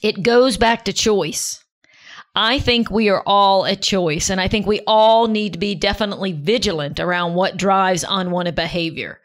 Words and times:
It 0.00 0.22
goes 0.22 0.56
back 0.56 0.84
to 0.84 0.92
choice. 0.92 1.64
I 2.34 2.58
think 2.58 2.90
we 2.90 3.08
are 3.08 3.22
all 3.24 3.64
a 3.64 3.74
choice, 3.74 4.28
and 4.28 4.40
I 4.40 4.48
think 4.48 4.66
we 4.66 4.80
all 4.86 5.26
need 5.26 5.54
to 5.54 5.58
be 5.58 5.74
definitely 5.74 6.32
vigilant 6.32 7.00
around 7.00 7.34
what 7.34 7.56
drives 7.56 8.04
unwanted 8.06 8.54
behavior. 8.54 9.20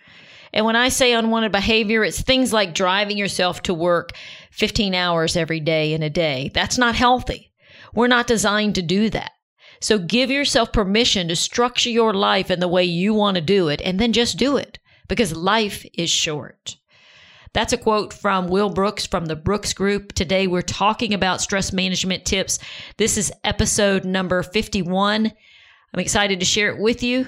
And 0.53 0.65
when 0.65 0.77
I 0.77 0.89
say 0.89 1.13
unwanted 1.13 1.51
behavior, 1.51 2.05
it's 2.05 2.21
things 2.21 2.53
like 2.53 2.73
driving 2.73 3.17
yourself 3.17 3.63
to 3.63 3.73
work 3.73 4.11
15 4.51 4.95
hours 4.95 5.35
every 5.35 5.59
day 5.59 5.93
in 5.93 6.03
a 6.03 6.09
day. 6.09 6.51
That's 6.53 6.77
not 6.77 6.95
healthy. 6.95 7.51
We're 7.93 8.07
not 8.07 8.27
designed 8.27 8.75
to 8.75 8.81
do 8.81 9.09
that. 9.09 9.31
So 9.81 9.97
give 9.97 10.31
yourself 10.31 10.71
permission 10.71 11.27
to 11.27 11.35
structure 11.35 11.89
your 11.89 12.13
life 12.13 12.51
in 12.51 12.59
the 12.59 12.67
way 12.67 12.83
you 12.83 13.13
want 13.13 13.35
to 13.35 13.41
do 13.41 13.67
it 13.67 13.81
and 13.81 13.99
then 13.99 14.13
just 14.13 14.37
do 14.37 14.55
it 14.55 14.79
because 15.07 15.35
life 15.35 15.85
is 15.93 16.09
short. 16.09 16.77
That's 17.53 17.73
a 17.73 17.77
quote 17.77 18.13
from 18.13 18.47
Will 18.47 18.69
Brooks 18.69 19.05
from 19.05 19.25
the 19.25 19.35
Brooks 19.35 19.73
Group. 19.73 20.13
Today 20.13 20.47
we're 20.47 20.61
talking 20.61 21.13
about 21.13 21.41
stress 21.41 21.73
management 21.73 22.23
tips. 22.23 22.59
This 22.95 23.17
is 23.17 23.33
episode 23.43 24.05
number 24.05 24.41
51. 24.41 25.25
I'm 25.25 25.99
excited 25.99 26.39
to 26.39 26.45
share 26.45 26.69
it 26.69 26.81
with 26.81 27.03
you. 27.03 27.27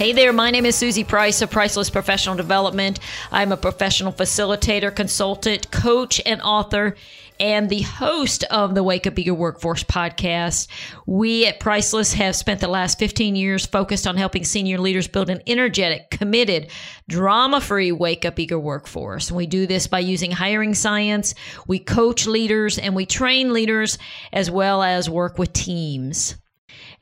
Hey 0.00 0.12
there, 0.12 0.32
my 0.32 0.50
name 0.50 0.64
is 0.64 0.76
Susie 0.76 1.04
Price 1.04 1.42
of 1.42 1.50
Priceless 1.50 1.90
Professional 1.90 2.34
Development. 2.34 2.98
I'm 3.30 3.52
a 3.52 3.56
professional 3.58 4.14
facilitator, 4.14 4.96
consultant, 4.96 5.70
coach, 5.70 6.22
and 6.24 6.40
author, 6.40 6.96
and 7.38 7.68
the 7.68 7.82
host 7.82 8.42
of 8.44 8.74
the 8.74 8.82
Wake 8.82 9.06
Up 9.06 9.18
Eager 9.18 9.34
Workforce 9.34 9.84
podcast. 9.84 10.68
We 11.04 11.44
at 11.44 11.60
Priceless 11.60 12.14
have 12.14 12.34
spent 12.34 12.62
the 12.62 12.66
last 12.68 12.98
15 12.98 13.36
years 13.36 13.66
focused 13.66 14.06
on 14.06 14.16
helping 14.16 14.42
senior 14.42 14.78
leaders 14.78 15.06
build 15.06 15.28
an 15.28 15.42
energetic, 15.46 16.08
committed, 16.08 16.70
drama 17.06 17.60
free 17.60 17.92
Wake 17.92 18.24
Up 18.24 18.38
Eager 18.38 18.58
workforce. 18.58 19.28
And 19.28 19.36
we 19.36 19.46
do 19.46 19.66
this 19.66 19.86
by 19.86 19.98
using 19.98 20.30
hiring 20.30 20.72
science, 20.72 21.34
we 21.66 21.78
coach 21.78 22.26
leaders, 22.26 22.78
and 22.78 22.96
we 22.96 23.04
train 23.04 23.52
leaders 23.52 23.98
as 24.32 24.50
well 24.50 24.82
as 24.82 25.10
work 25.10 25.36
with 25.36 25.52
teams 25.52 26.36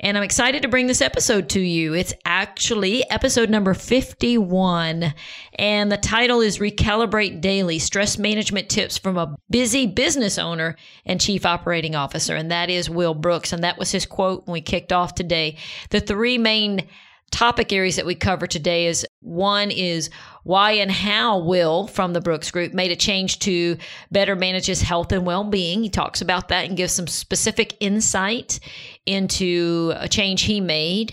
and 0.01 0.17
I'm 0.17 0.23
excited 0.23 0.63
to 0.63 0.69
bring 0.69 0.87
this 0.87 1.01
episode 1.01 1.49
to 1.51 1.61
you. 1.61 1.95
It's 1.95 2.15
actually 2.25 3.09
episode 3.11 3.51
number 3.51 3.75
51, 3.75 5.13
and 5.59 5.93
the 5.93 5.97
title 5.97 6.41
is 6.41 6.59
Recalibrate 6.59 7.41
Daily 7.41 7.79
Stress 7.79 8.19
Management 8.19 8.69
Tips 8.69 8.97
from 8.97 9.17
a 9.17 9.37
Busy 9.51 9.87
Business 9.87 10.39
Owner 10.39 10.77
and 11.05 11.21
Chief 11.21 11.45
Operating 11.45 11.95
Officer, 11.95 12.37
and 12.37 12.51
that 12.51 12.71
is 12.71 12.89
Will 12.89 13.15
Brooks. 13.15 13.53
And 13.53 13.65
that 13.65 13.79
was 13.79 13.91
his 13.91 14.07
quote 14.07 14.47
when 14.47 14.53
we 14.53 14.61
kicked 14.61 14.93
off 14.93 15.15
today. 15.15 15.57
The 15.91 16.01
three 16.01 16.39
main 16.39 16.87
topic 17.31 17.73
areas 17.73 17.97
that 17.97 18.07
we 18.07 18.15
cover 18.15 18.47
today 18.47 18.87
is 18.87 19.07
one 19.21 19.71
is 19.71 20.11
why 20.45 20.73
and 20.73 20.91
how 20.91 21.39
Will 21.39 21.87
from 21.87 22.13
the 22.13 22.21
Brooks 22.21 22.51
Group 22.51 22.73
made 22.73 22.91
a 22.91 22.97
change 22.97 23.39
to 23.41 23.77
better 24.11 24.35
manage 24.35 24.67
his 24.67 24.83
health 24.83 25.13
and 25.13 25.27
well 25.27 25.45
being. 25.45 25.83
He 25.83 25.91
talks 25.91 26.21
about 26.21 26.49
that 26.49 26.67
and 26.67 26.77
gives 26.77 26.93
some 26.93 27.07
specific 27.07 27.77
insight 27.81 28.61
into 29.07 29.93
a 29.97 30.09
change 30.09 30.43
he 30.43 30.61
made. 30.61 31.13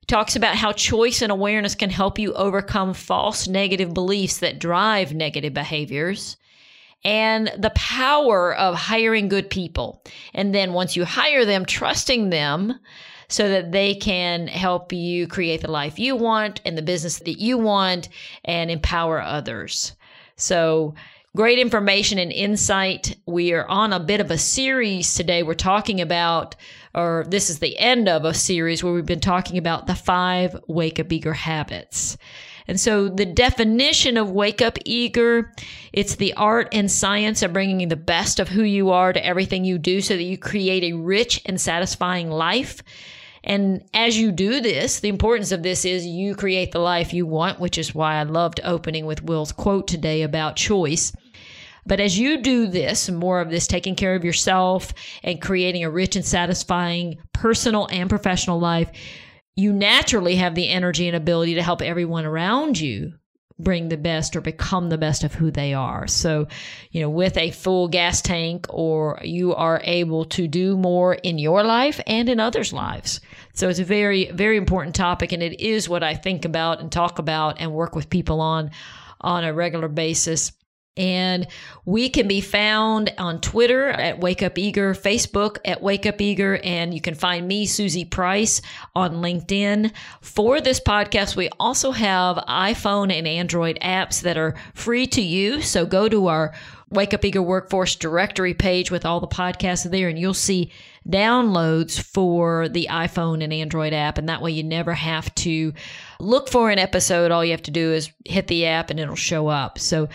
He 0.00 0.06
talks 0.06 0.36
about 0.36 0.56
how 0.56 0.72
choice 0.72 1.22
and 1.22 1.30
awareness 1.30 1.74
can 1.74 1.90
help 1.90 2.18
you 2.18 2.32
overcome 2.34 2.94
false 2.94 3.46
negative 3.46 3.94
beliefs 3.94 4.38
that 4.38 4.58
drive 4.58 5.14
negative 5.14 5.54
behaviors 5.54 6.36
and 7.04 7.52
the 7.58 7.70
power 7.70 8.54
of 8.54 8.74
hiring 8.74 9.28
good 9.28 9.50
people. 9.50 10.02
And 10.34 10.54
then 10.54 10.72
once 10.72 10.96
you 10.96 11.04
hire 11.04 11.44
them, 11.44 11.64
trusting 11.64 12.30
them 12.30 12.78
so 13.28 13.48
that 13.48 13.72
they 13.72 13.94
can 13.94 14.46
help 14.46 14.92
you 14.92 15.26
create 15.26 15.60
the 15.60 15.70
life 15.70 15.98
you 15.98 16.16
want 16.16 16.60
and 16.64 16.76
the 16.76 16.82
business 16.82 17.18
that 17.20 17.40
you 17.40 17.58
want 17.58 18.08
and 18.44 18.70
empower 18.70 19.20
others. 19.20 19.94
So, 20.36 20.94
great 21.34 21.58
information 21.58 22.18
and 22.18 22.32
insight. 22.32 23.16
We 23.26 23.52
are 23.52 23.66
on 23.66 23.92
a 23.92 24.00
bit 24.00 24.20
of 24.20 24.30
a 24.30 24.38
series 24.38 25.14
today. 25.14 25.42
We're 25.42 25.54
talking 25.54 26.00
about, 26.00 26.56
or 26.94 27.24
this 27.28 27.48
is 27.48 27.58
the 27.58 27.78
end 27.78 28.08
of 28.08 28.24
a 28.24 28.34
series 28.34 28.84
where 28.84 28.92
we've 28.92 29.06
been 29.06 29.20
talking 29.20 29.56
about 29.56 29.86
the 29.86 29.94
five 29.94 30.56
wake 30.66 31.00
up 31.00 31.12
eager 31.12 31.32
habits. 31.32 32.18
And 32.68 32.80
so 32.80 33.08
the 33.08 33.26
definition 33.26 34.16
of 34.16 34.30
wake 34.30 34.62
up 34.62 34.78
eager, 34.84 35.52
it's 35.92 36.16
the 36.16 36.34
art 36.34 36.68
and 36.72 36.90
science 36.90 37.42
of 37.42 37.52
bringing 37.52 37.88
the 37.88 37.96
best 37.96 38.38
of 38.38 38.48
who 38.48 38.62
you 38.62 38.90
are 38.90 39.12
to 39.12 39.24
everything 39.24 39.64
you 39.64 39.78
do 39.78 40.00
so 40.00 40.16
that 40.16 40.22
you 40.22 40.38
create 40.38 40.84
a 40.84 40.96
rich 40.96 41.42
and 41.46 41.60
satisfying 41.60 42.30
life. 42.30 42.82
And 43.44 43.84
as 43.92 44.18
you 44.18 44.30
do 44.30 44.60
this, 44.60 45.00
the 45.00 45.08
importance 45.08 45.50
of 45.50 45.62
this 45.62 45.84
is 45.84 46.06
you 46.06 46.34
create 46.36 46.70
the 46.70 46.78
life 46.78 47.12
you 47.12 47.26
want, 47.26 47.58
which 47.58 47.76
is 47.76 47.94
why 47.94 48.14
I 48.14 48.22
loved 48.22 48.60
opening 48.62 49.04
with 49.04 49.24
Will's 49.24 49.52
quote 49.52 49.88
today 49.88 50.22
about 50.22 50.56
choice. 50.56 51.12
But 51.84 51.98
as 51.98 52.16
you 52.16 52.40
do 52.40 52.68
this, 52.68 53.10
more 53.10 53.40
of 53.40 53.50
this, 53.50 53.66
taking 53.66 53.96
care 53.96 54.14
of 54.14 54.24
yourself 54.24 54.92
and 55.24 55.42
creating 55.42 55.82
a 55.82 55.90
rich 55.90 56.14
and 56.14 56.24
satisfying 56.24 57.18
personal 57.32 57.88
and 57.90 58.08
professional 58.08 58.60
life, 58.60 58.90
you 59.54 59.72
naturally 59.72 60.36
have 60.36 60.54
the 60.54 60.68
energy 60.68 61.06
and 61.06 61.16
ability 61.16 61.54
to 61.54 61.62
help 61.62 61.82
everyone 61.82 62.24
around 62.24 62.80
you 62.80 63.12
bring 63.58 63.88
the 63.88 63.96
best 63.96 64.34
or 64.34 64.40
become 64.40 64.88
the 64.88 64.98
best 64.98 65.24
of 65.24 65.34
who 65.34 65.50
they 65.50 65.74
are. 65.74 66.06
So, 66.06 66.48
you 66.90 67.00
know, 67.00 67.10
with 67.10 67.36
a 67.36 67.50
full 67.50 67.88
gas 67.88 68.20
tank, 68.20 68.66
or 68.68 69.20
you 69.22 69.54
are 69.54 69.80
able 69.84 70.24
to 70.26 70.48
do 70.48 70.76
more 70.76 71.14
in 71.14 71.38
your 71.38 71.62
life 71.62 72.00
and 72.06 72.28
in 72.28 72.40
others' 72.40 72.72
lives. 72.72 73.20
So 73.54 73.68
it's 73.68 73.78
a 73.78 73.84
very, 73.84 74.30
very 74.30 74.56
important 74.56 74.94
topic, 74.94 75.32
and 75.32 75.42
it 75.42 75.60
is 75.60 75.88
what 75.88 76.02
I 76.02 76.14
think 76.14 76.44
about 76.44 76.80
and 76.80 76.90
talk 76.90 77.18
about 77.18 77.60
and 77.60 77.72
work 77.72 77.94
with 77.94 78.10
people 78.10 78.40
on 78.40 78.70
on 79.20 79.44
a 79.44 79.52
regular 79.52 79.88
basis. 79.88 80.52
And 80.96 81.46
we 81.86 82.10
can 82.10 82.28
be 82.28 82.42
found 82.42 83.14
on 83.16 83.40
Twitter 83.40 83.88
at 83.88 84.20
Wake 84.20 84.42
Up 84.42 84.58
Eager, 84.58 84.92
Facebook 84.92 85.56
at 85.64 85.82
Wake 85.82 86.04
Up 86.04 86.20
Eager, 86.20 86.58
and 86.62 86.92
you 86.92 87.00
can 87.00 87.14
find 87.14 87.48
me, 87.48 87.64
Susie 87.64 88.04
Price, 88.04 88.60
on 88.94 89.22
LinkedIn. 89.22 89.90
For 90.20 90.60
this 90.60 90.80
podcast, 90.80 91.34
we 91.34 91.48
also 91.58 91.92
have 91.92 92.36
iPhone 92.46 93.10
and 93.10 93.26
Android 93.26 93.78
apps 93.80 94.20
that 94.20 94.36
are 94.36 94.54
free 94.74 95.06
to 95.06 95.22
use. 95.22 95.66
So 95.66 95.86
go 95.86 96.10
to 96.10 96.26
our 96.26 96.52
Wake 96.90 97.14
Up 97.14 97.24
Eager 97.24 97.40
Workforce 97.40 97.96
directory 97.96 98.52
page 98.52 98.90
with 98.90 99.06
all 99.06 99.18
the 99.18 99.26
podcasts 99.26 99.90
there, 99.90 100.10
and 100.10 100.18
you'll 100.18 100.34
see 100.34 100.70
downloads 101.08 101.98
for 101.98 102.68
the 102.68 102.88
iPhone 102.90 103.42
and 103.42 103.50
Android 103.50 103.94
app. 103.94 104.18
And 104.18 104.28
that 104.28 104.42
way 104.42 104.50
you 104.50 104.62
never 104.62 104.92
have 104.92 105.34
to 105.36 105.72
look 106.20 106.50
for 106.50 106.70
an 106.70 106.78
episode. 106.78 107.30
All 107.30 107.42
you 107.42 107.52
have 107.52 107.62
to 107.62 107.70
do 107.70 107.92
is 107.92 108.12
hit 108.26 108.46
the 108.46 108.66
app 108.66 108.90
and 108.90 109.00
it'll 109.00 109.16
show 109.16 109.48
up. 109.48 109.78
So 109.78 110.08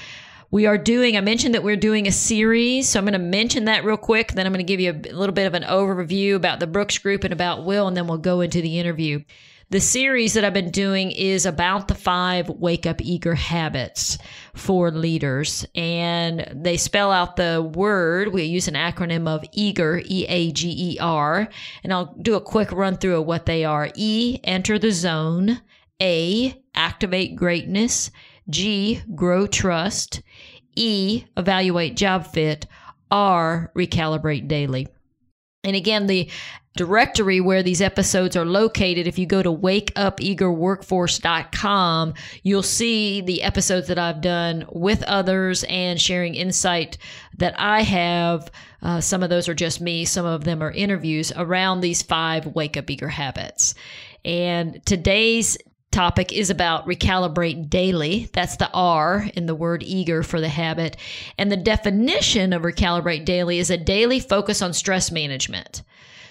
we 0.49 0.65
are 0.65 0.77
doing, 0.77 1.17
I 1.17 1.21
mentioned 1.21 1.55
that 1.55 1.63
we're 1.63 1.75
doing 1.75 2.07
a 2.07 2.11
series. 2.11 2.89
So 2.89 2.99
I'm 2.99 3.05
going 3.05 3.13
to 3.13 3.19
mention 3.19 3.65
that 3.65 3.83
real 3.83 3.97
quick. 3.97 4.33
Then 4.33 4.45
I'm 4.45 4.53
going 4.53 4.65
to 4.65 4.71
give 4.71 4.79
you 4.79 4.91
a 4.91 5.13
little 5.13 5.33
bit 5.33 5.47
of 5.47 5.53
an 5.53 5.63
overview 5.63 6.35
about 6.35 6.59
the 6.59 6.67
Brooks 6.67 6.97
Group 6.97 7.23
and 7.23 7.33
about 7.33 7.65
Will, 7.65 7.87
and 7.87 7.97
then 7.97 8.07
we'll 8.07 8.17
go 8.17 8.41
into 8.41 8.61
the 8.61 8.79
interview. 8.79 9.23
The 9.69 9.81
series 9.81 10.33
that 10.33 10.45
I've 10.45 10.53
been 10.53 10.71
doing 10.71 11.11
is 11.11 11.45
about 11.45 11.89
the 11.89 11.95
five 11.95 12.47
wake 12.47 12.85
up 12.85 13.01
eager 13.01 13.35
habits 13.35 14.17
for 14.53 14.91
leaders. 14.91 15.65
And 15.75 16.49
they 16.55 16.77
spell 16.77 17.11
out 17.11 17.35
the 17.35 17.69
word. 17.75 18.31
We 18.31 18.43
use 18.43 18.69
an 18.69 18.75
acronym 18.75 19.27
of 19.27 19.43
eager, 19.51 20.01
E 20.05 20.25
A 20.29 20.53
G 20.53 20.93
E 20.93 20.99
R. 20.99 21.49
And 21.83 21.91
I'll 21.91 22.15
do 22.21 22.35
a 22.35 22.41
quick 22.41 22.71
run 22.71 22.95
through 22.95 23.19
of 23.19 23.25
what 23.25 23.45
they 23.45 23.65
are. 23.65 23.91
E, 23.95 24.39
enter 24.45 24.79
the 24.79 24.91
zone. 24.91 25.59
A, 26.01 26.63
activate 26.73 27.35
greatness. 27.35 28.09
G, 28.49 29.01
grow 29.15 29.47
trust. 29.47 30.21
E, 30.77 31.25
evaluate 31.35 31.95
job 31.95 32.27
fit. 32.27 32.67
R, 33.09 33.71
recalibrate 33.75 34.47
daily. 34.47 34.87
And 35.63 35.75
again, 35.75 36.07
the 36.07 36.29
directory 36.77 37.41
where 37.41 37.61
these 37.63 37.81
episodes 37.81 38.37
are 38.37 38.45
located, 38.45 39.07
if 39.07 39.19
you 39.19 39.25
go 39.25 39.43
to 39.43 39.51
wakeupeagerworkforce.com, 39.51 42.13
you'll 42.43 42.63
see 42.63 43.19
the 43.21 43.43
episodes 43.43 43.87
that 43.87 43.99
I've 43.99 44.21
done 44.21 44.65
with 44.71 45.03
others 45.03 45.65
and 45.65 45.99
sharing 45.99 46.35
insight 46.35 46.97
that 47.37 47.59
I 47.59 47.81
have. 47.81 48.49
Uh, 48.81 49.01
some 49.01 49.21
of 49.23 49.29
those 49.29 49.49
are 49.49 49.55
just 49.55 49.81
me, 49.81 50.05
some 50.05 50.25
of 50.25 50.45
them 50.45 50.63
are 50.63 50.71
interviews 50.71 51.33
around 51.35 51.81
these 51.81 52.01
five 52.01 52.45
wake 52.45 52.77
up 52.77 52.89
eager 52.89 53.09
habits. 53.09 53.75
And 54.23 54.81
today's 54.85 55.57
topic 55.97 56.31
is 56.31 56.51
about 56.51 56.85
recalibrate 56.85 57.71
daily. 57.71 58.29
That's 58.31 58.57
the 58.57 58.69
R 58.71 59.27
in 59.33 59.47
the 59.47 59.55
word 59.55 59.81
eager 59.81 60.21
for 60.21 60.39
the 60.39 60.47
habit. 60.47 60.95
And 61.39 61.51
the 61.51 61.57
definition 61.57 62.53
of 62.53 62.61
recalibrate 62.61 63.25
daily 63.25 63.57
is 63.57 63.71
a 63.71 63.77
daily 63.77 64.19
focus 64.19 64.61
on 64.61 64.73
stress 64.73 65.11
management. 65.11 65.81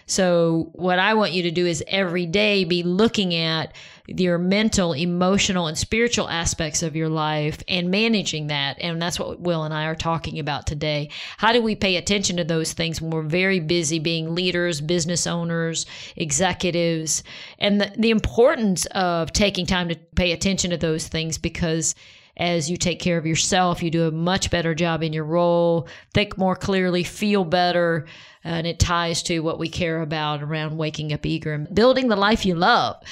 So, 0.06 0.70
what 0.74 1.00
I 1.00 1.14
want 1.14 1.32
you 1.32 1.42
to 1.42 1.50
do 1.50 1.66
is 1.66 1.82
every 1.88 2.26
day 2.26 2.62
be 2.62 2.84
looking 2.84 3.34
at 3.34 3.72
your 4.06 4.38
mental, 4.38 4.92
emotional, 4.92 5.66
and 5.66 5.76
spiritual 5.76 6.28
aspects 6.28 6.82
of 6.82 6.96
your 6.96 7.08
life 7.08 7.62
and 7.68 7.90
managing 7.90 8.48
that. 8.48 8.76
And 8.80 9.00
that's 9.00 9.18
what 9.18 9.40
Will 9.40 9.64
and 9.64 9.74
I 9.74 9.86
are 9.86 9.94
talking 9.94 10.38
about 10.38 10.66
today. 10.66 11.10
How 11.38 11.52
do 11.52 11.62
we 11.62 11.74
pay 11.74 11.96
attention 11.96 12.36
to 12.36 12.44
those 12.44 12.72
things 12.72 13.00
when 13.00 13.10
we're 13.10 13.22
very 13.22 13.60
busy 13.60 13.98
being 13.98 14.34
leaders, 14.34 14.80
business 14.80 15.26
owners, 15.26 15.86
executives, 16.16 17.22
and 17.58 17.80
the, 17.80 17.92
the 17.98 18.10
importance 18.10 18.86
of 18.86 19.32
taking 19.32 19.66
time 19.66 19.88
to 19.88 19.96
pay 20.14 20.32
attention 20.32 20.70
to 20.70 20.76
those 20.76 21.08
things 21.08 21.38
because 21.38 21.94
as 22.36 22.70
you 22.70 22.76
take 22.76 23.00
care 23.00 23.16
of 23.16 23.26
yourself, 23.26 23.82
you 23.82 23.90
do 23.90 24.06
a 24.06 24.10
much 24.10 24.50
better 24.50 24.74
job 24.74 25.02
in 25.02 25.12
your 25.12 25.24
role, 25.24 25.88
think 26.12 26.36
more 26.36 26.54
clearly, 26.54 27.02
feel 27.02 27.44
better. 27.44 28.06
And 28.44 28.66
it 28.66 28.78
ties 28.78 29.22
to 29.24 29.40
what 29.40 29.58
we 29.58 29.68
care 29.68 30.02
about 30.02 30.42
around 30.42 30.76
waking 30.76 31.12
up 31.12 31.24
eager 31.24 31.54
and 31.54 31.74
building 31.74 32.08
the 32.08 32.16
life 32.16 32.44
you 32.44 32.54
love. 32.54 33.02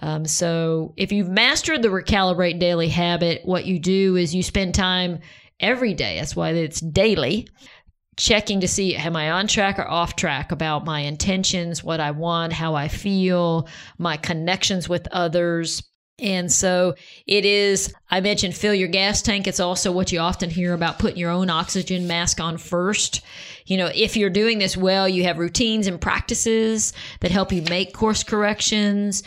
Um, 0.00 0.24
so 0.26 0.94
if 0.96 1.12
you've 1.12 1.28
mastered 1.28 1.82
the 1.82 1.88
recalibrate 1.88 2.58
daily 2.58 2.88
habit, 2.88 3.42
what 3.44 3.64
you 3.64 3.78
do 3.78 4.16
is 4.16 4.34
you 4.34 4.42
spend 4.42 4.74
time 4.74 5.20
every 5.60 5.94
day. 5.94 6.18
That's 6.18 6.36
why 6.36 6.50
it's 6.50 6.80
daily. 6.80 7.48
Checking 8.16 8.60
to 8.60 8.68
see 8.68 8.96
am 8.96 9.14
I 9.14 9.30
on 9.30 9.46
track 9.46 9.78
or 9.78 9.88
off 9.88 10.16
track 10.16 10.50
about 10.50 10.84
my 10.84 11.00
intentions, 11.00 11.84
what 11.84 12.00
I 12.00 12.10
want, 12.10 12.52
how 12.52 12.74
I 12.74 12.88
feel, 12.88 13.68
my 13.96 14.16
connections 14.16 14.88
with 14.88 15.06
others. 15.12 15.82
And 16.20 16.50
so 16.50 16.94
it 17.28 17.44
is, 17.44 17.94
I 18.10 18.20
mentioned 18.20 18.56
fill 18.56 18.74
your 18.74 18.88
gas 18.88 19.22
tank. 19.22 19.46
It's 19.46 19.60
also 19.60 19.92
what 19.92 20.10
you 20.10 20.18
often 20.18 20.50
hear 20.50 20.74
about 20.74 20.98
putting 20.98 21.18
your 21.18 21.30
own 21.30 21.48
oxygen 21.48 22.08
mask 22.08 22.40
on 22.40 22.58
first. 22.58 23.20
You 23.66 23.76
know, 23.76 23.90
if 23.94 24.16
you're 24.16 24.30
doing 24.30 24.58
this 24.58 24.76
well, 24.76 25.08
you 25.08 25.22
have 25.24 25.38
routines 25.38 25.86
and 25.86 26.00
practices 26.00 26.92
that 27.20 27.30
help 27.30 27.52
you 27.52 27.62
make 27.62 27.94
course 27.94 28.24
corrections 28.24 29.22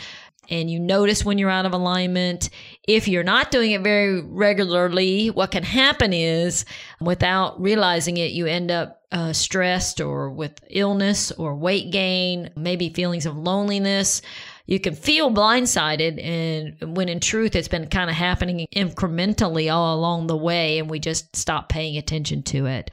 and 0.50 0.70
you 0.70 0.80
notice 0.80 1.24
when 1.24 1.38
you're 1.38 1.50
out 1.50 1.66
of 1.66 1.72
alignment. 1.72 2.50
If 2.86 3.08
you're 3.08 3.22
not 3.22 3.50
doing 3.50 3.72
it 3.72 3.82
very 3.82 4.20
regularly, 4.20 5.28
what 5.28 5.50
can 5.50 5.62
happen 5.62 6.12
is 6.12 6.64
without 7.00 7.60
realizing 7.60 8.16
it, 8.16 8.32
you 8.32 8.46
end 8.46 8.70
up 8.70 9.02
uh, 9.12 9.32
stressed 9.32 10.00
or 10.00 10.30
with 10.30 10.58
illness 10.70 11.30
or 11.32 11.54
weight 11.54 11.92
gain, 11.92 12.50
maybe 12.56 12.88
feelings 12.88 13.26
of 13.26 13.36
loneliness. 13.36 14.22
You 14.66 14.80
can 14.80 14.94
feel 14.94 15.30
blindsided, 15.30 16.24
and 16.24 16.96
when 16.96 17.08
in 17.08 17.20
truth, 17.20 17.54
it's 17.56 17.68
been 17.68 17.88
kind 17.88 18.08
of 18.08 18.16
happening 18.16 18.66
incrementally 18.74 19.72
all 19.72 19.96
along 19.96 20.28
the 20.28 20.36
way, 20.36 20.78
and 20.78 20.88
we 20.88 20.98
just 20.98 21.34
stop 21.36 21.68
paying 21.68 21.96
attention 21.96 22.42
to 22.44 22.66
it. 22.66 22.90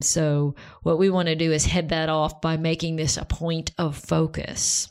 So, 0.00 0.54
what 0.84 0.98
we 0.98 1.10
want 1.10 1.26
to 1.26 1.34
do 1.34 1.50
is 1.52 1.66
head 1.66 1.88
that 1.88 2.08
off 2.08 2.40
by 2.40 2.56
making 2.56 2.96
this 2.96 3.16
a 3.16 3.24
point 3.24 3.72
of 3.78 3.96
focus. 3.96 4.88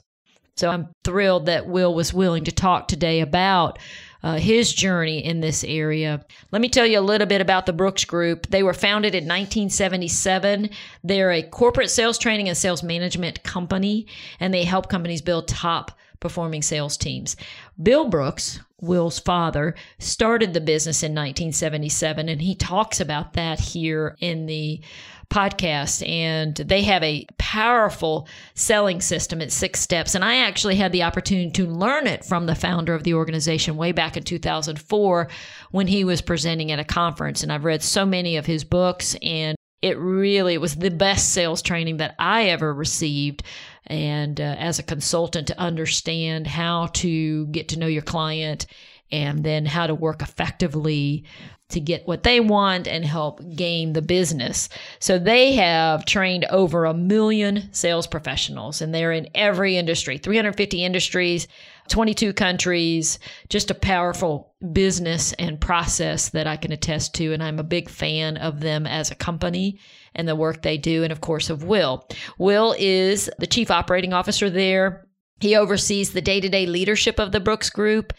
So 0.57 0.69
I'm 0.69 0.89
thrilled 1.03 1.45
that 1.45 1.67
Will 1.67 1.93
was 1.93 2.13
willing 2.13 2.43
to 2.45 2.51
talk 2.51 2.87
today 2.87 3.21
about 3.21 3.77
uh, 4.23 4.37
his 4.37 4.73
journey 4.73 5.23
in 5.23 5.39
this 5.39 5.63
area. 5.63 6.25
Let 6.51 6.61
me 6.61 6.69
tell 6.69 6.85
you 6.85 6.99
a 6.99 7.01
little 7.01 7.27
bit 7.27 7.41
about 7.41 7.67
the 7.67 7.73
Brooks 7.73 8.05
Group. 8.05 8.47
They 8.47 8.63
were 8.63 8.73
founded 8.73 9.13
in 9.13 9.25
1977. 9.25 10.71
They're 11.03 11.31
a 11.31 11.43
corporate 11.43 11.91
sales 11.91 12.17
training 12.17 12.49
and 12.49 12.57
sales 12.57 12.81
management 12.81 13.43
company, 13.43 14.07
and 14.39 14.51
they 14.51 14.63
help 14.63 14.89
companies 14.89 15.21
build 15.21 15.47
top 15.47 15.91
performing 16.19 16.61
sales 16.61 16.97
teams. 16.97 17.35
Bill 17.81 18.09
Brooks, 18.09 18.59
Will's 18.81 19.19
father, 19.19 19.75
started 19.99 20.53
the 20.53 20.61
business 20.61 21.03
in 21.03 21.11
1977, 21.11 22.29
and 22.29 22.41
he 22.41 22.55
talks 22.55 22.99
about 22.99 23.33
that 23.33 23.59
here 23.59 24.15
in 24.19 24.45
the 24.45 24.81
podcast 25.29 26.07
and 26.07 26.55
they 26.55 26.83
have 26.83 27.03
a 27.03 27.25
powerful 27.37 28.27
selling 28.53 29.01
system 29.01 29.41
at 29.41 29.51
six 29.51 29.79
steps. 29.79 30.15
And 30.15 30.23
I 30.23 30.37
actually 30.37 30.75
had 30.75 30.91
the 30.91 31.03
opportunity 31.03 31.51
to 31.51 31.67
learn 31.67 32.07
it 32.07 32.23
from 32.23 32.45
the 32.45 32.55
founder 32.55 32.93
of 32.93 33.03
the 33.03 33.13
organization 33.13 33.75
way 33.75 33.91
back 33.91 34.15
in 34.15 34.23
2004 34.23 35.27
when 35.71 35.87
he 35.87 36.03
was 36.03 36.21
presenting 36.21 36.71
at 36.71 36.79
a 36.79 36.85
conference. 36.85 37.43
And 37.43 37.51
I've 37.51 37.65
read 37.65 37.83
so 37.83 38.05
many 38.05 38.37
of 38.37 38.45
his 38.45 38.63
books 38.63 39.15
and 39.21 39.57
it 39.81 39.97
really 39.99 40.55
it 40.55 40.61
was 40.61 40.75
the 40.75 40.89
best 40.89 41.33
sales 41.33 41.61
training 41.61 41.97
that 41.97 42.15
I 42.17 42.45
ever 42.45 42.73
received. 42.73 43.43
And 43.87 44.39
uh, 44.39 44.55
as 44.57 44.79
a 44.79 44.83
consultant, 44.83 45.47
to 45.47 45.59
understand 45.59 46.47
how 46.47 46.87
to 46.87 47.47
get 47.47 47.69
to 47.69 47.79
know 47.79 47.87
your 47.87 48.01
client 48.01 48.67
and 49.11 49.43
then 49.43 49.65
how 49.65 49.87
to 49.87 49.95
work 49.95 50.21
effectively 50.21 51.23
to 51.69 51.79
get 51.81 52.07
what 52.07 52.23
they 52.23 52.39
want 52.39 52.87
and 52.87 53.03
help 53.03 53.41
gain 53.55 53.91
the 53.91 54.01
business. 54.01 54.69
So 54.99 55.19
they 55.19 55.53
have 55.55 56.05
trained 56.05 56.45
over 56.45 56.85
a 56.85 56.93
million 56.93 57.73
sales 57.73 58.07
professionals 58.07 58.81
and 58.81 58.95
they're 58.95 59.11
in 59.11 59.27
every 59.35 59.75
industry, 59.75 60.17
350 60.17 60.83
industries, 60.83 61.47
22 61.89 62.31
countries, 62.33 63.19
just 63.49 63.69
a 63.69 63.75
powerful 63.75 64.53
business 64.71 65.33
and 65.33 65.59
process 65.59 66.29
that 66.29 66.47
I 66.47 66.55
can 66.55 66.71
attest 66.71 67.15
to. 67.15 67.33
And 67.33 67.43
I'm 67.43 67.59
a 67.59 67.63
big 67.63 67.89
fan 67.89 68.37
of 68.37 68.61
them 68.61 68.87
as 68.87 69.11
a 69.11 69.15
company 69.15 69.79
and 70.17 70.27
the 70.27 70.35
work 70.35 70.61
they 70.61 70.77
do. 70.77 71.03
And 71.03 71.11
of 71.11 71.21
course, 71.21 71.49
of 71.49 71.63
Will. 71.63 72.07
Will 72.37 72.75
is 72.77 73.29
the 73.39 73.47
chief 73.47 73.71
operating 73.71 74.13
officer 74.13 74.49
there. 74.49 75.07
He 75.39 75.55
oversees 75.55 76.11
the 76.11 76.21
day 76.21 76.41
to 76.41 76.49
day 76.49 76.65
leadership 76.65 77.19
of 77.19 77.31
the 77.31 77.39
Brooks 77.39 77.69
Group 77.69 78.13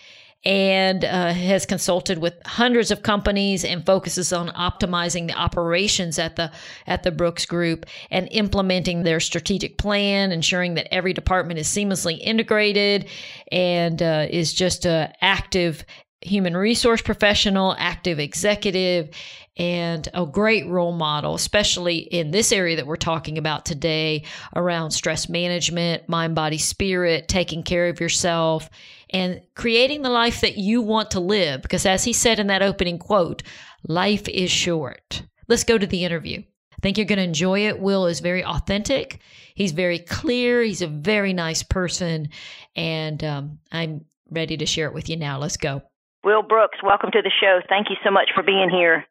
and 0.45 1.05
uh, 1.05 1.33
has 1.33 1.67
consulted 1.67 2.19
with 2.19 2.35
hundreds 2.47 2.91
of 2.91 3.03
companies 3.03 3.65
and 3.65 3.85
focuses 3.85 4.33
on 4.33 4.49
optimizing 4.51 5.27
the 5.27 5.35
operations 5.35 6.19
at 6.19 6.37
the 6.37 6.51
at 6.87 7.03
the 7.03 7.11
Brooks 7.11 7.45
Group 7.45 7.87
and 8.11 8.29
implementing 8.31 9.03
their 9.03 9.21
strategic 9.21 9.79
plan, 9.79 10.31
ensuring 10.31 10.75
that 10.75 10.93
every 10.95 11.13
department 11.13 11.59
is 11.59 11.67
seamlessly 11.67 12.19
integrated, 12.21 13.09
and 13.51 14.01
uh, 14.01 14.27
is 14.31 14.53
just 14.53 14.87
a 14.87 15.13
active 15.21 15.85
human 16.21 16.57
resource 16.57 17.03
professional, 17.03 17.75
active 17.79 18.19
executive, 18.19 19.11
and 19.59 20.09
a 20.15 20.25
great 20.25 20.67
role 20.69 20.93
model, 20.93 21.35
especially 21.35 21.99
in 21.99 22.31
this 22.31 22.53
area 22.53 22.77
that 22.77 22.87
we're 22.87 22.97
talking 22.97 23.39
about 23.39 23.67
today 23.67 24.25
around 24.55 24.93
stress 24.93 25.29
management, 25.29 26.09
mind, 26.09 26.35
body, 26.35 26.59
spirit, 26.59 27.29
taking 27.29 27.63
care 27.63 27.89
of 27.89 28.01
yourself, 28.01 28.71
and 29.11 29.43
creating 29.55 30.03
the 30.03 30.11
life 30.11 30.41
that 30.43 30.57
you 30.57 30.81
want 30.81 31.11
to 31.11 31.21
live. 31.21 31.63
Because 31.63 31.85
as 31.85 32.05
he 32.05 32.13
said 32.13 32.39
in 32.39 32.47
that 32.47 32.63
opening 32.63 32.99
quote, 32.99 33.43
life 33.87 34.29
is 34.29 34.51
short. 34.51 35.23
Let's 35.49 35.65
go 35.65 35.77
to 35.77 35.87
the 35.87 36.05
interview. 36.05 36.43
I 36.73 36.81
think 36.81 36.97
you're 36.97 37.07
going 37.07 37.19
to 37.19 37.25
enjoy 37.25 37.67
it. 37.67 37.81
Will 37.81 38.07
is 38.07 38.21
very 38.21 38.45
authentic. 38.45 39.21
He's 39.57 39.73
very 39.73 39.99
clear. 39.99 40.63
He's 40.63 40.83
a 40.83 40.87
very 40.87 41.33
nice 41.33 41.65
person. 41.65 42.29
And 42.77 43.25
um, 43.25 43.59
I'm 43.73 44.05
ready 44.31 44.57
to 44.59 44.67
share 44.67 44.87
it 44.87 44.95
with 44.95 45.09
you 45.09 45.17
now. 45.17 45.39
Let's 45.39 45.57
go. 45.57 45.83
Will 46.23 46.43
Brooks, 46.43 46.79
welcome 46.85 47.11
to 47.13 47.23
the 47.23 47.33
show. 47.41 47.61
Thank 47.69 47.91
you 47.91 47.97
so 48.05 48.13
much 48.13 48.31
for 48.35 48.45
being 48.45 48.71
here. 48.71 49.07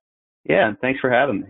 Yeah, 0.48 0.74
thanks 0.82 1.00
for 1.00 1.12
having 1.12 1.42
me. 1.42 1.48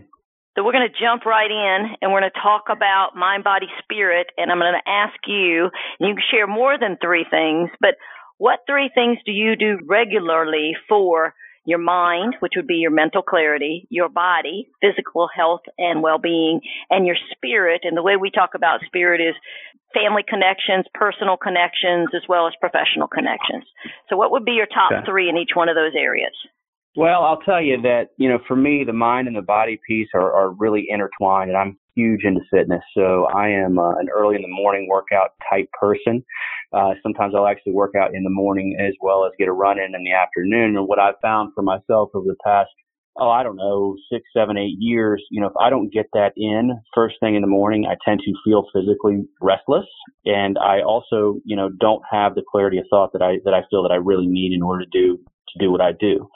So 0.56 0.64
we're 0.64 0.72
going 0.72 0.88
to 0.90 1.00
jump 1.00 1.24
right 1.24 1.50
in 1.50 1.94
and 2.02 2.10
we're 2.10 2.20
going 2.20 2.32
to 2.34 2.40
talk 2.40 2.64
about 2.68 3.14
mind, 3.14 3.44
body, 3.44 3.66
spirit. 3.82 4.26
And 4.36 4.50
I'm 4.50 4.58
going 4.58 4.74
to 4.74 4.90
ask 4.90 5.14
you, 5.26 5.70
and 6.00 6.08
you 6.08 6.14
can 6.14 6.24
share 6.30 6.46
more 6.48 6.76
than 6.78 6.98
three 7.00 7.24
things, 7.30 7.70
but 7.80 7.94
what 8.38 8.60
three 8.66 8.90
things 8.92 9.18
do 9.24 9.30
you 9.30 9.54
do 9.54 9.78
regularly 9.86 10.72
for 10.88 11.34
your 11.64 11.78
mind, 11.78 12.34
which 12.40 12.54
would 12.56 12.66
be 12.66 12.76
your 12.76 12.90
mental 12.90 13.22
clarity, 13.22 13.86
your 13.90 14.08
body, 14.08 14.68
physical 14.80 15.28
health 15.28 15.60
and 15.76 16.02
well-being, 16.02 16.60
and 16.90 17.06
your 17.06 17.16
spirit. 17.30 17.82
And 17.84 17.96
the 17.96 18.02
way 18.02 18.16
we 18.16 18.30
talk 18.30 18.50
about 18.54 18.80
spirit 18.86 19.20
is 19.20 19.34
family 19.94 20.24
connections, 20.26 20.86
personal 20.94 21.36
connections, 21.36 22.08
as 22.16 22.22
well 22.28 22.46
as 22.46 22.54
professional 22.58 23.06
connections. 23.06 23.64
So 24.08 24.16
what 24.16 24.32
would 24.32 24.44
be 24.44 24.52
your 24.52 24.66
top 24.66 24.92
okay. 24.92 25.04
three 25.04 25.28
in 25.28 25.36
each 25.36 25.54
one 25.54 25.68
of 25.68 25.76
those 25.76 25.92
areas? 25.94 26.32
Well, 26.98 27.22
I'll 27.22 27.38
tell 27.38 27.62
you 27.62 27.80
that, 27.82 28.08
you 28.16 28.28
know, 28.28 28.40
for 28.48 28.56
me, 28.56 28.82
the 28.84 28.92
mind 28.92 29.28
and 29.28 29.36
the 29.36 29.40
body 29.40 29.78
piece 29.86 30.08
are, 30.14 30.32
are 30.32 30.50
really 30.50 30.84
intertwined, 30.88 31.48
and 31.48 31.56
I'm 31.56 31.78
huge 31.94 32.24
into 32.24 32.40
fitness. 32.50 32.82
So 32.92 33.26
I 33.26 33.50
am 33.50 33.78
uh, 33.78 33.94
an 33.98 34.08
early 34.12 34.34
in 34.34 34.42
the 34.42 34.48
morning 34.48 34.88
workout 34.90 35.30
type 35.48 35.68
person. 35.80 36.24
Uh, 36.72 36.94
sometimes 37.00 37.34
I'll 37.36 37.46
actually 37.46 37.74
work 37.74 37.94
out 37.94 38.16
in 38.16 38.24
the 38.24 38.30
morning 38.30 38.76
as 38.80 38.94
well 39.00 39.24
as 39.24 39.30
get 39.38 39.46
a 39.46 39.52
run 39.52 39.78
in 39.78 39.94
in 39.94 40.02
the 40.02 40.12
afternoon. 40.12 40.76
And 40.76 40.88
what 40.88 40.98
I've 40.98 41.14
found 41.22 41.52
for 41.54 41.62
myself 41.62 42.10
over 42.14 42.26
the 42.26 42.34
past, 42.44 42.70
oh, 43.16 43.30
I 43.30 43.44
don't 43.44 43.54
know, 43.54 43.94
six, 44.12 44.24
seven, 44.36 44.56
eight 44.58 44.74
years, 44.80 45.24
you 45.30 45.40
know, 45.40 45.46
if 45.46 45.56
I 45.60 45.70
don't 45.70 45.92
get 45.92 46.06
that 46.14 46.32
in 46.36 46.80
first 46.96 47.14
thing 47.20 47.36
in 47.36 47.42
the 47.42 47.46
morning, 47.46 47.86
I 47.86 47.94
tend 48.04 48.22
to 48.24 48.32
feel 48.44 48.66
physically 48.74 49.24
restless. 49.40 49.86
And 50.24 50.58
I 50.58 50.82
also, 50.82 51.36
you 51.44 51.54
know, 51.54 51.68
don't 51.68 52.02
have 52.10 52.34
the 52.34 52.42
clarity 52.50 52.78
of 52.78 52.86
thought 52.90 53.12
that 53.12 53.22
I, 53.22 53.36
that 53.44 53.54
I 53.54 53.60
feel 53.70 53.84
that 53.84 53.92
I 53.92 54.02
really 54.02 54.26
need 54.26 54.52
in 54.52 54.64
order 54.64 54.84
to 54.84 54.90
do, 54.90 55.16
to 55.16 55.64
do 55.64 55.70
what 55.70 55.80
I 55.80 55.92
do. 55.92 56.28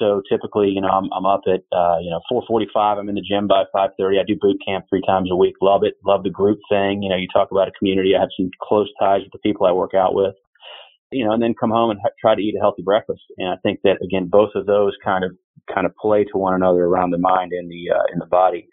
So 0.00 0.22
typically, 0.30 0.70
you 0.70 0.80
know, 0.80 0.88
I'm, 0.88 1.10
I'm 1.12 1.26
up 1.26 1.42
at, 1.46 1.62
uh, 1.76 1.98
you 2.00 2.10
know, 2.10 2.20
445. 2.30 2.98
I'm 2.98 3.10
in 3.10 3.16
the 3.16 3.22
gym 3.22 3.46
by 3.46 3.64
530. 3.72 4.18
I 4.18 4.24
do 4.26 4.36
boot 4.40 4.58
camp 4.66 4.86
three 4.90 5.02
times 5.06 5.30
a 5.30 5.36
week. 5.36 5.56
Love 5.62 5.82
it. 5.84 5.94
Love 6.06 6.24
the 6.24 6.30
group 6.30 6.58
thing. 6.70 7.04
You 7.04 7.10
know, 7.10 7.16
you 7.16 7.28
talk 7.32 7.52
about 7.52 7.68
a 7.68 7.72
community. 7.78 8.14
I 8.16 8.20
have 8.20 8.30
some 8.36 8.50
close 8.62 8.88
ties 9.00 9.22
with 9.22 9.32
the 9.32 9.44
people 9.44 9.66
I 9.66 9.72
work 9.72 9.94
out 9.94 10.14
with, 10.16 10.34
you 11.12 11.24
know, 11.24 11.32
and 11.32 11.42
then 11.42 11.54
come 11.60 11.70
home 11.70 11.90
and 11.92 12.00
ha- 12.02 12.16
try 12.20 12.34
to 12.34 12.42
eat 12.42 12.56
a 12.56 12.60
healthy 12.60 12.82
breakfast. 12.82 13.22
And 13.38 13.48
I 13.48 13.56
think 13.62 13.80
that 13.84 13.98
again, 14.02 14.28
both 14.30 14.50
of 14.56 14.66
those 14.66 14.94
kind 15.04 15.24
of, 15.24 15.32
kind 15.72 15.86
of 15.86 15.94
play 15.96 16.24
to 16.24 16.38
one 16.38 16.54
another 16.54 16.84
around 16.84 17.10
the 17.12 17.18
mind 17.18 17.52
and 17.52 17.70
the, 17.70 17.94
uh, 17.94 18.04
in 18.12 18.18
the 18.20 18.26
body. 18.26 18.68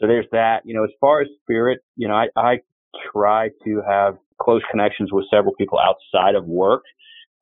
So 0.00 0.06
there's 0.08 0.26
that, 0.32 0.62
you 0.64 0.74
know, 0.74 0.84
as 0.84 0.90
far 1.00 1.22
as 1.22 1.28
spirit, 1.42 1.80
you 1.96 2.08
know, 2.08 2.14
I, 2.14 2.28
I 2.36 2.58
try 3.12 3.50
to 3.64 3.82
have 3.88 4.16
close 4.40 4.62
connections 4.70 5.10
with 5.12 5.26
several 5.30 5.54
people 5.56 5.78
outside 5.78 6.34
of 6.34 6.46
work. 6.46 6.82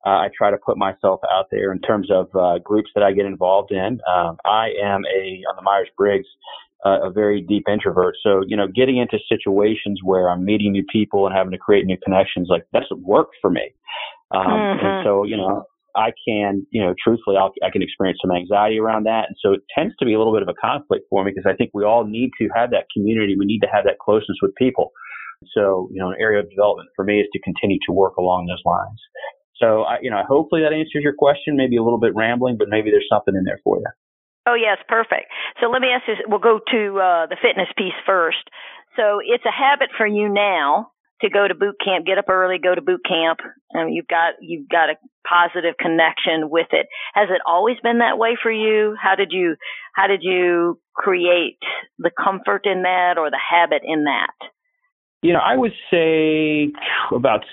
Uh, 0.05 0.09
I 0.09 0.29
try 0.35 0.51
to 0.51 0.57
put 0.57 0.77
myself 0.77 1.21
out 1.33 1.45
there 1.51 1.71
in 1.71 1.79
terms 1.79 2.09
of 2.11 2.27
uh, 2.35 2.59
groups 2.59 2.89
that 2.95 3.03
I 3.03 3.13
get 3.13 3.25
involved 3.25 3.71
in. 3.71 3.99
Um, 4.07 4.37
I 4.45 4.69
am 4.83 5.03
a 5.05 5.43
on 5.49 5.55
the 5.55 5.61
Myers 5.61 5.89
Briggs 5.97 6.27
uh, 6.85 7.07
a 7.07 7.11
very 7.11 7.41
deep 7.41 7.63
introvert, 7.71 8.15
so 8.21 8.41
you 8.45 8.57
know, 8.57 8.67
getting 8.67 8.97
into 8.97 9.17
situations 9.29 10.01
where 10.03 10.29
I'm 10.29 10.43
meeting 10.43 10.73
new 10.73 10.83
people 10.91 11.25
and 11.25 11.35
having 11.35 11.51
to 11.51 11.57
create 11.57 11.85
new 11.85 11.97
connections, 12.03 12.47
like 12.49 12.65
that's 12.73 12.91
work 12.91 13.29
for 13.41 13.49
me. 13.49 13.73
Um, 14.31 14.45
mm-hmm. 14.45 14.85
And 14.85 15.05
so, 15.05 15.23
you 15.23 15.37
know, 15.37 15.63
I 15.95 16.09
can, 16.27 16.65
you 16.71 16.81
know, 16.83 16.93
truthfully, 17.01 17.37
I'll, 17.37 17.53
I 17.63 17.69
can 17.69 17.83
experience 17.83 18.19
some 18.21 18.35
anxiety 18.35 18.79
around 18.79 19.05
that. 19.05 19.25
And 19.27 19.37
so 19.39 19.53
it 19.53 19.61
tends 19.77 19.95
to 19.97 20.05
be 20.05 20.13
a 20.13 20.17
little 20.17 20.33
bit 20.33 20.41
of 20.41 20.49
a 20.49 20.57
conflict 20.59 21.05
for 21.09 21.23
me 21.23 21.31
because 21.33 21.49
I 21.49 21.55
think 21.55 21.69
we 21.73 21.83
all 21.83 22.03
need 22.03 22.31
to 22.41 22.49
have 22.55 22.71
that 22.71 22.87
community. 22.95 23.35
We 23.37 23.45
need 23.45 23.61
to 23.61 23.69
have 23.71 23.85
that 23.85 23.99
closeness 23.99 24.37
with 24.41 24.55
people. 24.55 24.91
So, 25.53 25.89
you 25.91 25.99
know, 26.01 26.09
an 26.09 26.17
area 26.19 26.39
of 26.39 26.49
development 26.49 26.89
for 26.95 27.05
me 27.05 27.19
is 27.19 27.27
to 27.33 27.39
continue 27.39 27.77
to 27.87 27.93
work 27.93 28.15
along 28.17 28.47
those 28.47 28.63
lines. 28.65 28.99
So, 29.61 29.83
I, 29.83 29.97
you 30.01 30.09
know, 30.09 30.21
hopefully 30.27 30.61
that 30.61 30.73
answers 30.73 31.03
your 31.03 31.13
question. 31.13 31.55
Maybe 31.55 31.77
a 31.77 31.83
little 31.83 31.99
bit 31.99 32.15
rambling, 32.15 32.57
but 32.57 32.67
maybe 32.69 32.89
there's 32.89 33.07
something 33.09 33.35
in 33.35 33.43
there 33.43 33.59
for 33.63 33.77
you. 33.77 33.85
Oh 34.45 34.55
yes, 34.55 34.77
perfect. 34.89 35.31
So 35.61 35.67
let 35.67 35.81
me 35.81 35.87
ask 35.87 36.03
you. 36.07 36.15
We'll 36.27 36.43
go 36.43 36.59
to 36.59 36.99
uh, 36.99 37.25
the 37.27 37.37
fitness 37.41 37.69
piece 37.77 37.95
first. 38.05 38.43
So 38.97 39.19
it's 39.23 39.45
a 39.45 39.51
habit 39.51 39.89
for 39.97 40.05
you 40.05 40.27
now 40.27 40.91
to 41.21 41.29
go 41.29 41.47
to 41.47 41.55
boot 41.55 41.75
camp, 41.83 42.05
get 42.05 42.17
up 42.17 42.29
early, 42.29 42.57
go 42.61 42.75
to 42.75 42.81
boot 42.81 43.01
camp. 43.07 43.39
and 43.71 43.93
you've 43.93 44.07
got 44.07 44.33
you've 44.41 44.67
got 44.67 44.89
a 44.89 44.95
positive 45.27 45.75
connection 45.79 46.49
with 46.49 46.67
it. 46.71 46.87
Has 47.13 47.29
it 47.29 47.41
always 47.47 47.77
been 47.81 47.99
that 47.99 48.17
way 48.17 48.37
for 48.41 48.51
you? 48.51 48.95
How 49.01 49.15
did 49.15 49.31
you 49.31 49.55
how 49.93 50.07
did 50.07 50.21
you 50.21 50.79
create 50.93 51.59
the 51.97 52.11
comfort 52.11 52.65
in 52.65 52.83
that 52.83 53.17
or 53.17 53.29
the 53.31 53.39
habit 53.39 53.81
in 53.85 54.03
that? 54.03 54.33
You 55.21 55.31
know, 55.31 55.39
I 55.39 55.55
would 55.55 55.71
say 55.89 56.73
about 57.15 57.45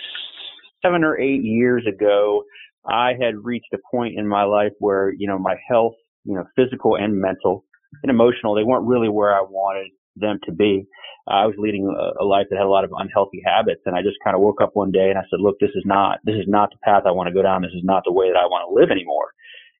seven 0.83 1.05
or 1.05 1.19
eight 1.19 1.43
years 1.43 1.85
ago, 1.87 2.45
I 2.87 3.13
had 3.21 3.35
reached 3.43 3.73
a 3.75 3.79
point 3.91 4.19
in 4.19 4.27
my 4.27 4.45
life 4.45 4.73
where, 4.79 5.13
you 5.17 5.29
know, 5.29 5.39
my 5.39 5.57
health, 5.69 5.95
you 6.25 6.35
know, 6.35 6.45
physical 6.57 6.97
and 6.97 7.21
mental 7.21 7.65
and 8.03 8.11
emotional, 8.11 8.55
they 8.55 8.65
weren't 8.65 8.87
really 8.87 9.09
where 9.09 9.35
I 9.35 9.43
wanted 9.43 9.91
them 10.17 10.39
to 10.45 10.53
be. 10.53 10.87
I 11.29 11.47
was 11.47 11.55
leading 11.59 11.87
a, 11.87 12.23
a 12.23 12.27
life 12.27 12.47
that 12.51 12.57
had 12.57 12.67
a 12.67 12.69
lot 12.69 12.85
of 12.85 12.91
unhealthy 12.97 13.43
habits, 13.45 13.83
and 13.87 13.95
I 13.95 14.03
just 14.03 14.17
kind 14.25 14.35
of 14.35 14.43
woke 14.43 14.61
up 14.61 14.71
one 14.75 14.91
day 14.91 15.11
and 15.11 15.19
I 15.19 15.23
said, 15.31 15.41
"Look, 15.41 15.57
this 15.61 15.71
is 15.75 15.85
not 15.85 16.19
this 16.25 16.35
is 16.35 16.49
not 16.49 16.71
the 16.71 16.79
path 16.83 17.05
I 17.07 17.13
want 17.13 17.29
to 17.29 17.35
go 17.35 17.43
down. 17.43 17.63
This 17.63 17.77
is 17.77 17.85
not 17.85 18.03
the 18.05 18.13
way 18.13 18.29
that 18.29 18.39
I 18.39 18.47
want 18.47 18.67
to 18.67 18.75
live 18.75 18.91
anymore." 18.91 19.31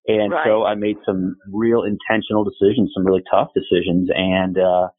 And 0.07 0.31
right. 0.31 0.45
so 0.45 0.63
I 0.63 0.75
made 0.75 0.97
some 1.05 1.35
real 1.51 1.83
intentional 1.83 2.43
decisions, 2.43 2.91
some 2.95 3.05
really 3.05 3.23
tough 3.29 3.49
decisions, 3.53 4.09
and 4.13 4.57
uh, 4.57 4.89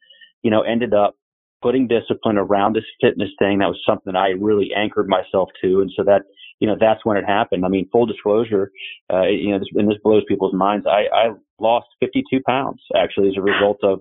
you 0.42 0.50
know, 0.50 0.62
ended 0.62 0.94
up 0.94 1.16
putting 1.62 1.88
discipline 1.88 2.38
around 2.38 2.74
this 2.74 2.84
fitness 3.00 3.30
thing. 3.38 3.58
That 3.58 3.68
was 3.68 3.80
something 3.86 4.16
I 4.16 4.30
really 4.38 4.70
anchored 4.76 5.08
myself 5.08 5.48
to, 5.62 5.80
and 5.80 5.90
so 5.96 6.04
that 6.04 6.22
you 6.60 6.66
know 6.66 6.76
that's 6.78 7.04
when 7.04 7.16
it 7.16 7.24
happened. 7.24 7.64
I 7.64 7.68
mean, 7.68 7.88
full 7.90 8.06
disclosure, 8.06 8.70
uh, 9.12 9.22
you 9.22 9.50
know, 9.50 9.58
this, 9.58 9.68
and 9.74 9.88
this 9.88 9.98
blows 10.02 10.22
people's 10.28 10.54
minds. 10.54 10.86
I, 10.86 11.06
I 11.14 11.30
lost 11.58 11.86
52 12.00 12.40
pounds 12.46 12.80
actually 12.96 13.28
as 13.28 13.34
a 13.36 13.42
result 13.42 13.78
of 13.82 14.00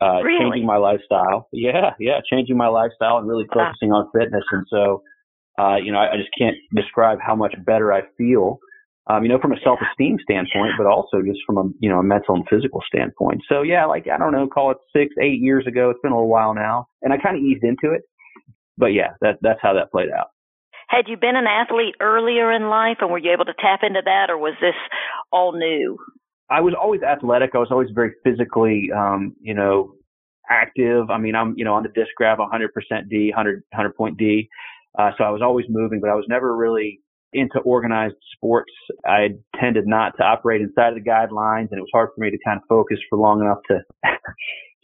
uh, 0.00 0.20
really? 0.22 0.38
changing 0.38 0.66
my 0.66 0.76
lifestyle. 0.76 1.48
Yeah, 1.52 1.90
yeah, 1.98 2.20
changing 2.30 2.56
my 2.56 2.68
lifestyle 2.68 3.18
and 3.18 3.28
really 3.28 3.46
focusing 3.52 3.92
on 3.92 4.10
fitness. 4.12 4.44
And 4.52 4.66
so, 4.70 5.02
uh, 5.58 5.76
you 5.76 5.92
know, 5.92 5.98
I, 5.98 6.12
I 6.12 6.16
just 6.16 6.30
can't 6.38 6.56
describe 6.74 7.18
how 7.24 7.34
much 7.34 7.54
better 7.64 7.92
I 7.92 8.02
feel. 8.16 8.58
Um, 9.10 9.22
you 9.22 9.30
know, 9.30 9.38
from 9.38 9.52
a 9.52 9.60
self-esteem 9.64 10.18
standpoint, 10.22 10.72
but 10.76 10.86
also 10.86 11.22
just 11.22 11.40
from 11.46 11.56
a, 11.56 11.64
you 11.80 11.88
know, 11.88 11.98
a 11.98 12.02
mental 12.02 12.34
and 12.34 12.44
physical 12.50 12.82
standpoint. 12.86 13.40
So 13.48 13.62
yeah, 13.62 13.86
like, 13.86 14.06
I 14.06 14.18
don't 14.18 14.32
know, 14.32 14.46
call 14.46 14.70
it 14.70 14.76
six, 14.94 15.14
eight 15.18 15.40
years 15.40 15.66
ago. 15.66 15.88
It's 15.88 16.00
been 16.02 16.12
a 16.12 16.14
little 16.14 16.28
while 16.28 16.52
now 16.52 16.88
and 17.00 17.12
I 17.12 17.16
kind 17.16 17.36
of 17.36 17.42
eased 17.42 17.64
into 17.64 17.94
it, 17.94 18.02
but 18.76 18.88
yeah, 18.88 19.12
that, 19.22 19.38
that's 19.40 19.60
how 19.62 19.72
that 19.74 19.90
played 19.90 20.10
out. 20.10 20.26
Had 20.88 21.08
you 21.08 21.16
been 21.16 21.36
an 21.36 21.46
athlete 21.46 21.94
earlier 22.00 22.52
in 22.52 22.68
life 22.68 22.98
and 23.00 23.10
were 23.10 23.18
you 23.18 23.32
able 23.32 23.44
to 23.44 23.54
tap 23.54 23.80
into 23.82 24.00
that 24.04 24.30
or 24.30 24.38
was 24.38 24.54
this 24.60 24.74
all 25.30 25.52
new? 25.52 25.98
I 26.50 26.60
was 26.60 26.74
always 26.80 27.02
athletic. 27.02 27.50
I 27.54 27.58
was 27.58 27.68
always 27.70 27.90
very 27.94 28.12
physically, 28.24 28.90
um, 28.96 29.36
you 29.40 29.52
know, 29.52 29.92
active. 30.50 31.10
I 31.10 31.18
mean, 31.18 31.34
I'm, 31.34 31.54
you 31.58 31.64
know, 31.64 31.74
on 31.74 31.82
the 31.82 31.90
DISC 31.90 32.08
graph 32.16 32.38
100% 32.38 32.68
D, 33.10 33.28
100, 33.28 33.62
100 33.70 33.96
point 33.96 34.16
D. 34.16 34.48
Uh, 34.98 35.10
so 35.18 35.24
I 35.24 35.30
was 35.30 35.42
always 35.42 35.66
moving, 35.68 36.00
but 36.00 36.08
I 36.08 36.14
was 36.14 36.24
never 36.28 36.56
really 36.56 37.00
into 37.32 37.58
organized 37.60 38.16
sports. 38.34 38.72
I 39.06 39.36
tended 39.60 39.86
not 39.86 40.16
to 40.16 40.24
operate 40.24 40.60
inside 40.60 40.88
of 40.88 40.94
the 40.94 41.08
guidelines 41.08 41.68
and 41.70 41.78
it 41.78 41.82
was 41.82 41.90
hard 41.92 42.10
for 42.14 42.20
me 42.20 42.30
to 42.30 42.38
kind 42.44 42.58
of 42.58 42.62
focus 42.68 42.98
for 43.08 43.18
long 43.18 43.40
enough 43.40 43.58
to, 43.68 43.80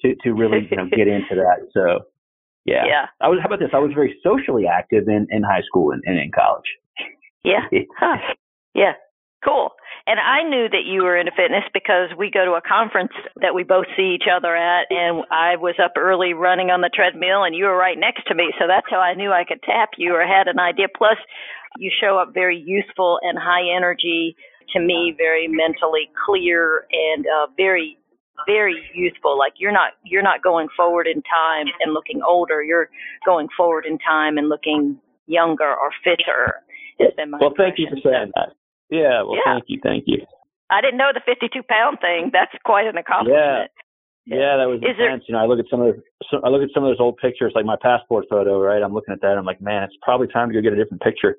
to, 0.03 0.15
to 0.23 0.33
really, 0.33 0.69
you 0.71 0.77
know, 0.77 0.87
get 0.95 1.09
into 1.09 1.35
that. 1.35 1.67
So 1.73 2.05
yeah. 2.65 2.85
Yeah. 2.87 3.07
I 3.21 3.29
was, 3.29 3.39
how 3.41 3.47
about 3.47 3.61
this? 3.61 3.71
I 3.75 3.79
was 3.79 3.93
very 3.95 4.17
socially 4.23 4.65
active 4.67 5.09
in, 5.09 5.27
in 5.31 5.43
high 5.43 5.63
school 5.67 5.93
and, 5.93 6.03
and 6.07 6.19
in 6.19 6.31
college. 6.35 6.69
Yeah. 7.45 7.69
Huh. 7.99 8.17
Yeah. 8.75 8.93
Cool. 9.45 9.71
And 10.07 10.19
I 10.21 10.43
knew 10.43 10.69
that 10.69 10.85
you 10.85 11.03
were 11.03 11.17
into 11.17 11.33
fitness 11.33 11.65
because 11.73 12.13
we 12.17 12.31
go 12.31 12.45
to 12.45 12.57
a 12.57 12.65
conference 12.65 13.13
that 13.41 13.55
we 13.55 13.63
both 13.63 13.87
see 13.97 14.17
each 14.17 14.29
other 14.29 14.57
at, 14.57 14.85
and 14.91 15.25
I 15.31 15.57
was 15.57 15.77
up 15.81 15.93
early 15.97 16.33
running 16.33 16.69
on 16.69 16.81
the 16.81 16.93
treadmill, 16.93 17.45
and 17.45 17.55
you 17.55 17.65
were 17.65 17.77
right 17.77 17.97
next 17.97 18.29
to 18.29 18.35
me. 18.35 18.53
So 18.59 18.67
that's 18.69 18.89
how 18.91 19.01
I 19.01 19.15
knew 19.15 19.33
I 19.33 19.45
could 19.45 19.63
tap 19.63 19.97
you 19.97 20.13
or 20.13 20.27
had 20.27 20.49
an 20.49 20.61
idea. 20.61 20.89
Plus, 20.95 21.17
you 21.77 21.91
show 22.01 22.19
up 22.19 22.33
very 22.35 22.59
useful 22.59 23.19
and 23.23 23.39
high 23.39 23.65
energy 23.77 24.37
to 24.73 24.81
me, 24.81 25.15
very 25.17 25.49
mentally 25.49 26.11
clear 26.27 26.87
and 26.93 27.27
uh, 27.27 27.47
very 27.57 27.99
very 28.49 28.75
useful 28.93 29.39
like 29.39 29.53
you're 29.59 29.73
not 29.73 29.93
you're 30.05 30.21
not 30.21 30.43
going 30.43 30.67
forward 30.77 31.07
in 31.07 31.23
time 31.23 31.67
and 31.81 31.95
looking 31.95 32.21
older 32.27 32.65
you're 32.65 32.91
going 33.25 33.47
forward 33.57 33.87
in 33.87 33.97
time 33.99 34.37
and 34.37 34.49
looking 34.49 34.99
younger 35.29 35.71
or 35.71 35.91
fitter 36.03 36.61
has 36.99 37.13
been 37.17 37.31
my 37.31 37.39
well 37.41 37.55
thank 37.57 37.79
you 37.79 37.87
for 37.89 37.97
saying 38.03 38.33
that 38.35 38.49
yeah. 38.91 39.23
Well, 39.23 39.37
yeah. 39.37 39.59
thank 39.59 39.65
you. 39.69 39.81
Thank 39.83 40.05
you. 40.07 40.23
I 40.71 40.81
didn't 40.81 40.99
know 40.99 41.11
the 41.13 41.23
52 41.25 41.51
pound 41.69 41.99
thing. 42.01 42.31
That's 42.33 42.53
quite 42.65 42.87
an 42.87 42.97
accomplishment. 42.97 43.71
Yeah. 43.71 43.83
Yeah, 44.25 44.57
that 44.57 44.65
was 44.65 44.81
Is 44.81 44.97
intense. 44.97 44.97
There, 44.97 45.21
you 45.29 45.35
know, 45.37 45.45
I 45.45 45.47
look 45.47 45.61
at 45.61 45.69
some 45.69 45.85
of 45.85 45.93
the, 45.93 46.01
so 46.33 46.41
I 46.41 46.49
look 46.49 46.65
at 46.65 46.73
some 46.73 46.81
of 46.81 46.89
those 46.89 47.01
old 47.01 47.21
pictures, 47.21 47.53
like 47.55 47.69
my 47.69 47.77
passport 47.77 48.25
photo, 48.31 48.57
right? 48.57 48.81
I'm 48.81 48.95
looking 48.97 49.13
at 49.13 49.21
that. 49.21 49.37
I'm 49.37 49.45
like, 49.45 49.61
man, 49.61 49.83
it's 49.83 49.93
probably 50.01 50.29
time 50.33 50.49
to 50.49 50.55
go 50.55 50.65
get 50.65 50.73
a 50.73 50.81
different 50.81 51.03
picture 51.05 51.37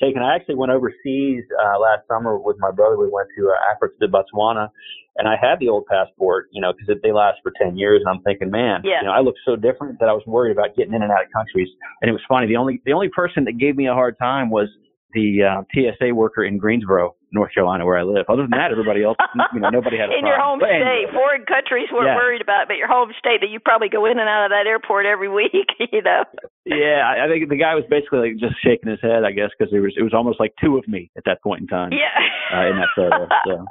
taken. 0.00 0.22
I 0.22 0.34
actually 0.34 0.56
went 0.56 0.72
overseas 0.72 1.44
uh, 1.52 1.78
last 1.78 2.06
summer 2.08 2.38
with 2.38 2.56
my 2.58 2.70
brother. 2.70 2.96
We 2.98 3.08
went 3.10 3.28
to 3.36 3.50
uh, 3.50 3.72
Africa 3.72 3.94
to 4.00 4.08
Botswana, 4.08 4.70
and 5.16 5.28
I 5.28 5.34
had 5.40 5.58
the 5.58 5.68
old 5.68 5.86
passport, 5.86 6.48
you 6.52 6.60
know, 6.60 6.72
because 6.72 7.00
they 7.02 7.12
last 7.12 7.38
for 7.42 7.52
10 7.60 7.76
years. 7.76 8.02
And 8.04 8.14
I'm 8.14 8.22
thinking, 8.22 8.50
man, 8.50 8.82
yeah. 8.84 9.00
you 9.00 9.06
know, 9.06 9.12
I 9.12 9.20
look 9.20 9.34
so 9.44 9.56
different 9.56 9.98
that 10.00 10.08
I 10.08 10.12
was 10.12 10.22
worried 10.26 10.52
about 10.52 10.76
getting 10.76 10.94
in 10.94 11.02
and 11.02 11.10
out 11.10 11.24
of 11.24 11.32
countries. 11.32 11.68
And 12.00 12.08
it 12.08 12.12
was 12.12 12.22
funny. 12.28 12.46
The 12.46 12.56
only 12.56 12.80
the 12.84 12.92
only 12.92 13.08
person 13.08 13.44
that 13.44 13.58
gave 13.58 13.76
me 13.76 13.88
a 13.88 13.94
hard 13.94 14.16
time 14.18 14.50
was 14.50 14.68
the 15.12 15.42
uh, 15.42 15.62
TSA 15.72 16.14
worker 16.14 16.44
in 16.44 16.58
Greensboro, 16.58 17.16
North 17.32 17.52
Carolina, 17.52 17.84
where 17.84 17.98
I 17.98 18.02
live. 18.02 18.26
Other 18.28 18.42
than 18.42 18.52
that, 18.52 18.72
everybody 18.72 19.02
else, 19.02 19.16
you 19.54 19.60
know, 19.60 19.70
nobody 19.70 19.96
had 19.96 20.10
a 20.10 20.12
in 20.16 20.24
problem. 20.24 20.32
your 20.32 20.40
home 20.40 20.58
but 20.60 20.68
state. 20.68 20.84
Anyway, 20.84 21.12
Foreign 21.12 21.44
countries 21.44 21.88
weren't 21.92 22.12
yeah. 22.12 22.16
worried 22.16 22.42
about, 22.42 22.68
but 22.68 22.76
your 22.76 22.88
home 22.88 23.12
state 23.18 23.40
that 23.40 23.50
you 23.50 23.60
probably 23.60 23.88
go 23.88 24.04
in 24.04 24.18
and 24.18 24.28
out 24.28 24.44
of 24.44 24.50
that 24.50 24.68
airport 24.68 25.06
every 25.06 25.28
week. 25.40 25.72
You 25.92 26.02
know. 26.02 26.24
Yeah, 26.64 27.00
I, 27.04 27.24
I 27.24 27.28
think 27.28 27.48
the 27.48 27.56
guy 27.56 27.74
was 27.74 27.84
basically 27.88 28.30
like 28.30 28.36
just 28.36 28.60
shaking 28.60 28.90
his 28.90 29.00
head, 29.00 29.24
I 29.24 29.32
guess, 29.32 29.50
because 29.56 29.72
it 29.72 29.80
was 29.80 29.94
it 29.96 30.04
was 30.04 30.12
almost 30.12 30.40
like 30.40 30.52
two 30.60 30.76
of 30.76 30.86
me 30.86 31.10
at 31.16 31.24
that 31.24 31.42
point 31.42 31.62
in 31.62 31.66
time. 31.66 31.92
Yeah. 31.92 32.12
Uh, 32.52 32.68
in 32.68 32.76
that 32.76 32.92
photo. 32.94 33.28
So. 33.46 33.64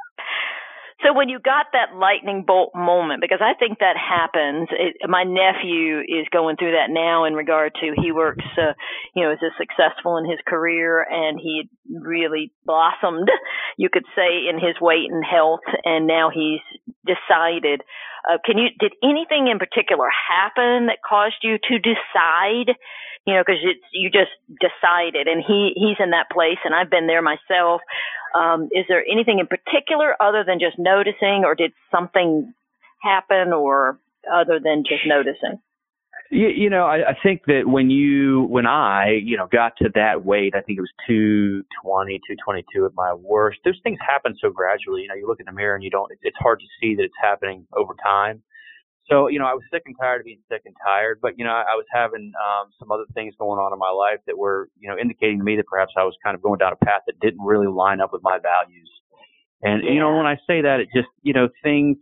So 1.08 1.14
when 1.14 1.30
you 1.30 1.40
got 1.40 1.68
that 1.72 1.96
lightning 1.96 2.44
bolt 2.46 2.72
moment, 2.76 3.22
because 3.22 3.40
I 3.40 3.54
think 3.58 3.80
that 3.80 3.96
happens, 3.96 4.68
it, 4.72 5.08
my 5.08 5.24
nephew 5.24 6.00
is 6.00 6.28
going 6.34 6.58
through 6.58 6.74
that 6.74 6.92
now 6.92 7.24
in 7.24 7.34
regard 7.34 7.72
to 7.80 7.94
he 7.96 8.12
works, 8.12 8.44
uh, 8.58 8.74
you 9.16 9.24
know, 9.24 9.32
is 9.32 9.40
successful 9.58 10.18
in 10.18 10.30
his 10.30 10.40
career 10.46 11.06
and 11.10 11.40
he 11.40 11.70
really 11.88 12.52
blossomed, 12.66 13.30
you 13.78 13.88
could 13.92 14.04
say, 14.18 14.52
in 14.52 14.60
his 14.60 14.76
weight 14.82 15.08
and 15.10 15.24
health, 15.24 15.64
and 15.86 16.08
now 16.08 16.30
he's 16.34 16.60
decided. 17.08 17.82
Uh, 18.30 18.38
can 18.44 18.58
you 18.58 18.68
did 18.78 18.92
anything 19.02 19.48
in 19.48 19.60
particular 19.60 20.10
happen 20.12 20.88
that 20.88 21.00
caused 21.08 21.40
you 21.42 21.58
to 21.70 21.80
decide? 21.80 22.76
You 23.28 23.36
know, 23.36 23.44
because 23.46 23.60
it's 23.62 23.84
you 23.92 24.10
just 24.10 24.32
decided, 24.64 25.28
and 25.28 25.44
he 25.46 25.76
he's 25.76 26.00
in 26.00 26.12
that 26.12 26.32
place, 26.32 26.64
and 26.64 26.74
I've 26.74 26.90
been 26.90 27.08
there 27.08 27.22
myself 27.22 27.82
um, 28.36 28.70
is 28.72 28.86
there 28.88 29.04
anything 29.10 29.40
in 29.40 29.48
particular 29.48 30.16
other 30.22 30.44
than 30.46 30.60
just 30.60 30.78
noticing, 30.78 31.44
or 31.46 31.56
did 31.56 31.72
something 31.92 32.54
happen, 33.02 33.54
or 33.54 34.00
other 34.32 34.60
than 34.64 34.84
just 34.88 35.04
noticing? 35.06 35.60
You, 36.30 36.48
you 36.50 36.70
know, 36.70 36.86
I, 36.86 37.12
I 37.12 37.18
think 37.24 37.44
that 37.46 37.64
when 37.66 37.90
you, 37.90 38.44
when 38.50 38.66
I, 38.66 39.20
you 39.24 39.38
know, 39.38 39.48
got 39.50 39.78
to 39.78 39.90
that 39.96 40.26
weight, 40.26 40.56
I 40.56 40.62
think 40.62 40.78
it 40.78 40.82
was 40.82 40.92
220, 41.08 42.20
222 42.20 42.86
at 42.86 42.92
my 42.96 43.14
worst. 43.14 43.60
Those 43.64 43.80
things 43.82 43.98
happen 44.06 44.36
so 44.42 44.50
gradually. 44.50 45.04
You 45.04 45.08
know, 45.08 45.16
you 45.16 45.26
look 45.26 45.40
in 45.40 45.46
the 45.46 45.54
mirror 45.54 45.76
and 45.76 45.84
you 45.84 45.90
don't, 45.90 46.12
it's 46.22 46.36
hard 46.38 46.60
to 46.60 46.66
see 46.82 46.96
that 46.96 47.04
it's 47.04 47.14
happening 47.22 47.66
over 47.74 47.94
time. 48.04 48.42
So, 49.10 49.28
you 49.28 49.40
know, 49.40 49.46
I 49.46 49.54
was 49.54 49.64
sick 49.72 49.84
and 49.86 49.96
tired 50.00 50.22
of 50.22 50.26
being 50.26 50.42
sick 50.52 50.64
and 50.66 50.76
tired, 50.86 51.20
but, 51.22 51.38
you 51.38 51.46
know, 51.46 51.52
I, 51.52 51.62
I 51.62 51.76
was 51.76 51.86
having 51.94 52.34
um, 52.36 52.72
some 52.78 52.92
other 52.92 53.06
things 53.14 53.34
going 53.40 53.58
on 53.60 53.72
in 53.72 53.80
my 53.80 53.90
life 53.90 54.20
that 54.28 54.38
were, 54.38 54.70
you 54.80 54.90
know, 54.90 54.98
indicating 54.98 55.38
to 55.38 55.44
me 55.44 55.56
that 55.56 55.66
perhaps 55.68 55.94
I 55.98 56.04
was 56.04 56.16
kind 56.24 56.36
of 56.36 56.42
going 56.42 56.58
down 56.58 56.74
a 56.74 56.86
path 56.86 57.02
that 57.08 57.20
didn't 57.22 57.42
really 57.42 57.68
line 57.68 58.02
up 58.02 58.12
with 58.12 58.22
my 58.22 58.38
values. 58.38 58.90
And, 59.64 59.84
yeah. 59.84 59.92
you 59.92 60.00
know, 60.00 60.16
when 60.16 60.26
I 60.26 60.36
say 60.46 60.62
that, 60.62 60.80
it 60.82 60.90
just, 60.94 61.08
you 61.24 61.34
know, 61.34 61.48
things, 61.64 61.98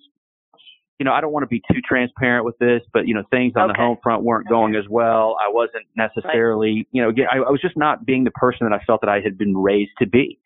you 1.00 1.06
know, 1.06 1.12
I 1.12 1.22
don't 1.22 1.32
want 1.32 1.44
to 1.44 1.48
be 1.48 1.62
too 1.72 1.82
transparent 1.88 2.46
with 2.46 2.58
this, 2.58 2.82
but 2.94 3.08
you 3.08 3.14
know, 3.14 3.24
things 3.30 3.54
on 3.56 3.70
Okay. 3.70 3.74
the 3.74 3.84
home 3.84 3.98
front 4.02 4.24
weren't 4.24 4.48
going 4.48 4.76
as 4.76 4.86
well. 4.90 5.38
I 5.46 5.52
wasn't 5.52 5.86
necessarily, 5.96 6.88
you 6.92 7.02
know, 7.04 7.12
I, 7.32 7.38
I 7.38 7.52
was 7.52 7.62
just 7.62 7.76
not 7.76 8.06
being 8.06 8.24
the 8.24 8.32
person 8.32 8.68
that 8.68 8.74
I 8.74 8.84
felt 8.86 9.02
that 9.02 9.10
I 9.10 9.20
had 9.20 9.38
been 9.38 9.56
raised 9.58 9.92
to 10.00 10.08
be. 10.08 10.40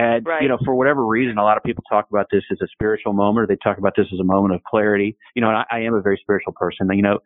And 0.00 0.26
Right. 0.26 0.42
you 0.42 0.48
know, 0.48 0.58
for 0.64 0.74
whatever 0.74 1.06
reason, 1.06 1.36
a 1.38 1.42
lot 1.42 1.56
of 1.56 1.62
people 1.62 1.84
talk 1.90 2.06
about 2.10 2.26
this 2.30 2.42
as 2.50 2.58
a 2.62 2.66
spiritual 2.68 3.12
moment, 3.12 3.44
or 3.44 3.46
they 3.46 3.58
talk 3.62 3.78
about 3.78 3.94
this 3.96 4.06
as 4.12 4.18
a 4.20 4.24
moment 4.24 4.54
of 4.54 4.62
clarity. 4.64 5.16
You 5.34 5.42
know, 5.42 5.48
and 5.48 5.58
I, 5.58 5.64
I 5.70 5.80
am 5.80 5.94
a 5.94 6.00
very 6.00 6.18
spiritual 6.22 6.52
person. 6.54 6.88
You 6.92 7.02
know, 7.02 7.18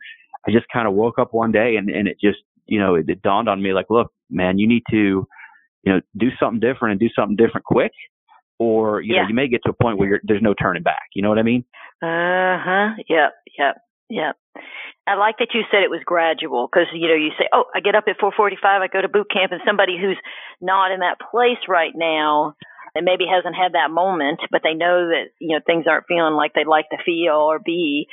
I 0.47 0.51
just 0.51 0.67
kind 0.73 0.89
of 0.89 0.95
woke 0.95 1.19
up 1.19 1.33
one 1.33 1.53
day 1.53 1.77
and 1.77 1.89
and 1.89 2.09
it 2.09 2.17
just, 2.21 2.39
you 2.67 2.79
know, 2.79 2.95
it, 2.97 3.09
it 3.09 3.23
dawned 3.23 3.49
on 3.49 3.63
me 3.63 3.73
like, 3.73 3.87
look, 3.91 4.13
man, 4.31 4.59
you 4.59 4.67
need 4.67 4.83
to, 4.91 5.27
you 5.85 5.93
know, 5.93 6.01
do 6.17 6.29
something 6.41 6.61
different 6.61 6.93
and 6.93 7.01
do 7.01 7.09
something 7.15 7.37
different 7.37 7.65
quick, 7.65 7.93
or 8.59 9.01
you 9.03 9.15
Yeah. 9.15 9.23
know, 9.23 9.29
you 9.29 9.35
may 9.35 9.49
get 9.49 9.61
to 9.65 9.71
a 9.71 9.83
point 9.83 9.99
where 9.99 10.09
you're, 10.09 10.21
there's 10.25 10.43
no 10.43 10.55
turning 10.55 10.83
back. 10.83 11.09
You 11.15 11.23
know 11.23 11.29
what 11.29 11.39
I 11.39 11.43
mean? 11.43 11.65
Uh 12.03 12.59
huh. 12.59 12.89
Yep. 13.09 13.33
Yep. 13.59 13.77
Yep. 14.11 14.37
I 15.07 15.15
like 15.17 15.37
that 15.39 15.53
you 15.53 15.63
said 15.71 15.83
it 15.83 15.91
was 15.91 16.01
gradual 16.05 16.67
because 16.67 16.89
you 16.93 17.09
know 17.09 17.15
you 17.15 17.31
say, 17.39 17.49
"Oh, 17.53 17.65
I 17.75 17.81
get 17.81 17.95
up 17.95 18.05
at 18.09 18.19
4:45, 18.19 18.81
I 18.83 18.89
go 18.89 19.03
to 19.03 19.09
boot 19.09 19.31
camp," 19.31 19.53
and 19.53 19.61
somebody 19.67 19.99
who's 20.01 20.19
not 20.61 20.93
in 20.93 21.01
that 21.01 21.21
place 21.21 21.61
right 21.69 21.93
now 21.95 22.55
and 22.95 23.05
maybe 23.05 23.27
hasn't 23.27 23.57
had 23.57 23.75
that 23.75 23.91
moment, 23.91 24.39
but 24.51 24.63
they 24.63 24.73
know 24.73 25.09
that 25.11 25.35
you 25.41 25.57
know 25.57 25.61
things 25.67 25.87
aren't 25.87 26.07
feeling 26.07 26.35
like 26.35 26.55
they'd 26.55 26.67
like 26.67 26.89
to 26.91 26.97
feel 27.05 27.35
or 27.35 27.59
be. 27.59 28.07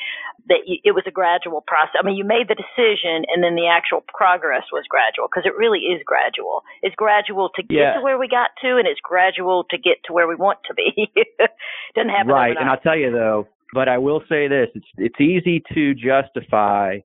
That 0.50 0.66
you, 0.66 0.82
it 0.84 0.92
was 0.92 1.04
a 1.06 1.12
gradual 1.12 1.62
process. 1.62 2.02
I 2.02 2.04
mean, 2.04 2.18
you 2.18 2.26
made 2.26 2.50
the 2.50 2.58
decision, 2.58 3.24
and 3.30 3.44
then 3.44 3.54
the 3.54 3.70
actual 3.70 4.04
progress 4.10 4.64
was 4.74 4.84
gradual 4.90 5.30
because 5.30 5.46
it 5.46 5.56
really 5.56 5.94
is 5.94 6.02
gradual. 6.04 6.64
It's 6.82 6.96
gradual 6.96 7.50
to 7.56 7.62
get 7.62 7.78
Yeah. 7.78 7.94
to 7.94 8.02
where 8.02 8.18
we 8.18 8.28
got 8.28 8.50
to, 8.66 8.78
and 8.78 8.88
it's 8.88 9.00
gradual 9.00 9.66
to 9.70 9.78
get 9.78 10.02
to 10.06 10.14
where 10.14 10.28
we 10.28 10.36
want 10.36 10.60
to 10.66 10.74
be. 10.74 11.14
Doesn't 11.96 12.10
happen 12.10 12.34
right. 12.34 12.58
And. 12.58 12.68
I'll 12.68 12.82
tell 12.82 12.98
you 12.98 13.12
though, 13.12 13.48
but 13.74 13.88
I 13.88 13.98
will 13.98 14.22
say 14.30 14.48
this: 14.48 14.68
it's 14.76 14.88
it's 14.98 15.22
easy 15.22 15.64
to 15.74 15.94
justify. 15.94 17.00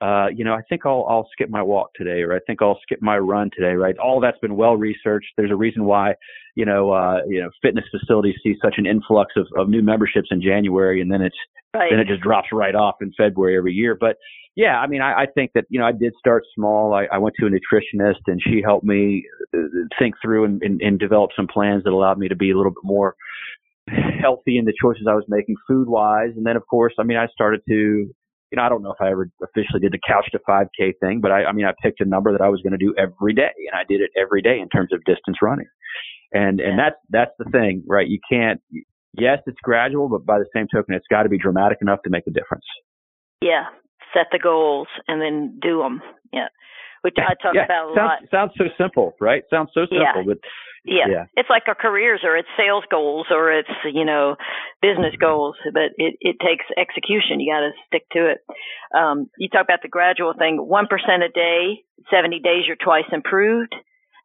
Uh, 0.00 0.26
you 0.34 0.44
know, 0.44 0.52
I 0.52 0.62
think 0.68 0.84
I'll 0.84 1.06
I'll 1.08 1.28
skip 1.32 1.48
my 1.48 1.62
walk 1.62 1.90
today, 1.94 2.22
or 2.22 2.34
I 2.34 2.40
think 2.40 2.60
I'll 2.60 2.78
skip 2.82 3.00
my 3.00 3.18
run 3.18 3.50
today, 3.56 3.74
right? 3.74 3.96
All 3.98 4.20
that's 4.20 4.38
been 4.38 4.56
well 4.56 4.76
researched. 4.76 5.28
There's 5.36 5.52
a 5.52 5.56
reason 5.56 5.84
why, 5.84 6.14
you 6.56 6.64
know, 6.64 6.90
uh, 6.90 7.18
you 7.28 7.40
know, 7.40 7.50
fitness 7.62 7.84
facilities 7.90 8.34
see 8.42 8.56
such 8.62 8.74
an 8.78 8.86
influx 8.86 9.32
of, 9.36 9.46
of 9.56 9.68
new 9.68 9.82
memberships 9.82 10.28
in 10.32 10.42
January, 10.42 11.00
and 11.00 11.10
then 11.10 11.22
it's 11.22 11.36
right. 11.74 11.90
then 11.90 12.00
it 12.00 12.08
just 12.08 12.20
drops 12.20 12.48
right 12.52 12.74
off 12.74 12.96
in 13.00 13.12
February 13.16 13.56
every 13.56 13.72
year. 13.72 13.96
But 13.98 14.16
yeah, 14.56 14.78
I 14.78 14.86
mean, 14.86 15.02
I, 15.02 15.22
I 15.22 15.26
think 15.32 15.52
that 15.54 15.64
you 15.68 15.78
know 15.78 15.86
I 15.86 15.92
did 15.92 16.14
start 16.18 16.42
small. 16.54 16.94
I, 16.94 17.06
I 17.12 17.18
went 17.18 17.36
to 17.38 17.46
a 17.46 17.50
nutritionist, 17.50 18.22
and 18.26 18.40
she 18.42 18.60
helped 18.60 18.84
me 18.84 19.24
uh, 19.56 19.60
think 19.98 20.16
through 20.20 20.44
and, 20.44 20.62
and, 20.62 20.80
and 20.82 20.98
develop 20.98 21.30
some 21.36 21.46
plans 21.46 21.84
that 21.84 21.92
allowed 21.92 22.18
me 22.18 22.28
to 22.28 22.36
be 22.36 22.50
a 22.50 22.56
little 22.56 22.72
bit 22.72 22.84
more 22.84 23.14
healthy 23.88 24.58
in 24.58 24.64
the 24.64 24.72
choices 24.80 25.06
I 25.08 25.14
was 25.14 25.24
making 25.28 25.56
food 25.66 25.88
wise. 25.88 26.30
And 26.36 26.46
then, 26.46 26.56
of 26.56 26.66
course, 26.66 26.94
I 26.98 27.02
mean, 27.02 27.16
I 27.16 27.26
started 27.28 27.62
to, 27.68 27.74
you 27.74 28.56
know, 28.56 28.62
I 28.62 28.68
don't 28.68 28.82
know 28.82 28.92
if 28.92 29.00
I 29.00 29.10
ever 29.10 29.28
officially 29.42 29.80
did 29.80 29.92
the 29.92 29.98
couch 30.06 30.26
to 30.32 30.38
5K 30.38 30.92
thing, 31.00 31.20
but 31.20 31.32
I, 31.32 31.44
I 31.44 31.52
mean, 31.52 31.66
I 31.66 31.72
picked 31.82 32.00
a 32.00 32.04
number 32.04 32.32
that 32.32 32.40
I 32.40 32.48
was 32.48 32.60
going 32.62 32.72
to 32.72 32.78
do 32.78 32.94
every 32.98 33.34
day, 33.34 33.50
and 33.70 33.78
I 33.78 33.84
did 33.88 34.00
it 34.00 34.10
every 34.20 34.42
day 34.42 34.58
in 34.60 34.68
terms 34.68 34.90
of 34.92 35.04
distance 35.04 35.38
running. 35.42 35.66
And 36.34 36.60
and 36.60 36.78
that's 36.78 36.96
that's 37.10 37.32
the 37.38 37.44
thing, 37.50 37.84
right? 37.86 38.08
You 38.08 38.18
can't. 38.30 38.60
Yes, 39.12 39.40
it's 39.46 39.58
gradual, 39.62 40.08
but 40.08 40.24
by 40.24 40.38
the 40.38 40.46
same 40.54 40.66
token, 40.72 40.94
it's 40.94 41.06
got 41.10 41.24
to 41.24 41.28
be 41.28 41.36
dramatic 41.36 41.78
enough 41.82 42.00
to 42.04 42.10
make 42.10 42.26
a 42.26 42.30
difference. 42.30 42.64
Yeah, 43.42 43.64
set 44.14 44.28
the 44.32 44.38
goals 44.38 44.88
and 45.08 45.20
then 45.20 45.58
do 45.60 45.80
them. 45.80 46.00
Yeah, 46.32 46.48
which 47.02 47.16
I 47.18 47.34
talk 47.42 47.54
yeah, 47.54 47.66
about 47.66 47.92
a 47.92 47.94
sounds, 47.94 48.22
lot. 48.22 48.30
Sounds 48.30 48.52
so 48.56 48.64
simple, 48.82 49.14
right? 49.20 49.42
Sounds 49.50 49.70
so 49.74 49.82
simple, 49.82 50.00
Yeah. 50.00 50.22
but 50.26 50.38
Yeah. 50.84 51.06
yeah. 51.08 51.24
it's 51.36 51.48
like 51.48 51.62
our 51.68 51.76
careers 51.76 52.22
or 52.24 52.36
it's 52.36 52.48
sales 52.56 52.84
goals 52.90 53.26
or 53.30 53.52
it's 53.52 53.70
you 53.84 54.04
know 54.04 54.36
business 54.80 55.14
goals, 55.20 55.54
but 55.72 55.94
it 55.96 56.16
it 56.20 56.36
takes 56.40 56.66
execution. 56.76 57.38
You 57.38 57.52
got 57.54 57.60
to 57.60 57.70
stick 57.86 58.04
to 58.12 58.30
it. 58.30 58.38
Um, 58.94 59.30
you 59.38 59.48
talk 59.48 59.62
about 59.64 59.82
the 59.82 59.88
gradual 59.88 60.34
thing. 60.36 60.56
One 60.58 60.88
percent 60.88 61.22
a 61.22 61.28
day, 61.28 61.84
seventy 62.10 62.40
days, 62.40 62.64
you're 62.66 62.76
twice 62.76 63.06
improved. 63.12 63.74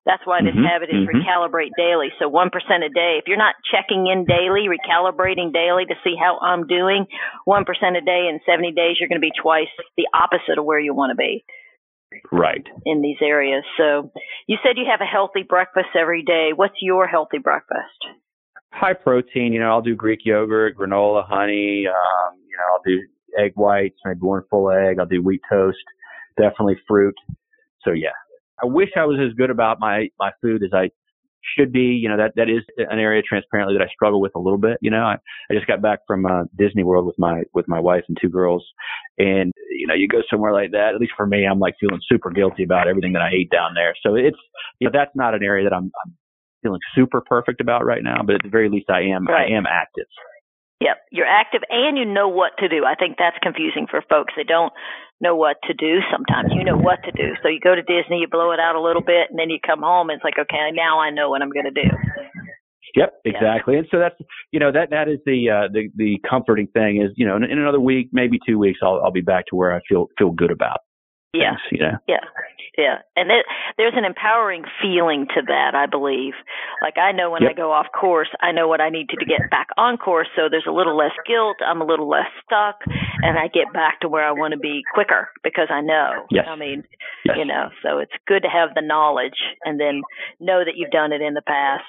That's 0.06 0.26
why 0.26 0.42
this 0.42 0.56
Mhm, 0.56 0.66
habit 0.66 0.90
is 0.90 1.06
mhm. 1.06 1.20
recalibrate 1.22 1.76
daily. 1.78 2.14
So 2.18 2.30
one 2.30 2.50
percent 2.50 2.84
a 2.84 2.90
day. 2.90 3.20
If 3.20 3.28
you're 3.28 3.38
not 3.38 3.56
checking 3.70 4.08
in 4.08 4.26
daily, 4.26 4.68
recalibrating 4.68 5.52
daily 5.54 5.86
to 5.86 5.96
see 6.04 6.16
how 6.16 6.40
I'm 6.40 6.66
doing, 6.66 7.06
one 7.46 7.66
percent 7.66 7.98
a 7.98 8.02
day 8.02 8.28
in 8.30 8.40
seventy 8.46 8.72
days, 8.72 8.98
you're 9.00 9.10
going 9.10 9.22
to 9.22 9.28
be 9.28 9.36
twice 9.40 9.68
the 9.98 10.08
opposite 10.14 10.58
of 10.58 10.66
where 10.66 10.80
you 10.80 10.94
want 10.96 11.12
to 11.12 11.16
be. 11.16 11.44
Right. 12.32 12.66
in 12.86 13.02
these 13.02 13.18
areas. 13.22 13.64
So 13.78 14.12
you 14.48 14.58
said 14.64 14.78
you 14.78 14.86
have 14.90 15.02
a 15.02 15.06
healthy 15.06 15.44
breakfast 15.44 15.90
every 16.00 16.24
day. 16.24 16.50
What's 16.56 16.76
your 16.82 17.08
healthy 17.08 17.38
breakfast? 17.38 17.82
High 18.72 18.94
protein, 18.94 19.54
you 19.54 19.60
know, 19.60 19.70
I'll 19.70 19.82
do 19.82 19.96
Greek 19.96 20.20
yogurt, 20.24 20.78
granola, 20.78 21.28
honey. 21.28 21.86
Um, 21.88 22.40
you 22.48 22.58
know, 22.58 22.74
I'll 22.74 22.84
do 22.86 23.00
egg 23.38 23.54
whites, 23.56 23.98
maybe 24.06 24.20
one 24.22 24.44
full 24.50 24.70
egg. 24.72 25.00
I'll 25.00 25.06
do 25.06 25.22
wheat 25.22 25.42
toast, 25.50 25.78
definitely 26.38 26.78
fruit. 26.88 27.16
So 27.84 27.92
yeah, 27.92 28.10
I 28.62 28.66
wish 28.66 28.90
I 28.96 29.06
was 29.06 29.20
as 29.26 29.34
good 29.36 29.50
about 29.50 29.80
my 29.80 30.10
my 30.20 30.32
food 30.42 30.64
as 30.64 30.72
I 30.74 30.90
should 31.58 31.72
be. 31.72 32.00
You 32.02 32.10
know, 32.10 32.18
that 32.18 32.34
that 32.36 32.50
is 32.50 32.64
an 32.78 33.00
area 33.00 33.22
transparently 33.22 33.78
that 33.78 33.84
I 33.84 33.88
struggle 33.94 34.22
with 34.22 34.34
a 34.36 34.40
little 34.40 34.58
bit. 34.58 34.78
You 34.82 34.92
know, 34.92 35.04
I 35.04 35.18
I 35.50 35.54
just 35.54 35.68
got 35.68 35.82
back 35.82 36.00
from 36.08 36.26
uh, 36.26 36.44
Disney 36.58 36.84
World 36.84 37.06
with 37.06 37.18
my 37.20 37.44
with 37.54 37.68
my 37.68 37.80
wife 37.80 38.04
and 38.08 38.18
two 38.20 38.30
girls, 38.30 38.66
and 39.18 39.52
you 39.72 39.88
know, 39.88 39.94
you 39.94 40.08
go 40.08 40.22
somewhere 40.30 40.54
like 40.54 40.72
that. 40.72 40.94
At 40.96 41.02
least 41.02 41.14
for 41.16 41.28
me, 41.28 41.46
I'm 41.46 41.60
like 41.60 41.76
feeling 41.80 42.00
super 42.10 42.32
guilty 42.32 42.64
about 42.64 42.88
everything 42.88 43.14
that 43.14 43.22
I 43.22 43.30
ate 43.34 43.52
down 43.52 43.74
there. 43.76 43.94
So 44.04 44.16
it's 44.16 44.38
you 44.80 44.88
know, 44.88 44.92
that's 44.94 45.16
not 45.16 45.34
an 45.34 45.44
area 45.44 45.70
that 45.70 45.76
I'm, 45.76 45.92
I'm 46.06 46.16
feeling 46.64 46.80
super 46.96 47.22
perfect 47.22 47.62
about 47.62 47.86
right 47.86 48.04
now, 48.04 48.22
but 48.26 48.36
at 48.36 48.44
the 48.44 48.50
very 48.50 48.70
least, 48.70 48.90
I 48.90 49.02
am 49.02 49.26
Right. 49.28 49.52
I 49.52 49.56
am 49.56 49.66
active. 49.66 50.06
Yep, 50.80 50.98
you're 51.12 51.26
active 51.26 51.62
and 51.70 51.98
you 51.98 52.06
know 52.06 52.28
what 52.28 52.52
to 52.60 52.70
do. 52.70 52.86
I 52.86 52.94
think 52.94 53.18
that's 53.18 53.38
confusing 53.42 53.88
for 53.90 54.02
folks. 54.08 54.34
They 54.38 54.44
don't 54.44 54.72
know 55.20 55.36
what 55.36 55.58
to 55.64 55.74
do 55.74 56.00
sometimes. 56.12 56.54
You 56.54 56.64
know 56.64 56.78
what 56.78 57.00
to 57.04 57.12
do. 57.12 57.34
So 57.42 57.50
you 57.50 57.60
go 57.60 57.74
to 57.74 57.82
Disney, 57.82 58.20
you 58.22 58.28
blow 58.30 58.52
it 58.52 58.60
out 58.60 58.76
a 58.76 58.82
little 58.82 59.02
bit, 59.02 59.30
and 59.30 59.40
then 59.40 59.50
you 59.50 59.58
come 59.66 59.82
home 59.82 60.10
and 60.10 60.18
it's 60.18 60.24
like, 60.24 60.38
okay, 60.40 60.70
now 60.74 61.00
I 61.00 61.10
know 61.10 61.30
what 61.30 61.42
I'm 61.42 61.50
going 61.50 61.66
to 61.66 61.72
do. 61.72 61.90
Yep, 62.96 63.14
Yeah. 63.26 63.32
exactly. 63.32 63.78
And 63.78 63.88
so 63.92 64.00
that's 64.00 64.16
you 64.52 64.60
know 64.60 64.72
that 64.72 64.90
that 64.92 65.08
is 65.10 65.20
the 65.26 65.50
uh, 65.50 65.68
the 65.72 65.90
the 65.96 66.18
comforting 66.28 66.68
thing 66.68 67.02
is 67.02 67.12
you 67.16 67.28
know 67.28 67.36
in, 67.36 67.44
in 67.44 67.60
another 67.60 67.80
week, 67.80 68.10
maybe 68.12 68.40
two 68.48 68.58
weeks, 68.58 68.80
I'll 68.82 69.02
I'll 69.04 69.12
be 69.12 69.22
back 69.22 69.46
to 69.48 69.56
where 69.56 69.74
I 69.74 69.82
feel 69.88 70.08
feel 70.18 70.32
good 70.32 70.52
about 70.52 70.80
Yeah. 71.34 71.52
things. 71.52 71.62
You 71.72 71.80
know. 71.80 71.98
Yeah, 72.08 72.24
yeah, 72.78 72.96
and 73.16 73.30
there, 73.30 73.44
there's 73.78 73.94
an 73.96 74.06
empowering 74.06 74.64
feeling 74.82 75.28
to 75.36 75.42
that. 75.48 75.76
I 75.76 75.86
believe. 75.86 76.34
Like 76.82 76.98
I 76.98 77.12
know 77.12 77.30
when 77.32 77.42
Yep. 77.44 77.52
I 77.52 77.54
go 77.54 77.72
off 77.72 77.88
course, 77.98 78.30
I 78.42 78.52
know 78.52 78.68
what 78.68 78.82
I 78.82 78.90
need 78.90 79.10
to 79.10 79.18
to 79.18 79.26
get 79.26 79.50
back 79.52 79.68
on 79.78 79.98
course. 79.98 80.28
So 80.36 80.44
there's 80.50 80.68
a 80.68 80.72
little 80.72 80.96
less 80.98 81.12
guilt. 81.28 81.58
I'm 81.66 81.82
a 81.82 81.86
little 81.86 82.08
less 82.10 82.30
stuck, 82.46 82.80
and 83.22 83.38
I 83.38 83.48
get 83.48 83.74
back 83.74 84.00
to 84.02 84.08
where 84.10 84.26
I 84.28 84.32
want 84.32 84.54
to 84.54 84.60
be 84.60 84.82
quicker 84.94 85.30
because 85.44 85.68
I 85.70 85.82
know. 85.82 86.26
Yes. 86.32 86.46
I 86.48 86.56
mean, 86.56 86.84
Yes. 87.26 87.36
you 87.38 87.46
know, 87.46 87.70
so 87.84 88.00
it's 88.00 88.14
good 88.28 88.44
to 88.44 88.50
have 88.50 88.74
the 88.76 88.82
knowledge 88.82 89.38
and 89.66 89.80
then 89.80 90.02
know 90.40 90.64
that 90.64 90.78
you've 90.78 90.92
done 90.92 91.12
it 91.12 91.22
in 91.22 91.34
the 91.34 91.42
past. 91.42 91.84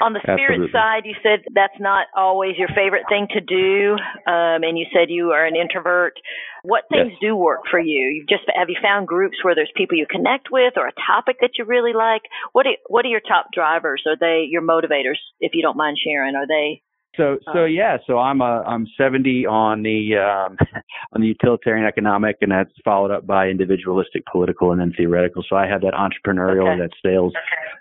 On 0.00 0.12
the 0.12 0.20
spirit 0.22 0.60
Absolutely. 0.62 0.72
side, 0.72 1.02
you 1.04 1.14
said 1.22 1.40
that's 1.54 1.78
not 1.80 2.06
always 2.16 2.56
your 2.56 2.68
favorite 2.68 3.04
thing 3.08 3.26
to 3.34 3.40
do, 3.40 3.94
um, 4.26 4.62
and 4.62 4.78
you 4.78 4.86
said 4.92 5.10
you 5.10 5.30
are 5.32 5.44
an 5.44 5.56
introvert. 5.56 6.14
What 6.62 6.84
things 6.90 7.10
Yes. 7.12 7.20
do 7.20 7.36
work 7.36 7.62
for 7.70 7.80
you? 7.80 8.06
You've 8.08 8.28
just 8.28 8.44
have 8.54 8.68
you 8.68 8.76
found 8.82 9.08
groups 9.08 9.42
where 9.42 9.54
there's 9.54 9.72
people 9.74 9.96
you 9.98 10.06
connect 10.06 10.50
with, 10.50 10.74
or 10.76 10.86
a 10.86 10.92
topic 11.06 11.38
that 11.40 11.58
you 11.58 11.64
really 11.64 11.92
like? 11.92 12.22
What 12.52 12.66
are, 12.66 12.76
what 12.88 13.04
are 13.04 13.08
your 13.08 13.20
top 13.20 13.46
drivers? 13.52 14.04
Are 14.06 14.16
they 14.16 14.46
your 14.48 14.62
motivators? 14.62 15.18
If 15.40 15.52
you 15.54 15.62
don't 15.62 15.76
mind 15.76 15.98
sharing, 16.02 16.34
are 16.36 16.46
they? 16.46 16.82
So 17.16 17.38
so 17.52 17.60
Uh, 17.62 17.64
yeah, 17.64 17.98
so 18.06 18.18
I'm 18.18 18.40
uh, 18.40 18.62
I'm 18.62 18.86
70 18.96 19.46
on 19.46 19.82
the 19.82 20.16
um, 20.16 20.56
on 21.12 21.20
the 21.20 21.26
utilitarian 21.26 21.86
economic, 21.86 22.36
and 22.40 22.52
that's 22.52 22.70
followed 22.84 23.10
up 23.10 23.26
by 23.26 23.48
individualistic, 23.48 24.24
political, 24.30 24.70
and 24.72 24.80
then 24.80 24.92
theoretical. 24.96 25.42
So 25.48 25.56
I 25.56 25.66
have 25.66 25.80
that 25.80 25.94
entrepreneurial, 25.94 26.68
Okay. 26.74 26.78
that 26.82 26.90
sales 27.04 27.32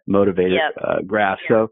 motivated 0.07 0.53
Yep. 0.53 0.83
uh, 0.83 1.01
graph. 1.05 1.39
So 1.47 1.69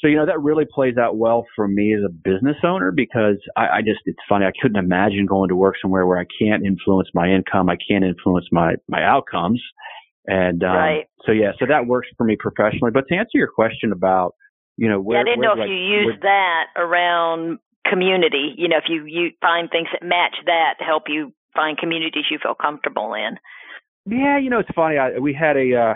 so 0.00 0.06
you 0.06 0.16
know 0.16 0.26
that 0.26 0.40
really 0.40 0.64
plays 0.64 0.96
out 0.96 1.16
well 1.16 1.46
for 1.56 1.66
me 1.66 1.94
as 1.94 2.00
a 2.04 2.08
business 2.12 2.56
owner 2.64 2.92
because 2.92 3.36
I, 3.56 3.78
I 3.78 3.80
just 3.80 4.00
it's 4.04 4.18
funny 4.28 4.46
I 4.46 4.52
couldn't 4.60 4.78
imagine 4.82 5.26
going 5.26 5.48
to 5.48 5.56
work 5.56 5.74
somewhere 5.80 6.06
where 6.06 6.18
I 6.18 6.26
can't 6.40 6.64
influence 6.64 7.08
my 7.14 7.28
income, 7.28 7.68
I 7.68 7.76
can't 7.76 8.04
influence 8.04 8.46
my 8.52 8.74
my 8.88 9.02
outcomes, 9.02 9.62
and 10.26 10.62
um, 10.62 10.70
Right. 10.70 11.06
so 11.26 11.32
yeah, 11.32 11.52
so 11.58 11.66
that 11.66 11.86
works 11.86 12.08
for 12.16 12.24
me 12.24 12.36
professionally. 12.38 12.90
But 12.92 13.08
to 13.08 13.16
answer 13.16 13.36
your 13.38 13.48
question 13.48 13.92
about 13.92 14.34
you 14.76 14.88
know 14.88 15.00
where 15.00 15.18
yeah, 15.18 15.22
I 15.22 15.24
didn't 15.24 15.40
know 15.40 15.52
if 15.52 15.60
I- 15.60 15.66
you 15.66 15.74
use 15.74 16.16
that 16.22 16.66
around 16.76 17.58
community. 17.90 18.54
You 18.56 18.68
know, 18.68 18.76
if 18.76 18.84
you 18.88 19.04
you 19.06 19.30
find 19.40 19.70
things 19.70 19.88
that 19.92 20.06
match 20.06 20.36
that 20.46 20.74
to 20.78 20.84
help 20.84 21.04
you 21.08 21.32
find 21.54 21.76
communities 21.76 22.24
you 22.30 22.38
feel 22.42 22.54
comfortable 22.54 23.14
in. 23.14 23.38
Yeah, 24.06 24.38
you 24.38 24.48
know, 24.48 24.60
it's 24.60 24.70
funny. 24.74 24.96
I, 24.96 25.18
we 25.18 25.34
had 25.34 25.56
a, 25.56 25.74
uh, 25.74 25.94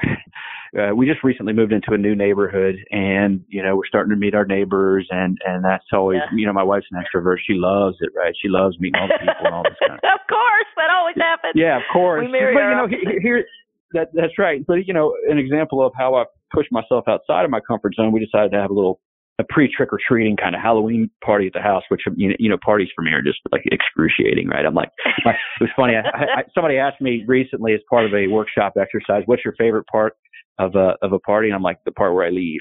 uh, 0.79 0.95
we 0.95 1.07
just 1.07 1.23
recently 1.23 1.53
moved 1.53 1.73
into 1.73 1.93
a 1.93 1.99
new 1.99 2.15
neighborhood, 2.15 2.77
and 2.91 3.45
you 3.49 3.63
know, 3.63 3.77
we're 3.77 3.87
starting 3.87 4.11
to 4.11 4.17
meet 4.17 4.35
our 4.35 4.47
neighbors, 4.47 5.07
and 5.11 5.39
and 5.47 5.65
that's 5.65 5.85
always, 5.93 6.21
Yeah. 6.31 6.37
you 6.39 6.47
know, 6.47 6.53
my 6.53 6.63
wife's 6.63 6.87
an 6.93 6.99
extrovert. 7.03 7.37
She 7.47 7.55
loves 7.55 7.97
it, 8.01 8.11
right? 8.17 8.35
She 8.41 8.49
loves 8.49 8.79
meeting 8.81 9.01
all 9.01 9.09
the 9.09 9.19
people 9.21 9.45
and 9.45 9.55
all 9.55 9.63
this 9.65 9.77
kind 9.81 9.93
of. 9.93 9.99
Stuff. 9.99 10.21
Of 10.23 10.29
course, 10.29 10.71
that 10.77 10.91
always 10.91 11.17
happens. 11.19 11.53
Yeah, 11.57 11.77
of 11.77 11.83
course. 11.93 12.25
We 12.25 12.33
marry 12.33 12.55
but 12.55 12.61
you 12.61 12.77
know, 12.77 12.85
opposites. 12.85 13.11
he- 13.17 13.21
here, 13.23 13.45
that 13.93 14.09
that's 14.15 14.39
right. 14.39 14.65
But 14.67 14.87
you 14.87 14.95
know, 14.95 15.15
an 15.29 15.39
example 15.39 15.85
of 15.85 15.93
how 15.97 16.15
I 16.15 16.25
push 16.55 16.67
myself 16.71 17.05
outside 17.09 17.45
of 17.45 17.51
my 17.51 17.61
comfort 17.61 17.95
zone. 17.95 18.13
We 18.13 18.21
decided 18.25 18.53
to 18.53 18.59
have 18.61 18.71
a 18.71 18.75
little 18.75 19.01
a 19.39 19.45
pre 19.45 19.71
trick 19.75 19.93
or 19.93 19.99
treating 20.07 20.37
kind 20.37 20.55
of 20.55 20.61
Halloween 20.61 21.11
party 21.25 21.47
at 21.47 21.53
the 21.53 21.61
house, 21.61 21.83
which 21.89 22.03
you 22.17 22.29
know, 22.29 22.37
you 22.39 22.49
know, 22.49 22.59
parties 22.63 22.89
for 22.95 23.03
me 23.03 23.13
are 23.13 23.23
just 23.23 23.39
like 23.51 23.63
excruciating, 23.67 24.49
right? 24.49 24.65
I'm 24.65 24.75
like, 24.75 24.91
my, 25.25 25.33
it 25.33 25.63
was 25.63 25.71
funny. 25.77 25.95
I, 25.95 26.41
I, 26.41 26.43
somebody 26.55 26.77
asked 26.77 27.01
me 27.01 27.25
recently 27.27 27.75
as 27.75 27.81
part 27.89 28.05
of 28.05 28.13
a 28.15 28.27
workshop 28.27 28.75
exercise, 28.81 29.23
"What's 29.27 29.45
your 29.45 29.55
favorite 29.59 29.87
part 29.87 30.15
of 30.59 30.75
a 30.75 30.97
of 31.03 31.13
a 31.13 31.19
party?" 31.19 31.49
And 31.49 31.57
I'm 31.57 31.63
like, 31.63 31.79
"The 31.85 31.93
part 31.93 32.15
where 32.15 32.27
I 32.27 32.31
leave." 32.31 32.61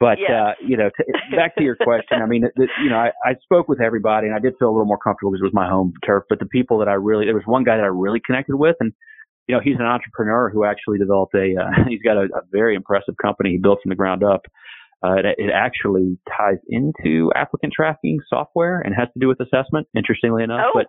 But 0.00 0.18
yeah. 0.18 0.48
uh, 0.48 0.52
you 0.66 0.76
know, 0.76 0.90
t- 0.96 1.36
back 1.36 1.54
to 1.56 1.62
your 1.62 1.76
question. 1.76 2.22
I 2.22 2.26
mean, 2.26 2.42
the, 2.56 2.66
you 2.82 2.90
know, 2.90 2.96
I, 2.96 3.12
I 3.24 3.34
spoke 3.44 3.68
with 3.68 3.80
everybody, 3.80 4.26
and 4.26 4.34
I 4.34 4.40
did 4.40 4.54
feel 4.58 4.68
a 4.68 4.74
little 4.74 4.86
more 4.86 4.98
comfortable 4.98 5.30
because 5.30 5.42
it 5.42 5.44
was 5.44 5.54
my 5.54 5.68
home 5.68 5.92
turf. 6.04 6.24
But 6.28 6.40
the 6.40 6.46
people 6.46 6.78
that 6.78 6.88
I 6.88 6.94
really, 6.94 7.26
there 7.26 7.34
was 7.34 7.46
one 7.46 7.62
guy 7.62 7.76
that 7.76 7.84
I 7.84 7.92
really 7.92 8.20
connected 8.24 8.56
with, 8.56 8.76
and 8.80 8.92
you 9.46 9.54
know, 9.54 9.60
he's 9.62 9.76
an 9.78 9.86
entrepreneur 9.86 10.50
who 10.50 10.64
actually 10.64 10.98
developed 10.98 11.34
a. 11.34 11.54
Uh, 11.54 11.84
he's 11.88 12.02
got 12.02 12.16
a, 12.16 12.24
a 12.34 12.42
very 12.50 12.74
impressive 12.74 13.14
company 13.20 13.50
he 13.50 13.58
built 13.58 13.78
from 13.82 13.90
the 13.90 13.96
ground 13.96 14.24
up. 14.24 14.42
Uh, 15.04 15.14
it, 15.16 15.26
it 15.38 15.50
actually 15.52 16.18
ties 16.36 16.58
into 16.68 17.32
applicant 17.34 17.72
tracking 17.74 18.18
software 18.28 18.80
and 18.80 18.94
has 18.94 19.08
to 19.14 19.18
do 19.18 19.26
with 19.28 19.38
assessment. 19.40 19.86
Interestingly 19.96 20.42
enough, 20.44 20.66
Oh. 20.68 20.70
but 20.74 20.86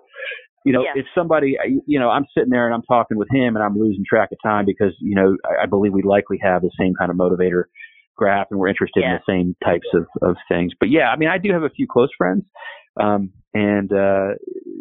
you 0.65 0.71
know, 0.71 0.83
Yeah. 0.83 0.93
if 1.01 1.05
somebody, 1.13 1.57
you 1.87 1.99
know, 1.99 2.09
I'm 2.09 2.25
sitting 2.33 2.49
there 2.49 2.65
and 2.65 2.73
I'm 2.73 2.83
talking 2.83 3.17
with 3.17 3.27
him 3.31 3.55
and 3.57 3.63
I'm 3.65 3.77
losing 3.77 4.05
track 4.07 4.29
of 4.31 4.37
time 4.41 4.65
because, 4.65 4.93
you 5.01 5.13
know, 5.13 5.35
I, 5.45 5.63
I 5.63 5.65
believe 5.65 5.91
we 5.91 6.03
likely 6.03 6.37
have 6.41 6.61
the 6.61 6.71
same 6.79 6.93
kind 6.97 7.11
of 7.11 7.17
motivator 7.17 7.63
graph 8.15 8.47
and 8.49 8.59
we're 8.59 8.69
interested 8.69 9.01
Yeah. 9.01 9.15
in 9.15 9.19
the 9.25 9.31
same 9.33 9.55
types 9.65 9.87
of, 9.93 10.05
of 10.21 10.37
things. 10.47 10.71
But 10.79 10.89
yeah, 10.89 11.09
I 11.09 11.17
mean, 11.17 11.27
I 11.27 11.37
do 11.37 11.51
have 11.51 11.63
a 11.63 11.69
few 11.69 11.85
close 11.85 12.09
friends. 12.17 12.45
Um, 12.97 13.31
and, 13.53 13.91
uh, 13.91 14.35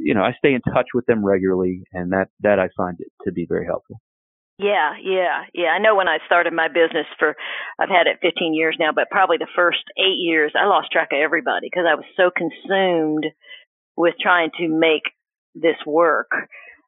you 0.04 0.14
know, 0.14 0.22
I 0.22 0.34
stay 0.38 0.54
in 0.54 0.60
touch 0.72 0.88
with 0.94 1.06
them 1.06 1.24
regularly 1.24 1.82
and 1.92 2.12
that, 2.12 2.28
that 2.42 2.60
I 2.60 2.68
find 2.76 2.98
it 3.00 3.08
to 3.24 3.32
be 3.32 3.46
very 3.48 3.66
helpful. 3.66 4.00
Yeah, 4.58 4.94
yeah, 5.02 5.44
yeah. 5.54 5.68
I 5.68 5.78
know 5.78 5.96
when 5.96 6.08
I 6.08 6.18
started 6.26 6.52
my 6.52 6.68
business 6.68 7.06
for, 7.18 7.34
I've 7.80 7.88
had 7.88 8.06
it 8.06 8.18
15 8.22 8.54
years 8.54 8.76
now, 8.78 8.90
but 8.94 9.10
probably 9.10 9.38
the 9.38 9.48
first 9.56 9.82
eight 9.98 10.18
years, 10.18 10.52
I 10.54 10.66
lost 10.66 10.92
track 10.92 11.08
of 11.12 11.18
everybody 11.18 11.68
because 11.70 11.86
I 11.88 11.94
was 11.94 12.04
so 12.16 12.30
consumed 12.30 13.26
with 13.96 14.14
trying 14.20 14.50
to 14.58 14.68
make 14.68 15.02
this 15.54 15.76
work. 15.86 16.30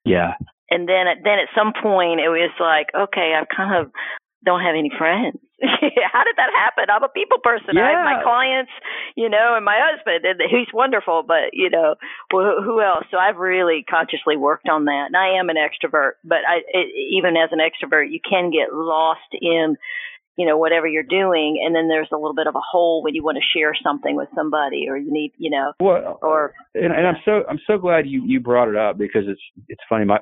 Yeah. 0.05 0.35
And 0.70 0.88
then, 0.88 1.07
at- 1.09 1.24
then 1.24 1.38
at 1.38 1.48
some 1.57 1.72
point, 1.72 2.20
it 2.20 2.29
was 2.29 2.50
like, 2.61 2.88
okay, 2.94 3.35
I've 3.38 3.48
kind 3.55 3.87
of 3.87 3.92
don't 4.44 4.61
have 4.61 4.76
any 4.78 4.90
friends. 4.96 5.38
How 6.12 6.24
did 6.24 6.37
that 6.37 6.52
happen? 6.52 6.90
I'm 6.90 7.02
a 7.02 7.09
people 7.09 7.38
person. 7.38 7.78
I 7.78 7.96
have 7.96 8.04
my 8.04 8.22
clients, 8.22 8.72
you 9.16 9.28
know, 9.28 9.54
and 9.57 9.64
my 9.64 9.78
husband, 9.80 10.24
and 10.24 10.40
he's 10.50 10.68
wonderful. 10.74 11.24
But 11.26 11.52
you 11.52 11.70
know, 11.70 11.94
well, 12.33 12.61
who 12.62 12.80
else? 12.80 13.04
So 13.11 13.16
I've 13.16 13.37
really 13.37 13.85
consciously 13.88 14.37
worked 14.37 14.68
on 14.68 14.85
that. 14.87 15.07
And 15.09 15.16
I 15.16 15.38
am 15.38 15.48
an 15.48 15.57
extrovert, 15.57 16.20
but 16.24 16.38
I, 16.46 16.61
it, 16.68 16.88
even 17.16 17.37
as 17.37 17.50
an 17.52 17.61
extrovert, 17.61 18.11
you 18.11 18.20
can 18.20 18.50
get 18.50 18.74
lost 18.74 19.30
in, 19.40 19.76
you 20.37 20.46
know, 20.46 20.59
whatever 20.59 20.87
you're 20.87 21.02
doing, 21.02 21.62
and 21.64 21.74
then 21.74 21.88
there's 21.88 22.11
a 22.12 22.16
little 22.16 22.35
bit 22.35 22.46
of 22.46 22.57
a 22.57 22.61
hole 22.61 23.02
when 23.02 23.14
you 23.14 23.22
want 23.22 23.38
to 23.38 23.59
share 23.59 23.74
something 23.83 24.16
with 24.16 24.28
somebody, 24.35 24.87
or 24.88 24.96
you 24.96 25.12
need, 25.12 25.33
you 25.38 25.50
know, 25.50 25.72
Well, 25.80 26.18
or 26.20 26.52
and, 26.74 26.92
and 26.92 27.07
I'm 27.07 27.22
so 27.24 27.42
I'm 27.48 27.61
so 27.66 27.78
glad 27.78 28.07
you 28.07 28.22
you 28.26 28.40
brought 28.40 28.68
it 28.68 28.76
up 28.76 28.98
because 28.98 29.22
it's 29.26 29.42
it's 29.68 29.83
funny. 29.88 30.04
My 30.04 30.18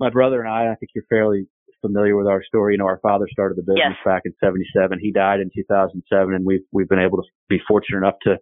my 0.00 0.10
brother 0.10 0.40
and 0.40 0.50
I, 0.50 0.72
I 0.72 0.74
think 0.76 0.90
you're 0.94 1.04
fairly 1.08 1.46
familiar 1.82 2.16
with 2.16 2.26
our 2.26 2.42
story. 2.42 2.74
You 2.74 2.78
know, 2.78 2.86
our 2.86 3.00
father 3.02 3.26
started 3.30 3.58
the 3.58 3.62
business 3.62 3.96
Yes. 3.96 4.04
back 4.04 4.22
in 4.24 4.32
'77. 4.42 4.98
He 5.00 5.12
died 5.12 5.40
in 5.40 5.50
2007, 5.54 6.34
and 6.34 6.46
we've 6.46 6.64
we've 6.72 6.88
been 6.88 6.98
able 6.98 7.18
to 7.18 7.28
be 7.48 7.58
fortunate 7.68 7.98
enough 7.98 8.16
to 8.22 8.38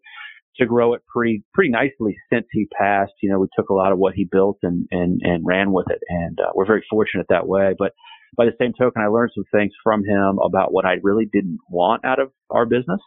to 0.56 0.66
grow 0.66 0.94
it 0.94 1.02
pretty 1.12 1.42
pretty 1.54 1.70
nicely 1.70 2.16
since 2.32 2.46
he 2.52 2.66
passed. 2.78 3.12
You 3.22 3.30
know, 3.30 3.40
we 3.40 3.48
took 3.58 3.70
a 3.70 3.74
lot 3.74 3.90
of 3.92 3.98
what 3.98 4.14
he 4.14 4.24
built 4.30 4.58
and 4.62 4.86
and 4.92 5.20
and 5.24 5.44
ran 5.44 5.72
with 5.72 5.86
it, 5.90 6.00
and 6.08 6.38
uh, 6.38 6.50
we're 6.54 6.66
very 6.66 6.84
fortunate 6.88 7.26
that 7.30 7.48
way. 7.48 7.74
But 7.78 7.92
by 8.36 8.44
the 8.44 8.52
same 8.60 8.72
token, 8.78 9.02
I 9.02 9.08
learned 9.08 9.32
some 9.34 9.44
things 9.52 9.72
from 9.82 10.04
him 10.04 10.38
about 10.44 10.72
what 10.72 10.84
I 10.84 10.96
really 11.02 11.26
didn't 11.32 11.58
want 11.68 12.04
out 12.04 12.20
of 12.20 12.30
our 12.50 12.64
business. 12.66 13.00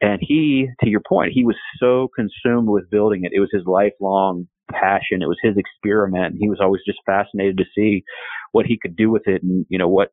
And 0.00 0.18
he, 0.20 0.68
to 0.82 0.90
your 0.90 1.00
point, 1.08 1.32
he 1.32 1.44
was 1.44 1.56
so 1.80 2.08
consumed 2.14 2.68
with 2.68 2.90
building 2.90 3.22
it. 3.24 3.32
It 3.32 3.40
was 3.40 3.48
his 3.52 3.62
lifelong 3.64 4.46
passion. 4.70 5.22
It 5.22 5.28
was 5.28 5.38
his 5.42 5.56
experiment. 5.56 6.32
And 6.32 6.38
he 6.38 6.48
was 6.48 6.58
always 6.60 6.82
just 6.86 6.98
fascinated 7.06 7.58
to 7.58 7.64
see 7.74 8.04
what 8.52 8.66
he 8.66 8.78
could 8.80 8.96
do 8.96 9.10
with 9.10 9.22
it 9.26 9.42
and, 9.42 9.66
you 9.68 9.78
know, 9.78 9.88
what, 9.88 10.10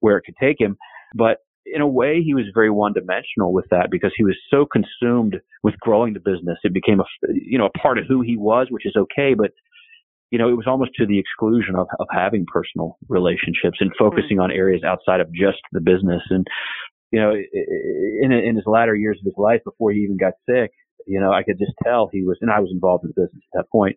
where 0.00 0.16
it 0.16 0.24
could 0.24 0.36
take 0.40 0.60
him. 0.60 0.76
But 1.14 1.38
in 1.64 1.80
a 1.80 1.86
way, 1.86 2.22
he 2.22 2.34
was 2.34 2.44
very 2.54 2.70
one 2.70 2.92
dimensional 2.92 3.52
with 3.52 3.66
that 3.70 3.88
because 3.90 4.12
he 4.16 4.24
was 4.24 4.36
so 4.50 4.66
consumed 4.66 5.36
with 5.62 5.78
growing 5.80 6.14
the 6.14 6.20
business. 6.20 6.58
It 6.62 6.72
became 6.72 7.00
a, 7.00 7.04
you 7.28 7.58
know, 7.58 7.66
a 7.66 7.78
part 7.78 7.98
of 7.98 8.04
who 8.06 8.20
he 8.22 8.36
was, 8.36 8.68
which 8.70 8.86
is 8.86 8.94
okay. 8.96 9.34
But, 9.34 9.50
you 10.30 10.38
know, 10.38 10.48
it 10.48 10.56
was 10.56 10.66
almost 10.66 10.92
to 10.96 11.06
the 11.06 11.18
exclusion 11.18 11.74
of, 11.76 11.88
of 11.98 12.06
having 12.12 12.46
personal 12.52 12.98
relationships 13.08 13.78
and 13.80 13.90
mm-hmm. 13.90 14.04
focusing 14.04 14.38
on 14.38 14.52
areas 14.52 14.82
outside 14.84 15.20
of 15.20 15.32
just 15.32 15.58
the 15.72 15.80
business. 15.80 16.22
And, 16.30 16.46
you 17.10 17.20
know, 17.20 17.32
in, 17.32 18.32
in 18.32 18.56
his 18.56 18.64
latter 18.66 18.94
years 18.94 19.18
of 19.20 19.24
his 19.24 19.38
life 19.38 19.60
before 19.64 19.90
he 19.92 20.00
even 20.00 20.18
got 20.18 20.34
sick, 20.48 20.70
you 21.06 21.20
know, 21.20 21.32
I 21.32 21.42
could 21.42 21.58
just 21.58 21.72
tell 21.82 22.10
he 22.12 22.22
was, 22.22 22.36
and 22.40 22.50
I 22.50 22.60
was 22.60 22.70
involved 22.72 23.04
in 23.04 23.12
the 23.14 23.22
business 23.22 23.42
at 23.54 23.60
that 23.60 23.70
point. 23.70 23.96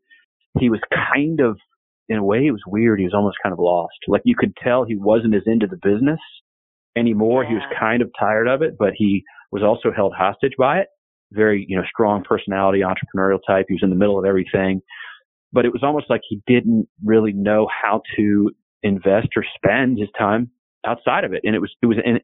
He 0.59 0.69
was 0.69 0.79
kind 1.13 1.39
of, 1.41 1.57
in 2.07 2.17
a 2.17 2.23
way, 2.23 2.45
it 2.45 2.51
was 2.51 2.63
weird. 2.65 2.99
He 2.99 3.05
was 3.05 3.13
almost 3.13 3.37
kind 3.43 3.53
of 3.53 3.59
lost. 3.59 3.97
Like 4.07 4.21
you 4.25 4.35
could 4.37 4.55
tell 4.63 4.83
he 4.83 4.95
wasn't 4.95 5.35
as 5.35 5.43
into 5.45 5.67
the 5.67 5.77
business 5.81 6.19
anymore. 6.97 7.45
He 7.45 7.53
was 7.53 7.63
kind 7.79 8.01
of 8.01 8.11
tired 8.19 8.47
of 8.47 8.61
it, 8.61 8.75
but 8.77 8.93
he 8.95 9.23
was 9.51 9.63
also 9.63 9.91
held 9.95 10.13
hostage 10.17 10.53
by 10.57 10.79
it. 10.79 10.87
Very, 11.31 11.65
you 11.67 11.77
know, 11.77 11.83
strong 11.91 12.23
personality, 12.23 12.79
entrepreneurial 12.79 13.39
type. 13.45 13.65
He 13.67 13.75
was 13.75 13.83
in 13.83 13.91
the 13.91 13.95
middle 13.95 14.17
of 14.17 14.25
everything, 14.25 14.81
but 15.53 15.65
it 15.65 15.71
was 15.71 15.83
almost 15.83 16.09
like 16.09 16.21
he 16.27 16.41
didn't 16.47 16.87
really 17.03 17.33
know 17.33 17.67
how 17.69 18.01
to 18.17 18.51
invest 18.81 19.27
or 19.35 19.45
spend 19.55 19.99
his 19.99 20.09
time 20.17 20.49
outside 20.85 21.25
of 21.25 21.33
it. 21.33 21.41
And 21.43 21.55
it 21.55 21.59
was, 21.59 21.71
it 21.83 21.85
was, 21.85 21.97
and 22.03 22.19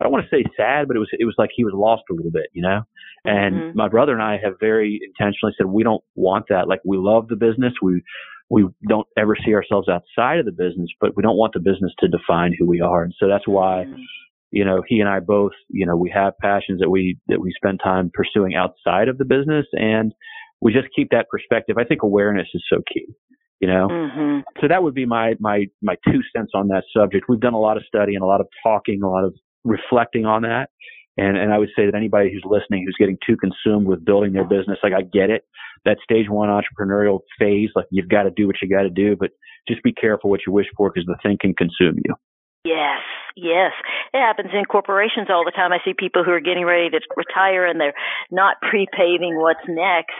I 0.00 0.04
don't 0.04 0.12
want 0.12 0.24
to 0.28 0.36
say 0.36 0.44
sad, 0.56 0.86
but 0.86 0.96
it 0.96 1.00
was, 1.00 1.08
it 1.12 1.24
was 1.24 1.34
like 1.38 1.50
he 1.54 1.64
was 1.64 1.74
lost 1.74 2.02
a 2.10 2.14
little 2.14 2.30
bit, 2.30 2.46
you 2.52 2.62
know? 2.62 2.82
And 3.24 3.56
Mhm. 3.56 3.74
my 3.74 3.88
brother 3.88 4.12
and 4.12 4.22
I 4.22 4.38
have 4.38 4.54
very 4.60 5.00
intentionally 5.02 5.52
said, 5.58 5.66
we 5.66 5.82
don't 5.82 6.04
want 6.14 6.46
that. 6.50 6.68
Like 6.68 6.80
we 6.84 6.96
love 6.98 7.28
the 7.28 7.36
business. 7.36 7.74
We, 7.82 8.02
we 8.48 8.68
don't 8.88 9.06
ever 9.16 9.36
see 9.44 9.54
ourselves 9.54 9.88
outside 9.88 10.38
of 10.38 10.46
the 10.46 10.52
business, 10.52 10.88
but 11.00 11.16
we 11.16 11.22
don't 11.22 11.36
want 11.36 11.52
the 11.52 11.60
business 11.60 11.92
to 11.98 12.08
define 12.08 12.54
who 12.56 12.66
we 12.66 12.80
are. 12.80 13.02
And 13.02 13.12
so 13.18 13.26
that's 13.26 13.46
why, 13.48 13.86
Mhm. 13.86 13.96
you 14.52 14.64
know, 14.64 14.82
he 14.86 15.00
and 15.00 15.08
I 15.08 15.18
both, 15.20 15.52
you 15.68 15.84
know, 15.84 15.96
we 15.96 16.10
have 16.10 16.38
passions 16.38 16.78
that 16.80 16.90
we, 16.90 17.18
that 17.26 17.40
we 17.40 17.52
spend 17.52 17.80
time 17.82 18.10
pursuing 18.14 18.54
outside 18.54 19.08
of 19.08 19.18
the 19.18 19.24
business 19.24 19.66
and 19.72 20.14
we 20.60 20.72
just 20.72 20.88
keep 20.94 21.10
that 21.10 21.28
perspective. 21.28 21.76
I 21.76 21.84
think 21.84 22.02
awareness 22.02 22.48
is 22.54 22.64
so 22.70 22.82
key, 22.92 23.06
you 23.60 23.66
know? 23.68 23.88
Mhm. 23.88 24.44
so 24.60 24.68
that 24.68 24.82
would 24.82 24.94
be 24.94 25.04
my 25.06 25.34
my 25.40 25.66
my 25.82 25.96
two 26.06 26.22
cents 26.34 26.52
on 26.54 26.68
that 26.68 26.84
subject. 26.96 27.28
We've 27.28 27.40
done 27.40 27.54
a 27.54 27.60
lot 27.60 27.76
of 27.76 27.84
study 27.84 28.14
and 28.14 28.22
a 28.22 28.26
lot 28.26 28.40
of 28.40 28.48
talking, 28.62 29.02
a 29.02 29.08
lot 29.10 29.24
of 29.24 29.34
reflecting 29.64 30.26
on 30.26 30.42
that. 30.42 30.70
And 31.16 31.36
and 31.36 31.52
I 31.52 31.58
would 31.58 31.70
say 31.74 31.86
that 31.86 31.96
anybody 31.96 32.30
who's 32.32 32.44
listening 32.44 32.84
who's 32.86 32.96
getting 32.98 33.18
too 33.26 33.36
consumed 33.36 33.86
with 33.86 34.04
building 34.04 34.32
their 34.32 34.44
business, 34.44 34.78
like 34.82 34.92
I 34.92 35.02
get 35.02 35.30
it, 35.30 35.42
that 35.84 35.98
stage 36.02 36.28
one 36.28 36.48
entrepreneurial 36.48 37.20
phase, 37.38 37.70
like 37.74 37.86
you've 37.90 38.08
got 38.08 38.22
to 38.22 38.30
do 38.30 38.46
what 38.46 38.56
you 38.62 38.68
got 38.68 38.82
to 38.82 38.90
do, 38.90 39.16
but 39.18 39.30
just 39.66 39.82
be 39.82 39.92
careful 39.92 40.30
what 40.30 40.40
you 40.46 40.52
wish 40.52 40.66
for 40.76 40.90
because 40.90 41.06
the 41.06 41.18
thing 41.22 41.36
can 41.40 41.54
consume 41.54 41.96
you. 42.04 42.14
Yes, 42.64 43.02
yes. 43.36 43.72
It 44.12 44.18
happens 44.18 44.50
in 44.52 44.64
corporations 44.64 45.28
all 45.30 45.44
the 45.44 45.52
time. 45.52 45.72
I 45.72 45.78
see 45.84 45.94
people 45.96 46.24
who 46.24 46.32
are 46.32 46.40
getting 46.40 46.64
ready 46.64 46.90
to 46.90 47.00
retire 47.16 47.66
and 47.66 47.80
they're 47.80 47.94
not 48.30 48.56
pre-paving 48.70 49.38
what's 49.38 49.66
next 49.68 50.14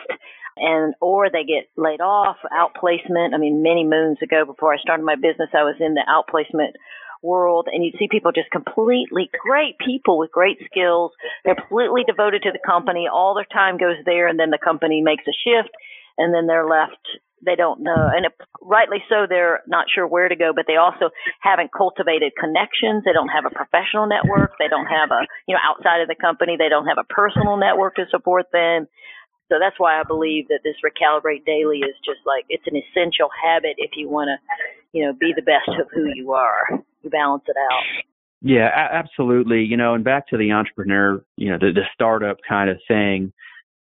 and 0.57 0.95
or 1.01 1.31
they 1.31 1.45
get 1.45 1.71
laid 1.77 2.01
off, 2.01 2.37
outplacement. 2.51 3.35
I 3.35 3.39
mean, 3.39 3.63
many 3.63 3.85
moons 3.85 4.19
ago 4.23 4.45
before 4.45 4.75
I 4.75 4.79
started 4.79 5.05
my 5.05 5.15
business, 5.15 5.51
I 5.55 5.63
was 5.63 5.77
in 5.79 5.95
the 5.95 6.03
outplacement 6.09 6.75
world 7.23 7.69
and 7.73 7.85
you'd 7.85 7.97
see 7.99 8.09
people 8.11 8.33
just 8.33 8.51
completely 8.51 9.31
great 9.43 9.79
people 9.79 10.19
with 10.19 10.31
great 10.31 10.59
skills. 10.71 11.13
They're 11.45 11.55
completely 11.55 12.03
devoted 12.07 12.43
to 12.43 12.53
the 12.53 12.63
company. 12.65 13.09
All 13.13 13.35
their 13.35 13.49
time 13.53 13.79
goes 13.79 13.97
there 14.05 14.29
and 14.29 14.39
then 14.39 14.51
the 14.51 14.59
company 14.63 15.03
makes 15.03 15.25
a 15.27 15.35
shift 15.45 15.71
and 16.17 16.35
then 16.35 16.47
they're 16.47 16.69
left. 16.69 17.01
They 17.45 17.55
don't 17.55 17.81
know. 17.83 18.11
And 18.11 18.27
it, 18.27 18.33
rightly 18.61 18.99
so 19.09 19.27
they're 19.29 19.63
not 19.69 19.87
sure 19.95 20.07
where 20.07 20.29
to 20.29 20.37
go 20.37 20.53
but 20.55 20.65
they 20.67 20.77
also 20.77 21.11
haven't 21.41 21.71
cultivated 21.73 22.33
connections. 22.39 23.05
They 23.05 23.13
don't 23.13 23.29
have 23.29 23.47
a 23.47 23.55
professional 23.55 24.07
network. 24.07 24.53
They 24.59 24.69
don't 24.69 24.87
have 24.87 25.11
a 25.11 25.27
you 25.47 25.55
know 25.55 25.63
outside 25.63 26.01
of 26.03 26.09
the 26.09 26.19
company 26.19 26.57
they 26.59 26.69
don't 26.69 26.87
have 26.87 26.99
a 26.99 27.07
personal 27.09 27.57
network 27.57 27.97
to 27.97 28.07
support 28.11 28.47
them. 28.53 28.87
So 29.49 29.57
that's 29.59 29.79
why 29.79 29.99
i 29.99 30.03
believe 30.05 30.49
that 30.49 30.61
this 30.63 30.77
recalibrate 30.85 31.45
daily 31.47 31.79
is 31.79 31.97
just 32.05 32.21
like 32.27 32.45
it's 32.49 32.67
an 32.67 32.77
essential 32.77 33.31
habit 33.33 33.77
if 33.79 33.93
you 33.97 34.09
want 34.09 34.29
to 34.29 34.37
you 34.93 35.05
know 35.05 35.13
be 35.13 35.33
the 35.35 35.43
best 35.43 35.69
of 35.81 35.89
who 35.95 36.07
you 36.15 36.33
are 36.33 36.85
you 37.03 37.11
balance 37.11 37.45
it 37.47 37.57
out 37.73 37.83
Yeah, 38.41 38.69
a- 38.69 38.95
absolutely. 38.95 39.63
You 39.65 39.77
know, 39.77 39.95
and 39.95 40.05
back 40.05 40.29
to 40.29 40.37
the 40.37 40.53
entrepreneur, 40.53 41.23
you 41.37 41.51
know, 41.51 41.59
the, 41.59 41.73
the 41.75 41.83
startup 41.95 42.39
kind 42.49 42.71
of 42.71 42.79
thing. 42.87 43.33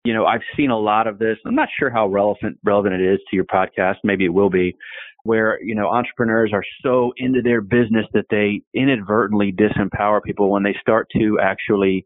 You 0.05 0.13
know, 0.13 0.27
I've 0.27 0.43
seen 0.55 0.71
a 0.71 0.79
lot 0.79 1.07
of 1.07 1.19
this. 1.19 1.39
I'm 1.47 1.55
not 1.55 1.69
sure 1.79 1.89
how 1.91 2.09
relevant 2.09 2.59
relevant 2.63 2.95
it 2.95 3.15
is 3.15 3.21
to 3.31 3.37
your 3.37 3.47
podcast. 3.47 3.97
Maybe 4.05 4.27
it 4.27 4.35
will 4.35 4.51
be, 4.51 4.77
where 5.23 5.59
you 5.63 5.75
know 5.75 5.89
entrepreneurs 5.89 6.51
are 6.53 6.65
so 6.83 7.13
into 7.17 7.41
their 7.41 7.63
business 7.63 8.05
that 8.13 8.27
they 8.31 8.61
inadvertently 8.79 9.51
disempower 9.53 10.23
people 10.23 10.51
when 10.51 10.63
they 10.63 10.77
start 10.79 11.09
to 11.17 11.39
actually, 11.43 12.05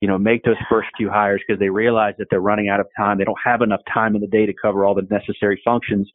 you 0.00 0.08
know, 0.08 0.18
make 0.18 0.42
those 0.42 0.56
first 0.68 0.88
few 0.96 1.08
hires 1.08 1.40
because 1.46 1.60
they 1.60 1.68
realize 1.68 2.14
that 2.18 2.26
they're 2.30 2.40
running 2.40 2.68
out 2.68 2.80
of 2.80 2.88
time. 2.96 3.16
They 3.16 3.24
don't 3.24 3.38
have 3.44 3.62
enough 3.62 3.82
time 3.94 4.16
in 4.16 4.20
the 4.20 4.26
day 4.26 4.44
to 4.46 4.52
cover 4.60 4.84
all 4.84 4.96
the 4.96 5.06
necessary 5.08 5.62
functions. 5.64 6.10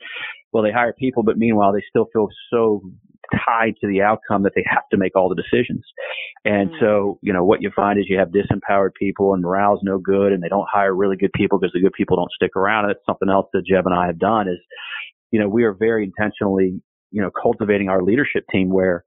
Well, 0.51 0.63
they 0.63 0.71
hire 0.73 0.91
people, 0.91 1.23
but 1.23 1.37
meanwhile 1.37 1.71
they 1.71 1.83
still 1.89 2.07
feel 2.11 2.27
so 2.51 2.81
tied 3.45 3.75
to 3.81 3.87
the 3.87 4.01
outcome 4.01 4.43
that 4.43 4.53
they 4.55 4.65
have 4.67 4.83
to 4.91 4.97
make 4.97 5.15
all 5.15 5.29
the 5.29 5.35
decisions. 5.35 5.83
And 6.45 6.69
mm-hmm. 6.69 6.79
so, 6.79 7.19
you 7.21 7.33
know, 7.33 7.43
what 7.43 7.61
you 7.61 7.71
find 7.75 7.99
is 7.99 8.05
you 8.07 8.17
have 8.17 8.29
disempowered 8.29 8.93
people 8.99 9.33
and 9.33 9.41
morale's 9.41 9.81
no 9.83 9.97
good 9.97 10.31
and 10.31 10.41
they 10.41 10.49
don't 10.49 10.67
hire 10.71 10.95
really 10.95 11.15
good 11.15 11.33
people 11.33 11.59
because 11.59 11.73
the 11.73 11.81
good 11.81 11.93
people 11.93 12.17
don't 12.17 12.31
stick 12.31 12.55
around. 12.55 12.85
And 12.85 12.91
it's 12.91 13.05
something 13.05 13.29
else 13.29 13.47
that 13.53 13.65
Jeb 13.65 13.85
and 13.85 13.95
I 13.95 14.07
have 14.07 14.19
done 14.19 14.47
is, 14.47 14.57
you 15.31 15.39
know, 15.39 15.47
we 15.47 15.63
are 15.63 15.73
very 15.73 16.03
intentionally, 16.03 16.81
you 17.11 17.21
know, 17.21 17.31
cultivating 17.31 17.89
our 17.89 18.01
leadership 18.01 18.45
team 18.51 18.69
where, 18.69 19.03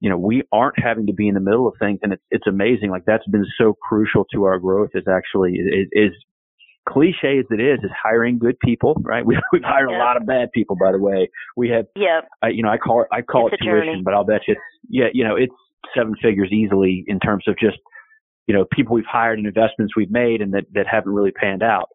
you 0.00 0.08
know, 0.08 0.18
we 0.18 0.42
aren't 0.52 0.78
having 0.78 1.06
to 1.06 1.12
be 1.12 1.28
in 1.28 1.34
the 1.34 1.40
middle 1.40 1.66
of 1.66 1.74
things 1.78 2.00
and 2.02 2.12
it's, 2.12 2.22
it's 2.30 2.46
amazing. 2.46 2.90
Like 2.90 3.04
that's 3.06 3.26
been 3.28 3.46
so 3.58 3.74
crucial 3.80 4.24
to 4.32 4.44
our 4.44 4.58
growth 4.58 4.90
is 4.94 5.04
actually, 5.08 5.54
is, 5.54 5.88
is 5.92 6.12
cliche 6.88 7.38
as 7.38 7.44
it 7.50 7.60
is, 7.60 7.78
is 7.82 7.90
hiring 8.02 8.38
good 8.38 8.58
people, 8.60 8.94
right? 9.02 9.24
We, 9.28 9.38
we've 9.52 9.62
hired 9.62 9.90
yep. 9.90 10.00
a 10.00 10.02
lot 10.02 10.16
of 10.16 10.26
bad 10.26 10.50
people, 10.52 10.76
by 10.76 10.92
the 10.92 10.98
way. 10.98 11.30
We 11.56 11.68
have, 11.70 11.86
yeah, 11.94 12.20
you 12.50 12.62
know, 12.62 12.70
I 12.70 12.78
call 12.78 13.02
it, 13.02 13.08
I 13.12 13.20
call 13.20 13.48
it's 13.48 13.54
it 13.60 13.64
tuition, 13.64 13.86
journey. 13.86 14.02
but 14.02 14.14
I'll 14.14 14.24
bet 14.24 14.40
you, 14.48 14.56
yeah, 14.88 15.08
you 15.12 15.22
know, 15.22 15.36
it's 15.36 15.52
seven 15.94 16.14
figures 16.22 16.50
easily 16.50 17.04
in 17.06 17.20
terms 17.20 17.44
of 17.46 17.58
just, 17.58 17.78
you 18.46 18.54
know, 18.54 18.64
people 18.72 18.94
we've 18.94 19.04
hired 19.04 19.38
and 19.38 19.46
investments 19.46 19.94
we've 19.96 20.10
made 20.10 20.40
and 20.40 20.54
that, 20.54 20.64
that 20.72 20.86
haven't 20.90 21.12
really 21.12 21.30
panned 21.30 21.62
out. 21.62 21.88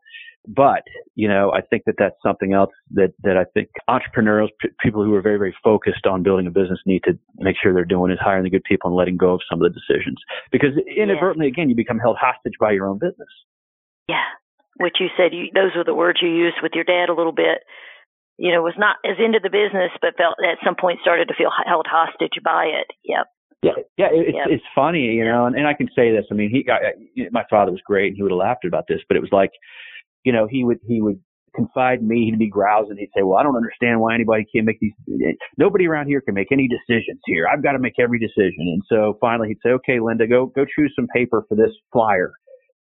But, 0.47 0.83
you 1.15 1.27
know, 1.27 1.51
I 1.53 1.61
think 1.61 1.83
that 1.85 1.95
that's 1.97 2.15
something 2.21 2.53
else 2.53 2.71
that, 2.91 3.13
that 3.23 3.37
I 3.37 3.45
think 3.53 3.69
entrepreneurs, 3.87 4.51
p- 4.59 4.69
people 4.81 5.03
who 5.03 5.13
are 5.13 5.21
very, 5.21 5.37
very 5.37 5.55
focused 5.63 6.05
on 6.05 6.21
building 6.21 6.47
a 6.47 6.51
business 6.51 6.79
need 6.85 7.03
to 7.05 7.17
make 7.37 7.55
sure 7.61 7.73
they're 7.73 7.85
doing 7.85 8.11
is 8.11 8.19
hiring 8.21 8.43
the 8.43 8.49
good 8.49 8.63
people 8.65 8.89
and 8.89 8.97
letting 8.97 9.15
go 9.15 9.33
of 9.33 9.41
some 9.49 9.61
of 9.61 9.71
the 9.71 9.79
decisions. 9.79 10.17
Because 10.51 10.71
inadvertently, 10.97 11.45
yeah. 11.45 11.53
again, 11.53 11.69
you 11.69 11.75
become 11.75 11.97
held 11.97 12.17
hostage 12.19 12.53
by 12.59 12.71
your 12.71 12.87
own 12.87 12.99
business. 12.99 13.29
Yeah. 14.09 14.23
Which 14.77 14.97
you 14.99 15.07
said, 15.17 15.33
you, 15.33 15.49
those 15.53 15.75
were 15.75 15.83
the 15.83 15.93
words 15.93 16.19
you 16.21 16.29
used 16.29 16.57
with 16.61 16.73
your 16.73 16.83
dad 16.83 17.09
a 17.09 17.15
little 17.15 17.31
bit. 17.33 17.61
You 18.37 18.51
know, 18.51 18.63
was 18.63 18.73
not 18.77 18.97
as 19.05 19.17
into 19.23 19.39
the 19.41 19.53
business, 19.53 19.93
but 20.01 20.17
felt 20.17 20.35
at 20.41 20.57
some 20.65 20.75
point 20.75 20.99
started 21.01 21.27
to 21.27 21.35
feel 21.37 21.51
held 21.65 21.85
hostage 21.89 22.41
by 22.43 22.65
it. 22.65 22.87
Yep. 23.05 23.27
Yeah, 23.63 23.79
yeah, 23.97 24.07
it's 24.11 24.35
yep. 24.35 24.47
it's 24.49 24.63
funny, 24.75 25.15
you 25.15 25.23
know, 25.23 25.45
and, 25.45 25.55
and 25.55 25.65
I 25.65 25.73
can 25.73 25.87
say 25.95 26.11
this. 26.11 26.25
I 26.29 26.33
mean, 26.33 26.49
he 26.49 26.63
got 26.63 26.81
my 27.31 27.45
father 27.49 27.71
was 27.71 27.79
great, 27.85 28.07
and 28.07 28.15
he 28.17 28.21
would 28.21 28.31
have 28.31 28.37
laughed 28.37 28.65
about 28.65 28.85
this, 28.89 28.99
but 29.07 29.15
it 29.15 29.21
was 29.21 29.31
like, 29.31 29.51
you 30.25 30.33
know, 30.33 30.47
he 30.49 30.65
would 30.65 30.79
he 30.85 30.99
would 31.01 31.21
confide 31.55 31.99
in 31.99 32.07
me. 32.07 32.25
He'd 32.25 32.39
be 32.39 32.49
grousing. 32.49 32.97
He'd 32.97 33.11
say, 33.15 33.23
"Well, 33.23 33.37
I 33.37 33.43
don't 33.43 33.55
understand 33.55 34.01
why 34.01 34.15
anybody 34.15 34.45
can't 34.53 34.65
make 34.65 34.79
these. 34.79 34.91
Nobody 35.57 35.87
around 35.87 36.07
here 36.07 36.19
can 36.19 36.33
make 36.33 36.51
any 36.51 36.67
decisions 36.67 37.21
here. 37.25 37.47
I've 37.47 37.63
got 37.63 37.73
to 37.73 37.79
make 37.79 37.99
every 37.99 38.19
decision." 38.19 38.67
And 38.67 38.81
so 38.89 39.17
finally, 39.21 39.49
he'd 39.49 39.61
say, 39.63 39.71
"Okay, 39.79 39.99
Linda, 39.99 40.27
go 40.27 40.47
go 40.47 40.65
choose 40.65 40.91
some 40.95 41.07
paper 41.15 41.45
for 41.47 41.55
this 41.55 41.71
flyer." 41.91 42.33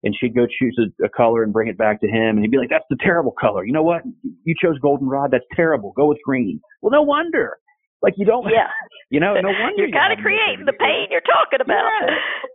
And 0.04 0.16
she'd 0.18 0.34
go 0.34 0.46
choose 0.46 0.76
a, 0.78 1.04
a 1.04 1.08
color 1.08 1.44
and 1.44 1.52
bring 1.52 1.68
it 1.68 1.78
back 1.78 2.00
to 2.00 2.08
him, 2.08 2.36
and 2.36 2.40
he'd 2.40 2.50
be 2.50 2.58
like, 2.58 2.70
"That's 2.70 2.84
the 2.90 2.96
terrible 3.00 3.34
color. 3.38 3.64
You 3.64 3.72
know 3.72 3.84
what? 3.84 4.02
You 4.44 4.54
chose 4.60 4.78
goldenrod. 4.78 5.30
That's 5.30 5.44
terrible. 5.54 5.92
Go 5.96 6.06
with 6.06 6.18
green." 6.24 6.60
Well, 6.80 6.90
no 6.90 7.02
wonder. 7.02 7.58
Like 8.02 8.14
you 8.16 8.26
don't, 8.26 8.44
yeah. 8.50 8.66
You 9.10 9.20
know, 9.20 9.34
no 9.34 9.48
wonder 9.60 9.76
you're 9.76 9.92
kind 9.92 10.10
of 10.10 10.18
creating 10.24 10.64
the 10.64 10.72
pain 10.72 11.08
you're 11.10 11.20
talking 11.20 11.60
about. 11.60 11.84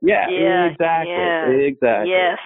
Yeah, 0.02 0.26
yeah, 0.30 0.40
yeah 0.42 0.66
exactly, 0.66 1.14
yeah. 1.14 1.68
exactly. 1.70 2.10
Yes, 2.10 2.40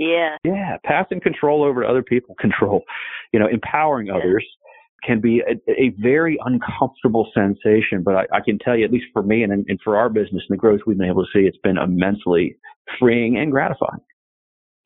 yeah. 0.00 0.36
Yeah. 0.42 0.76
Passing 0.84 1.20
control 1.20 1.62
over 1.62 1.82
to 1.82 1.88
other 1.88 2.02
people 2.02 2.34
control, 2.40 2.82
you 3.32 3.38
know, 3.38 3.46
empowering 3.46 4.06
yeah. 4.06 4.14
others 4.14 4.46
can 5.02 5.20
be 5.20 5.40
a, 5.40 5.70
a, 5.70 5.94
very 5.98 6.38
uncomfortable 6.44 7.28
sensation. 7.34 8.02
But 8.04 8.14
I, 8.14 8.22
I, 8.32 8.40
can 8.44 8.58
tell 8.58 8.76
you, 8.76 8.84
at 8.84 8.92
least 8.92 9.06
for 9.12 9.22
me 9.22 9.42
and, 9.42 9.52
and 9.52 9.80
for 9.82 9.96
our 9.96 10.08
business 10.08 10.42
and 10.48 10.56
the 10.56 10.56
growth 10.56 10.80
we've 10.86 10.98
been 10.98 11.08
able 11.08 11.24
to 11.24 11.30
see, 11.32 11.46
it's 11.46 11.58
been 11.58 11.78
immensely 11.78 12.56
freeing 12.98 13.38
and 13.38 13.50
gratifying. 13.50 14.00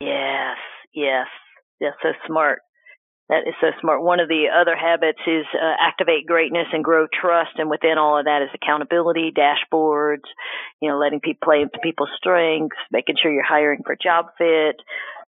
Yes. 0.01 0.57
Yes. 0.95 1.27
That's 1.81 1.97
so 2.03 2.13
smart. 2.27 2.61
That 3.31 3.49
is 3.49 3.55
so 3.61 3.69
smart. 3.81 4.03
One 4.03 4.21
of 4.21 4.29
the 4.29 4.53
other 4.53 4.77
habits 4.77 5.21
is 5.27 5.47
uh, 5.55 5.75
activate 5.81 6.27
greatness 6.27 6.67
and 6.73 6.85
grow 6.85 7.07
trust, 7.09 7.53
and 7.57 7.71
within 7.71 7.97
all 7.97 8.19
of 8.19 8.27
that 8.27 8.43
is 8.43 8.51
accountability, 8.53 9.33
dashboards, 9.33 10.29
you 10.83 10.91
know, 10.91 10.99
letting 10.99 11.21
people 11.21 11.41
play 11.43 11.63
into 11.63 11.79
people's 11.83 12.13
strengths, 12.19 12.77
making 12.93 13.17
sure 13.21 13.33
you're 13.33 13.43
hiring 13.43 13.81
for 13.83 13.97
job 13.97 14.27
fit, 14.37 14.77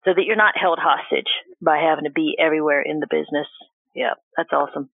so 0.04 0.10
that 0.14 0.24
you're 0.26 0.34
not 0.34 0.58
held 0.58 0.80
hostage 0.82 1.30
by 1.62 1.78
having 1.78 2.04
to 2.04 2.10
be 2.10 2.34
everywhere 2.40 2.82
in 2.82 2.98
the 2.98 3.06
business. 3.08 3.46
Yeah, 3.96 4.14
that's 4.36 4.52
awesome. 4.52 4.88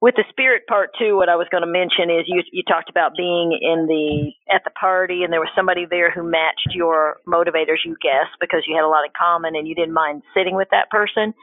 With 0.00 0.14
the 0.16 0.24
spirit 0.30 0.62
part 0.66 0.90
too, 0.98 1.16
what 1.16 1.28
I 1.28 1.36
was 1.36 1.48
going 1.50 1.62
to 1.62 1.70
mention 1.70 2.08
is 2.08 2.24
you 2.26 2.42
you 2.50 2.62
talked 2.66 2.88
about 2.88 3.12
being 3.16 3.52
in 3.60 3.86
the 3.86 4.32
at 4.50 4.64
the 4.64 4.70
party, 4.70 5.22
and 5.22 5.32
there 5.32 5.40
was 5.40 5.50
somebody 5.54 5.86
there 5.86 6.10
who 6.10 6.22
matched 6.22 6.72
your 6.72 7.18
motivators, 7.26 7.84
you 7.84 7.94
guess, 8.02 8.30
because 8.40 8.62
you 8.66 8.74
had 8.74 8.86
a 8.86 8.90
lot 8.90 9.04
in 9.04 9.10
common, 9.14 9.54
and 9.54 9.68
you 9.68 9.74
didn't 9.74 9.94
mind 9.94 10.22
sitting 10.34 10.54
with 10.54 10.68
that 10.70 10.90
person 10.90 11.34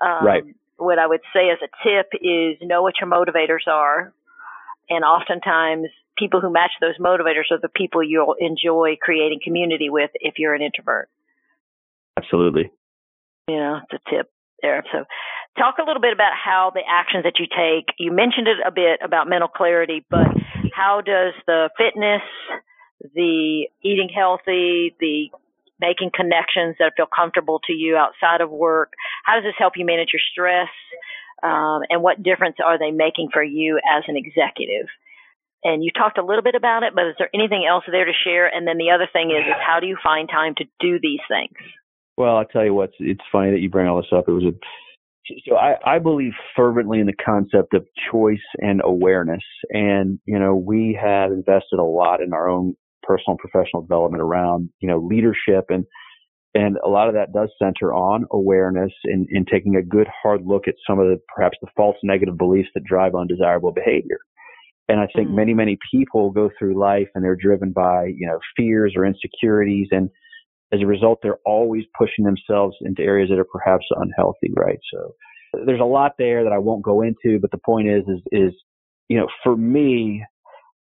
um, 0.00 0.24
right. 0.24 0.44
What 0.78 0.98
I 0.98 1.06
would 1.06 1.22
say 1.32 1.48
as 1.50 1.58
a 1.62 1.88
tip 1.88 2.08
is 2.20 2.58
know 2.60 2.82
what 2.82 2.94
your 3.00 3.08
motivators 3.10 3.66
are. 3.66 4.12
And 4.90 5.04
oftentimes, 5.04 5.88
people 6.18 6.40
who 6.40 6.52
match 6.52 6.72
those 6.80 6.98
motivators 6.98 7.50
are 7.50 7.58
the 7.60 7.70
people 7.74 8.02
you'll 8.02 8.36
enjoy 8.38 8.96
creating 9.00 9.40
community 9.42 9.88
with 9.88 10.10
if 10.14 10.34
you're 10.38 10.54
an 10.54 10.62
introvert. 10.62 11.08
Absolutely. 12.16 12.70
You 13.48 13.56
know, 13.56 13.80
it's 13.82 14.02
a 14.06 14.10
tip 14.10 14.30
there. 14.62 14.84
So, 14.92 15.04
talk 15.56 15.76
a 15.78 15.84
little 15.86 16.00
bit 16.00 16.12
about 16.12 16.32
how 16.32 16.70
the 16.74 16.82
actions 16.86 17.24
that 17.24 17.38
you 17.38 17.46
take. 17.46 17.94
You 17.98 18.12
mentioned 18.12 18.48
it 18.48 18.58
a 18.64 18.70
bit 18.70 19.00
about 19.02 19.28
mental 19.28 19.48
clarity, 19.48 20.04
but 20.08 20.28
how 20.72 21.00
does 21.00 21.34
the 21.46 21.70
fitness, 21.76 22.22
the 23.14 23.66
eating 23.82 24.08
healthy, 24.14 24.94
the 25.00 25.28
making 25.80 26.10
connections 26.14 26.76
that 26.78 26.92
feel 26.96 27.06
comfortable 27.06 27.60
to 27.66 27.72
you 27.72 27.96
outside 27.96 28.40
of 28.40 28.50
work? 28.50 28.92
How 29.24 29.34
does 29.34 29.44
this 29.44 29.58
help 29.58 29.74
you 29.76 29.84
manage 29.84 30.10
your 30.12 30.24
stress? 30.32 30.72
Um, 31.42 31.82
and 31.90 32.02
what 32.02 32.22
difference 32.22 32.56
are 32.64 32.78
they 32.78 32.90
making 32.90 33.28
for 33.32 33.42
you 33.42 33.78
as 33.84 34.04
an 34.08 34.16
executive? 34.16 34.88
And 35.64 35.82
you 35.82 35.90
talked 35.90 36.18
a 36.18 36.24
little 36.24 36.42
bit 36.42 36.54
about 36.54 36.82
it, 36.82 36.94
but 36.94 37.06
is 37.06 37.14
there 37.18 37.30
anything 37.34 37.66
else 37.68 37.84
there 37.90 38.04
to 38.04 38.12
share? 38.24 38.46
And 38.46 38.66
then 38.66 38.78
the 38.78 38.90
other 38.90 39.08
thing 39.12 39.30
is, 39.30 39.46
is 39.46 39.60
how 39.60 39.80
do 39.80 39.86
you 39.86 39.96
find 40.02 40.28
time 40.28 40.54
to 40.58 40.64
do 40.80 40.98
these 41.00 41.20
things? 41.28 41.56
Well, 42.16 42.36
I'll 42.36 42.46
tell 42.46 42.64
you 42.64 42.72
what, 42.72 42.92
it's 42.98 43.20
funny 43.30 43.50
that 43.50 43.60
you 43.60 43.68
bring 43.68 43.86
all 43.86 44.00
this 44.00 44.12
up. 44.12 44.28
It 44.28 44.32
was 44.32 44.44
a, 44.44 44.54
so 45.48 45.56
I, 45.56 45.76
I 45.84 45.98
believe 45.98 46.32
fervently 46.54 47.00
in 47.00 47.06
the 47.06 47.12
concept 47.12 47.74
of 47.74 47.86
choice 48.10 48.38
and 48.58 48.80
awareness. 48.84 49.42
And, 49.70 50.18
you 50.24 50.38
know, 50.38 50.54
we 50.54 50.98
have 51.00 51.32
invested 51.32 51.78
a 51.78 51.84
lot 51.84 52.20
in 52.20 52.32
our 52.32 52.48
own 52.48 52.74
personal 53.02 53.36
and 53.36 53.38
professional 53.38 53.82
development 53.82 54.22
around, 54.22 54.70
you 54.80 54.88
know, 54.88 54.98
leadership 54.98 55.66
and, 55.68 55.84
and 56.54 56.78
a 56.84 56.88
lot 56.88 57.08
of 57.08 57.14
that 57.14 57.32
does 57.34 57.50
center 57.62 57.92
on 57.92 58.24
awareness 58.32 58.92
and, 59.04 59.28
and 59.30 59.46
taking 59.46 59.76
a 59.76 59.82
good 59.82 60.06
hard 60.22 60.40
look 60.46 60.66
at 60.66 60.74
some 60.88 60.98
of 60.98 61.06
the 61.06 61.20
perhaps 61.34 61.58
the 61.60 61.68
false 61.76 61.96
negative 62.02 62.38
beliefs 62.38 62.70
that 62.74 62.84
drive 62.84 63.14
undesirable 63.14 63.72
behavior. 63.72 64.18
And 64.88 65.00
I 65.00 65.06
think 65.14 65.28
mm-hmm. 65.28 65.36
many, 65.36 65.54
many 65.54 65.78
people 65.92 66.30
go 66.30 66.50
through 66.58 66.80
life 66.80 67.08
and 67.14 67.24
they're 67.24 67.36
driven 67.36 67.72
by, 67.72 68.06
you 68.06 68.26
know, 68.26 68.38
fears 68.56 68.94
or 68.96 69.04
insecurities. 69.04 69.88
And 69.90 70.08
as 70.72 70.80
a 70.82 70.86
result, 70.86 71.20
they're 71.22 71.38
always 71.44 71.84
pushing 71.96 72.24
themselves 72.24 72.76
into 72.82 73.02
areas 73.02 73.30
that 73.30 73.38
are 73.38 73.44
perhaps 73.44 73.84
unhealthy, 73.90 74.52
right? 74.56 74.78
So 74.92 75.14
there's 75.64 75.80
a 75.80 75.84
lot 75.84 76.12
there 76.18 76.44
that 76.44 76.52
I 76.52 76.58
won't 76.58 76.82
go 76.82 77.02
into, 77.02 77.38
but 77.40 77.50
the 77.50 77.58
point 77.58 77.88
is, 77.88 78.02
is, 78.08 78.20
is, 78.32 78.52
you 79.08 79.18
know, 79.18 79.28
for 79.44 79.56
me, 79.56 80.24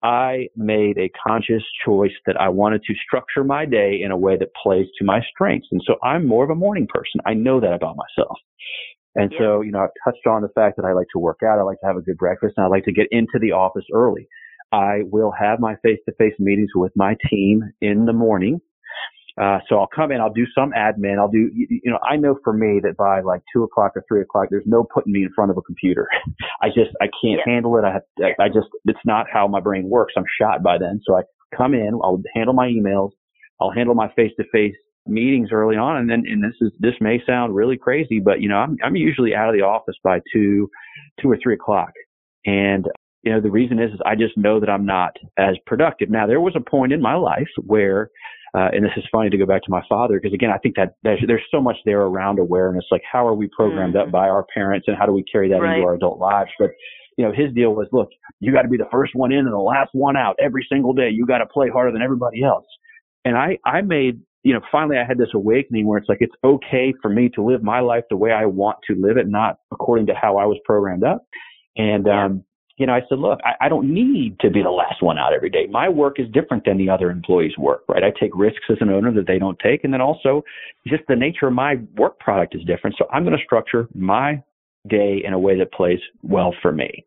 I 0.02 0.48
made 0.56 0.98
a 0.98 1.10
conscious 1.26 1.62
choice 1.84 2.12
that 2.26 2.40
I 2.40 2.48
wanted 2.48 2.82
to 2.84 2.94
structure 2.94 3.44
my 3.44 3.64
day 3.64 4.00
in 4.02 4.10
a 4.10 4.16
way 4.16 4.36
that 4.38 4.48
plays 4.62 4.86
to 4.98 5.04
my 5.04 5.20
strengths. 5.30 5.68
And 5.72 5.80
so 5.86 5.96
I'm 6.02 6.26
more 6.26 6.44
of 6.44 6.50
a 6.50 6.54
morning 6.54 6.86
person. 6.88 7.20
I 7.26 7.34
know 7.34 7.60
that 7.60 7.72
about 7.72 7.96
myself. 7.96 8.36
And 9.14 9.32
yeah. 9.32 9.38
so, 9.38 9.60
you 9.62 9.72
know, 9.72 9.80
I've 9.80 9.90
touched 10.04 10.26
on 10.26 10.42
the 10.42 10.48
fact 10.54 10.76
that 10.76 10.84
I 10.84 10.92
like 10.92 11.08
to 11.14 11.18
work 11.18 11.40
out. 11.42 11.58
I 11.58 11.62
like 11.62 11.80
to 11.80 11.86
have 11.86 11.96
a 11.96 12.02
good 12.02 12.18
breakfast 12.18 12.54
and 12.56 12.64
I 12.64 12.68
like 12.68 12.84
to 12.84 12.92
get 12.92 13.08
into 13.10 13.38
the 13.40 13.52
office 13.52 13.84
early. 13.92 14.28
I 14.72 15.00
will 15.04 15.32
have 15.38 15.58
my 15.58 15.76
face 15.82 15.98
to 16.06 16.14
face 16.16 16.34
meetings 16.38 16.70
with 16.74 16.92
my 16.94 17.16
team 17.30 17.62
in 17.80 18.04
the 18.04 18.12
morning. 18.12 18.60
Uh, 19.40 19.58
so 19.68 19.78
I'll 19.78 19.88
come 19.94 20.12
in, 20.12 20.20
I'll 20.20 20.32
do 20.32 20.46
some 20.54 20.72
admin, 20.72 21.18
I'll 21.18 21.30
do, 21.30 21.50
you, 21.52 21.66
you 21.68 21.90
know, 21.90 21.98
I 22.02 22.16
know 22.16 22.38
for 22.42 22.54
me 22.54 22.80
that 22.82 22.96
by 22.96 23.20
like 23.20 23.42
two 23.52 23.64
o'clock 23.64 23.92
or 23.94 24.02
three 24.08 24.22
o'clock, 24.22 24.48
there's 24.50 24.64
no 24.66 24.82
putting 24.82 25.12
me 25.12 25.24
in 25.24 25.30
front 25.34 25.50
of 25.50 25.58
a 25.58 25.62
computer. 25.62 26.08
I 26.62 26.68
just, 26.68 26.90
I 27.02 27.06
can't 27.22 27.40
yeah. 27.46 27.52
handle 27.52 27.76
it. 27.76 27.84
I 27.84 27.92
have, 27.92 28.02
I, 28.18 28.44
I 28.44 28.48
just, 28.48 28.68
it's 28.86 28.98
not 29.04 29.26
how 29.30 29.46
my 29.46 29.60
brain 29.60 29.90
works. 29.90 30.14
I'm 30.16 30.24
shot 30.40 30.62
by 30.62 30.78
then. 30.78 31.00
So 31.06 31.16
I 31.16 31.22
come 31.54 31.74
in, 31.74 31.98
I'll 32.02 32.22
handle 32.34 32.54
my 32.54 32.68
emails, 32.68 33.10
I'll 33.60 33.72
handle 33.72 33.94
my 33.94 34.10
face 34.14 34.32
to 34.38 34.44
face 34.50 34.74
meetings 35.06 35.50
early 35.52 35.76
on. 35.76 35.98
And 35.98 36.08
then, 36.08 36.24
and 36.26 36.42
this 36.42 36.56
is, 36.62 36.72
this 36.78 36.94
may 37.00 37.20
sound 37.26 37.54
really 37.54 37.76
crazy, 37.76 38.20
but 38.20 38.40
you 38.40 38.48
know, 38.48 38.56
I'm, 38.56 38.78
I'm 38.82 38.96
usually 38.96 39.34
out 39.34 39.50
of 39.50 39.54
the 39.54 39.64
office 39.64 39.96
by 40.02 40.20
two, 40.32 40.70
two 41.20 41.30
or 41.30 41.38
three 41.42 41.54
o'clock. 41.54 41.92
And 42.46 42.86
you 43.22 43.32
know, 43.32 43.40
the 43.40 43.50
reason 43.50 43.80
is, 43.80 43.92
is 43.92 44.00
I 44.06 44.14
just 44.14 44.38
know 44.38 44.60
that 44.60 44.70
I'm 44.70 44.86
not 44.86 45.16
as 45.36 45.56
productive. 45.66 46.08
Now, 46.08 46.28
there 46.28 46.40
was 46.40 46.54
a 46.56 46.70
point 46.70 46.92
in 46.92 47.02
my 47.02 47.16
life 47.16 47.48
where 47.58 48.08
uh, 48.54 48.68
and 48.72 48.84
this 48.84 48.92
is 48.96 49.04
funny 49.10 49.30
to 49.30 49.36
go 49.36 49.46
back 49.46 49.62
to 49.62 49.70
my 49.70 49.82
father 49.88 50.18
because 50.20 50.34
again, 50.34 50.50
I 50.50 50.58
think 50.58 50.76
that 50.76 50.94
there's, 51.02 51.20
there's 51.26 51.42
so 51.50 51.60
much 51.60 51.76
there 51.84 52.02
around 52.02 52.38
awareness. 52.38 52.84
Like 52.90 53.02
how 53.10 53.26
are 53.26 53.34
we 53.34 53.48
programmed 53.48 53.94
mm-hmm. 53.94 54.08
up 54.08 54.12
by 54.12 54.28
our 54.28 54.46
parents 54.54 54.86
and 54.88 54.96
how 54.96 55.06
do 55.06 55.12
we 55.12 55.24
carry 55.24 55.48
that 55.50 55.60
right. 55.60 55.76
into 55.76 55.86
our 55.86 55.94
adult 55.94 56.18
lives? 56.18 56.50
But 56.58 56.70
you 57.16 57.24
know, 57.24 57.32
his 57.32 57.52
deal 57.54 57.74
was, 57.74 57.88
look, 57.92 58.10
you 58.40 58.52
got 58.52 58.62
to 58.62 58.68
be 58.68 58.76
the 58.76 58.88
first 58.92 59.14
one 59.14 59.32
in 59.32 59.38
and 59.38 59.52
the 59.52 59.58
last 59.58 59.90
one 59.92 60.16
out 60.16 60.36
every 60.38 60.66
single 60.70 60.92
day. 60.92 61.08
You 61.10 61.26
got 61.26 61.38
to 61.38 61.46
play 61.46 61.68
harder 61.70 61.90
than 61.90 62.02
everybody 62.02 62.44
else. 62.44 62.66
And 63.24 63.36
I, 63.36 63.58
I 63.64 63.80
made, 63.80 64.20
you 64.42 64.52
know, 64.52 64.60
finally 64.70 64.98
I 64.98 65.04
had 65.04 65.18
this 65.18 65.30
awakening 65.34 65.86
where 65.86 65.98
it's 65.98 66.08
like, 66.08 66.18
it's 66.20 66.34
okay 66.44 66.92
for 67.00 67.08
me 67.08 67.30
to 67.30 67.42
live 67.42 67.62
my 67.62 67.80
life 67.80 68.04
the 68.10 68.16
way 68.16 68.32
I 68.32 68.44
want 68.44 68.78
to 68.88 68.96
live 68.98 69.16
it, 69.16 69.28
not 69.28 69.56
according 69.72 70.06
to 70.06 70.14
how 70.14 70.36
I 70.36 70.44
was 70.44 70.58
programmed 70.64 71.04
up. 71.04 71.24
And, 71.76 72.06
um, 72.06 72.44
you 72.76 72.86
know, 72.86 72.92
I 72.92 73.00
said, 73.08 73.18
look, 73.18 73.40
I, 73.44 73.66
I 73.66 73.68
don't 73.68 73.92
need 73.92 74.38
to 74.40 74.50
be 74.50 74.62
the 74.62 74.70
last 74.70 75.02
one 75.02 75.18
out 75.18 75.32
every 75.32 75.48
day. 75.48 75.66
My 75.70 75.88
work 75.88 76.20
is 76.20 76.26
different 76.32 76.64
than 76.64 76.76
the 76.76 76.90
other 76.90 77.10
employees' 77.10 77.56
work, 77.56 77.84
right? 77.88 78.04
I 78.04 78.12
take 78.18 78.32
risks 78.34 78.64
as 78.70 78.76
an 78.80 78.90
owner 78.90 79.12
that 79.14 79.26
they 79.26 79.38
don't 79.38 79.58
take. 79.58 79.82
And 79.82 79.92
then 79.92 80.02
also 80.02 80.42
just 80.86 81.02
the 81.08 81.16
nature 81.16 81.46
of 81.46 81.54
my 81.54 81.76
work 81.96 82.18
product 82.18 82.54
is 82.54 82.62
different. 82.64 82.96
So 82.98 83.06
I'm 83.10 83.24
going 83.24 83.36
to 83.36 83.42
structure 83.42 83.88
my 83.94 84.42
day 84.88 85.22
in 85.24 85.32
a 85.32 85.38
way 85.38 85.58
that 85.58 85.72
plays 85.72 86.00
well 86.22 86.54
for 86.60 86.70
me. 86.70 87.06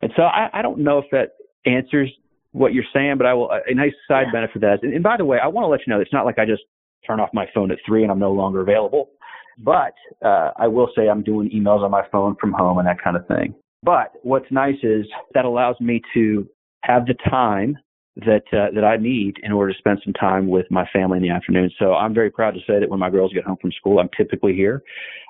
And 0.00 0.10
so 0.16 0.22
I, 0.22 0.48
I 0.52 0.62
don't 0.62 0.78
know 0.78 0.98
if 0.98 1.04
that 1.12 1.32
answers 1.66 2.10
what 2.52 2.72
you're 2.72 2.84
saying, 2.92 3.14
but 3.18 3.26
I 3.26 3.34
will, 3.34 3.50
a 3.50 3.74
nice 3.74 3.92
side 4.08 4.26
yeah. 4.26 4.32
benefit 4.32 4.56
of 4.56 4.62
that. 4.62 4.78
And, 4.82 4.94
and 4.94 5.02
by 5.02 5.16
the 5.16 5.24
way, 5.24 5.38
I 5.42 5.46
want 5.46 5.64
to 5.64 5.68
let 5.68 5.80
you 5.86 5.92
know 5.92 6.00
it's 6.00 6.12
not 6.12 6.24
like 6.24 6.38
I 6.38 6.46
just 6.46 6.62
turn 7.06 7.20
off 7.20 7.30
my 7.32 7.46
phone 7.54 7.70
at 7.70 7.78
three 7.86 8.02
and 8.02 8.10
I'm 8.10 8.18
no 8.18 8.32
longer 8.32 8.62
available. 8.62 9.10
But 9.58 9.94
uh, 10.24 10.52
I 10.56 10.68
will 10.68 10.88
say 10.96 11.08
I'm 11.08 11.22
doing 11.22 11.50
emails 11.50 11.82
on 11.82 11.90
my 11.90 12.02
phone 12.10 12.36
from 12.40 12.52
home 12.52 12.78
and 12.78 12.86
that 12.88 13.02
kind 13.02 13.16
of 13.16 13.26
thing. 13.26 13.54
But 13.82 14.12
what's 14.22 14.50
nice 14.50 14.78
is 14.82 15.06
that 15.34 15.44
allows 15.44 15.76
me 15.80 16.00
to 16.14 16.48
have 16.82 17.06
the 17.06 17.14
time 17.28 17.76
that 18.16 18.42
uh, 18.52 18.70
that 18.74 18.84
I 18.84 18.96
need 18.98 19.36
in 19.42 19.52
order 19.52 19.72
to 19.72 19.78
spend 19.78 20.00
some 20.04 20.12
time 20.12 20.48
with 20.48 20.66
my 20.70 20.86
family 20.92 21.16
in 21.16 21.22
the 21.22 21.30
afternoon. 21.30 21.70
So 21.78 21.94
I'm 21.94 22.12
very 22.12 22.30
proud 22.30 22.52
to 22.52 22.60
say 22.60 22.78
that 22.78 22.88
when 22.88 23.00
my 23.00 23.10
girls 23.10 23.32
get 23.32 23.44
home 23.44 23.56
from 23.60 23.72
school, 23.72 23.98
I'm 23.98 24.10
typically 24.16 24.52
here. 24.52 24.82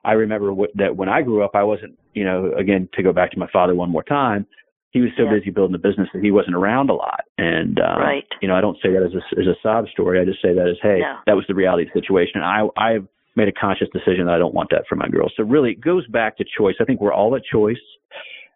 I 0.04 0.12
remember 0.12 0.52
what, 0.52 0.70
that 0.74 0.96
when 0.96 1.08
I 1.08 1.22
grew 1.22 1.44
up, 1.44 1.52
I 1.54 1.62
wasn't, 1.62 1.96
you 2.14 2.24
know, 2.24 2.52
again 2.58 2.88
to 2.94 3.02
go 3.02 3.12
back 3.12 3.30
to 3.32 3.38
my 3.38 3.48
father 3.52 3.74
one 3.74 3.90
more 3.90 4.02
time. 4.02 4.46
He 4.90 5.00
was 5.00 5.10
so 5.16 5.24
yeah. 5.24 5.38
busy 5.38 5.50
building 5.50 5.72
the 5.72 5.78
business 5.78 6.08
that 6.12 6.22
he 6.22 6.32
wasn't 6.32 6.56
around 6.56 6.90
a 6.90 6.94
lot. 6.94 7.20
And 7.38 7.78
um, 7.78 8.00
right. 8.00 8.26
you 8.42 8.48
know, 8.48 8.56
I 8.56 8.60
don't 8.60 8.76
say 8.82 8.90
that 8.92 9.02
as 9.02 9.14
a 9.14 9.40
as 9.40 9.46
a 9.46 9.54
sob 9.62 9.86
story. 9.88 10.20
I 10.20 10.24
just 10.24 10.42
say 10.42 10.52
that 10.52 10.68
as, 10.68 10.76
hey, 10.82 10.98
no. 11.00 11.18
that 11.26 11.36
was 11.36 11.44
the 11.46 11.54
reality 11.54 11.84
of 11.84 11.94
the 11.94 12.00
situation. 12.00 12.42
And 12.42 12.44
I 12.44 12.66
I've 12.76 13.06
made 13.36 13.48
a 13.48 13.52
conscious 13.52 13.88
decision 13.92 14.26
that 14.26 14.34
I 14.34 14.38
don't 14.38 14.54
want 14.54 14.70
that 14.70 14.84
for 14.88 14.96
my 14.96 15.08
girls. 15.08 15.32
So 15.36 15.44
really, 15.44 15.70
it 15.70 15.80
goes 15.80 16.06
back 16.08 16.36
to 16.38 16.44
choice. 16.58 16.74
I 16.80 16.84
think 16.84 17.00
we're 17.00 17.14
all 17.14 17.34
at 17.36 17.42
choice, 17.44 17.80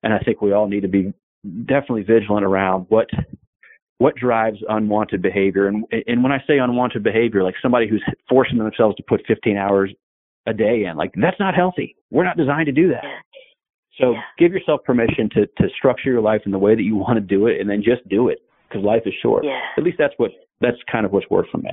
and 0.07 0.15
I 0.15 0.21
think 0.21 0.41
we 0.41 0.53
all 0.53 0.69
need 0.69 0.83
to 0.83 0.89
be 0.89 1.13
definitely 1.67 2.05
vigilant 2.05 2.45
around 2.45 2.87
what 2.91 3.09
what 3.99 4.15
drives 4.15 4.59
unwanted 4.69 5.21
behavior. 5.21 5.67
And 5.67 5.85
and 6.07 6.23
when 6.23 6.31
I 6.31 6.39
say 6.47 6.59
unwanted 6.59 7.03
behavior, 7.03 7.43
like 7.43 7.57
somebody 7.61 7.89
who's 7.89 8.05
forcing 8.29 8.59
themselves 8.59 8.95
to 8.97 9.03
put 9.03 9.23
15 9.27 9.57
hours 9.57 9.93
a 10.47 10.55
day 10.55 10.85
in, 10.85 10.97
like 10.97 11.13
that's 11.21 11.41
not 11.41 11.57
healthy. 11.57 11.97
We're 12.13 12.25
not 12.25 12.37
designed 12.37 12.67
to 12.67 12.73
do 12.73 12.89
that. 12.91 13.03
So 13.99 14.13
yeah. 14.13 14.21
give 14.39 14.53
yourself 14.53 14.85
permission 14.85 15.29
to 15.31 15.47
to 15.47 15.69
structure 15.77 16.11
your 16.11 16.21
life 16.21 16.43
in 16.47 16.53
the 16.53 16.59
way 16.59 16.77
that 16.77 16.83
you 16.83 16.95
want 16.95 17.17
to 17.17 17.21
do 17.21 17.49
it, 17.49 17.61
and 17.61 17.69
then 17.69 17.83
just 17.83 18.09
do 18.09 18.29
it 18.29 18.39
because 18.69 18.85
life 18.85 19.03
is 19.07 19.15
short. 19.21 19.45
Yeah. 19.45 19.59
At 19.77 19.83
least 19.83 19.99
that's 19.99 20.15
what 20.19 20.31
that's 20.61 20.79
kind 20.91 21.05
of 21.05 21.11
what's 21.11 21.29
worked 21.31 21.51
for 21.51 21.59
me. 21.59 21.73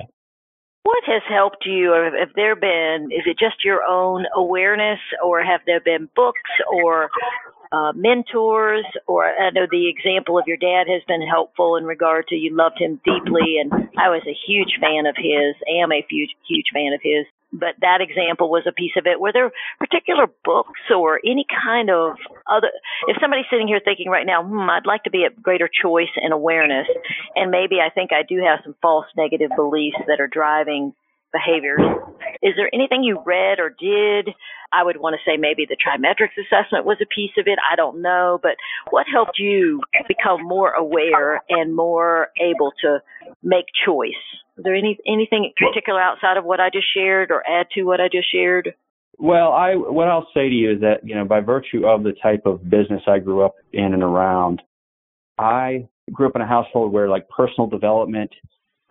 What 0.82 1.04
has 1.06 1.22
helped 1.30 1.64
you, 1.64 1.92
or 1.92 2.04
have 2.04 2.34
there 2.34 2.56
been, 2.56 3.08
is 3.10 3.22
it 3.26 3.38
just 3.38 3.64
your 3.64 3.82
own 3.88 4.24
awareness, 4.34 4.98
or 5.24 5.42
have 5.42 5.60
there 5.66 5.80
been 5.80 6.08
books 6.16 6.50
or 6.70 7.08
uh, 7.74 7.92
mentors? 7.94 8.86
Or 9.06 9.26
I 9.26 9.50
know 9.50 9.66
the 9.70 9.88
example 9.88 10.38
of 10.38 10.46
your 10.46 10.56
dad 10.56 10.86
has 10.86 11.02
been 11.08 11.26
helpful 11.26 11.76
in 11.76 11.84
regard 11.84 12.28
to 12.28 12.36
you 12.36 12.54
loved 12.54 12.78
him 12.78 13.00
deeply, 13.04 13.58
and 13.58 13.72
I 13.98 14.08
was 14.08 14.22
a 14.26 14.38
huge 14.46 14.78
fan 14.80 15.06
of 15.06 15.16
his, 15.16 15.56
am 15.66 15.90
a 15.90 16.06
huge, 16.08 16.30
huge 16.46 16.66
fan 16.72 16.92
of 16.94 17.00
his 17.02 17.26
but 17.54 17.76
that 17.80 18.00
example 18.00 18.50
was 18.50 18.66
a 18.66 18.72
piece 18.72 18.98
of 18.98 19.06
it. 19.06 19.20
Were 19.20 19.32
there 19.32 19.52
particular 19.78 20.26
books 20.44 20.80
or 20.90 21.20
any 21.24 21.46
kind 21.48 21.88
of 21.88 22.18
other? 22.50 22.68
If 23.06 23.16
somebody's 23.20 23.46
sitting 23.48 23.68
here 23.68 23.80
thinking 23.82 24.10
right 24.10 24.26
now, 24.26 24.42
hmm, 24.42 24.68
I'd 24.68 24.86
like 24.86 25.04
to 25.04 25.10
be 25.10 25.24
at 25.24 25.40
greater 25.40 25.70
choice 25.70 26.10
and 26.16 26.32
awareness, 26.32 26.88
and 27.36 27.52
maybe 27.52 27.76
I 27.80 27.90
think 27.90 28.10
I 28.12 28.22
do 28.28 28.42
have 28.42 28.58
some 28.64 28.74
false 28.82 29.06
negative 29.16 29.50
beliefs 29.54 30.02
that 30.08 30.20
are 30.20 30.26
driving 30.26 30.92
behaviors. 31.34 31.82
Is 32.42 32.54
there 32.56 32.70
anything 32.72 33.02
you 33.02 33.18
read 33.26 33.58
or 33.58 33.68
did? 33.68 34.32
I 34.72 34.82
would 34.82 34.96
want 34.98 35.14
to 35.18 35.30
say 35.30 35.36
maybe 35.36 35.66
the 35.66 35.76
TriMetrix 35.76 36.30
assessment 36.38 36.86
was 36.86 36.98
a 37.02 37.06
piece 37.06 37.34
of 37.38 37.46
it. 37.46 37.58
I 37.70 37.76
don't 37.76 38.00
know, 38.00 38.38
but 38.42 38.56
what 38.90 39.06
helped 39.12 39.38
you 39.38 39.80
become 40.08 40.42
more 40.42 40.72
aware 40.72 41.42
and 41.48 41.74
more 41.74 42.28
able 42.40 42.72
to 42.82 42.98
make 43.42 43.66
choice? 43.84 44.22
Is 44.56 44.64
there 44.64 44.74
any 44.74 44.98
anything 45.06 45.52
particular 45.56 46.00
outside 46.00 46.36
of 46.36 46.44
what 46.44 46.60
I 46.60 46.70
just 46.70 46.86
shared, 46.94 47.30
or 47.30 47.42
add 47.46 47.66
to 47.74 47.82
what 47.82 48.00
I 48.00 48.08
just 48.08 48.30
shared? 48.30 48.74
Well, 49.18 49.52
I 49.52 49.74
what 49.74 50.08
I'll 50.08 50.28
say 50.34 50.48
to 50.48 50.54
you 50.54 50.72
is 50.72 50.80
that 50.80 51.00
you 51.02 51.14
know 51.14 51.24
by 51.24 51.40
virtue 51.40 51.86
of 51.86 52.02
the 52.02 52.12
type 52.22 52.46
of 52.46 52.68
business 52.68 53.02
I 53.06 53.18
grew 53.18 53.44
up 53.44 53.56
in 53.72 53.94
and 53.94 54.02
around, 54.02 54.62
I 55.38 55.88
grew 56.12 56.28
up 56.28 56.36
in 56.36 56.42
a 56.42 56.46
household 56.46 56.92
where 56.92 57.08
like 57.08 57.28
personal 57.28 57.66
development, 57.68 58.30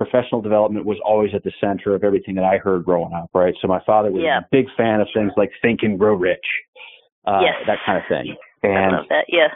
professional 0.05 0.41
development 0.41 0.85
was 0.85 0.97
always 1.05 1.31
at 1.33 1.43
the 1.43 1.51
center 1.59 1.95
of 1.95 2.03
everything 2.03 2.35
that 2.35 2.43
I 2.43 2.57
heard 2.57 2.85
growing 2.85 3.13
up. 3.13 3.29
Right. 3.33 3.53
So 3.61 3.67
my 3.67 3.81
father 3.85 4.11
was 4.11 4.21
yeah. 4.23 4.39
a 4.39 4.47
big 4.51 4.65
fan 4.75 5.01
of 5.01 5.07
things 5.13 5.31
like 5.37 5.51
Think 5.61 5.79
and 5.83 5.97
Grow 5.97 6.15
Rich, 6.15 6.45
uh, 7.25 7.39
yes. 7.41 7.55
that 7.67 7.79
kind 7.85 7.97
of 7.97 8.03
thing. 8.09 8.35
And 8.63 8.95
I 8.95 8.97
love 8.97 9.05
that. 9.09 9.25
Yeah. 9.27 9.47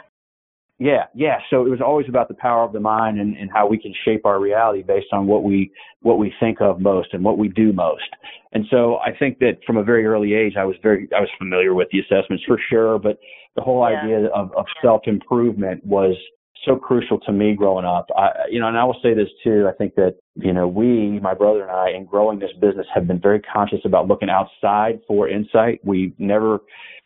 Yeah, 0.80 1.06
yeah. 1.12 1.38
So 1.50 1.66
it 1.66 1.70
was 1.70 1.80
always 1.80 2.06
about 2.08 2.28
the 2.28 2.34
power 2.34 2.62
of 2.62 2.72
the 2.72 2.78
mind 2.78 3.18
and, 3.18 3.36
and 3.36 3.50
how 3.52 3.66
we 3.66 3.78
can 3.78 3.92
shape 4.04 4.24
our 4.24 4.38
reality 4.38 4.82
based 4.82 5.08
on 5.12 5.26
what 5.26 5.42
we 5.42 5.72
what 6.02 6.18
we 6.18 6.32
think 6.38 6.60
of 6.60 6.80
most 6.80 7.08
and 7.14 7.24
what 7.24 7.36
we 7.36 7.48
do 7.48 7.72
most. 7.72 8.08
And 8.52 8.64
so 8.70 8.98
I 8.98 9.10
think 9.18 9.40
that 9.40 9.58
from 9.66 9.76
a 9.76 9.82
very 9.82 10.06
early 10.06 10.34
age, 10.34 10.52
I 10.56 10.64
was 10.64 10.76
very 10.80 11.08
I 11.16 11.18
was 11.18 11.30
familiar 11.36 11.74
with 11.74 11.88
the 11.90 11.98
assessments 11.98 12.44
for 12.46 12.60
sure, 12.70 12.96
but 13.00 13.18
the 13.56 13.62
whole 13.62 13.84
yeah. 13.90 14.00
idea 14.00 14.26
of, 14.26 14.52
of 14.56 14.66
self 14.80 15.02
improvement 15.06 15.84
was 15.84 16.14
so 16.64 16.76
crucial 16.76 17.18
to 17.20 17.32
me 17.32 17.54
growing 17.54 17.84
up. 17.84 18.06
I, 18.16 18.30
you 18.50 18.60
know, 18.60 18.68
and 18.68 18.76
I 18.76 18.84
will 18.84 18.98
say 19.02 19.14
this 19.14 19.28
too. 19.44 19.68
I 19.68 19.72
think 19.76 19.94
that 19.94 20.16
you 20.34 20.52
know 20.52 20.66
we, 20.66 21.18
my 21.20 21.34
brother 21.34 21.62
and 21.62 21.70
I, 21.70 21.90
in 21.90 22.04
growing 22.04 22.38
this 22.38 22.52
business, 22.60 22.86
have 22.94 23.06
been 23.06 23.20
very 23.20 23.40
conscious 23.40 23.80
about 23.84 24.08
looking 24.08 24.28
outside 24.30 25.00
for 25.06 25.28
insight. 25.28 25.80
We 25.84 26.14
never, 26.18 26.58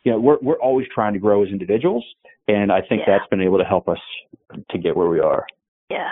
you 0.04 0.12
know, 0.12 0.20
we're 0.20 0.38
we're 0.40 0.60
always 0.60 0.86
trying 0.94 1.12
to 1.14 1.18
grow 1.18 1.42
as 1.44 1.50
individuals 1.50 2.04
and 2.48 2.72
I 2.72 2.80
think 2.80 3.02
yeah. 3.06 3.18
that's 3.18 3.28
been 3.30 3.40
able 3.40 3.58
to 3.58 3.64
help 3.64 3.88
us 3.88 3.98
to 4.70 4.78
get 4.78 4.96
where 4.96 5.08
we 5.08 5.20
are. 5.20 5.46
Yeah. 5.90 6.10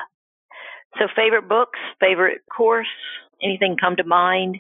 So, 0.99 1.07
favorite 1.15 1.49
books, 1.49 1.79
favorite 2.01 2.43
course, 2.55 2.87
anything 3.43 3.77
come 3.81 3.97
to 3.97 4.05
mind 4.05 4.59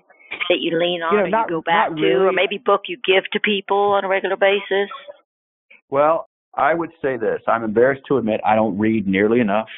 that 0.48 0.58
you 0.60 0.78
lean 0.78 1.02
on 1.02 1.12
you 1.12 1.18
know, 1.18 1.24
or 1.24 1.28
not, 1.28 1.50
you 1.50 1.56
go 1.56 1.62
back 1.62 1.90
really. 1.90 2.08
to, 2.10 2.14
or 2.26 2.32
maybe 2.32 2.58
book 2.58 2.82
you 2.86 2.96
give 3.04 3.24
to 3.32 3.40
people 3.40 3.92
on 3.92 4.04
a 4.04 4.08
regular 4.08 4.36
basis? 4.36 4.88
Well, 5.88 6.26
I 6.54 6.74
would 6.74 6.90
say 7.00 7.16
this. 7.16 7.40
I'm 7.46 7.62
embarrassed 7.62 8.02
to 8.08 8.18
admit 8.18 8.40
I 8.44 8.54
don't 8.54 8.78
read 8.78 9.06
nearly 9.06 9.40
enough. 9.40 9.68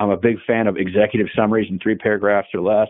I'm 0.00 0.10
a 0.10 0.16
big 0.16 0.36
fan 0.46 0.66
of 0.66 0.76
executive 0.76 1.28
summaries 1.36 1.68
in 1.70 1.78
three 1.78 1.96
paragraphs 1.96 2.48
or 2.54 2.60
less. 2.60 2.88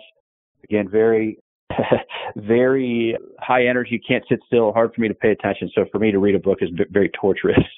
Again, 0.65 0.89
very, 0.89 1.39
very 2.37 3.17
high 3.41 3.67
energy, 3.67 4.01
can't 4.07 4.25
sit 4.29 4.41
still, 4.47 4.73
hard 4.73 4.95
for 4.95 5.01
me 5.01 5.09
to 5.09 5.15
pay 5.15 5.31
attention. 5.31 5.71
So 5.75 5.85
for 5.91 5.99
me 5.99 6.13
to 6.13 6.19
read 6.19 6.35
a 6.35 6.39
book 6.39 6.59
is 6.61 6.71
very 6.91 7.11
torturous. 7.21 7.59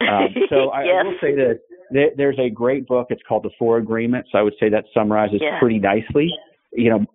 Um, 0.00 0.34
so 0.50 0.70
I, 0.70 0.82
yes. 0.82 0.92
I 0.98 1.02
will 1.04 1.16
say 1.20 1.34
that 1.36 1.60
there's 2.16 2.38
a 2.40 2.50
great 2.50 2.86
book. 2.88 3.06
It's 3.10 3.22
called 3.28 3.44
The 3.44 3.50
Four 3.56 3.78
Agreements. 3.78 4.30
I 4.34 4.42
would 4.42 4.54
say 4.58 4.68
that 4.68 4.84
summarizes 4.92 5.40
yeah. 5.40 5.58
pretty 5.60 5.78
nicely, 5.78 6.34
you 6.72 6.90
know, 6.90 7.06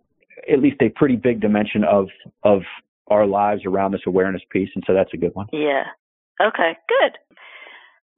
at 0.52 0.60
least 0.60 0.82
a 0.82 0.90
pretty 0.90 1.18
big 1.18 1.42
dimension 1.42 1.84
of 1.84 2.08
of 2.44 2.62
our 3.08 3.26
lives 3.26 3.64
around 3.66 3.92
this 3.92 4.02
awareness 4.08 4.42
piece. 4.50 4.70
And 4.76 4.84
so 4.88 4.94
that's 4.94 5.14
a 5.14 5.18
good 5.18 5.36
one. 5.36 5.48
Yeah. 5.52 5.84
Okay. 6.42 6.78
Good. 6.88 7.18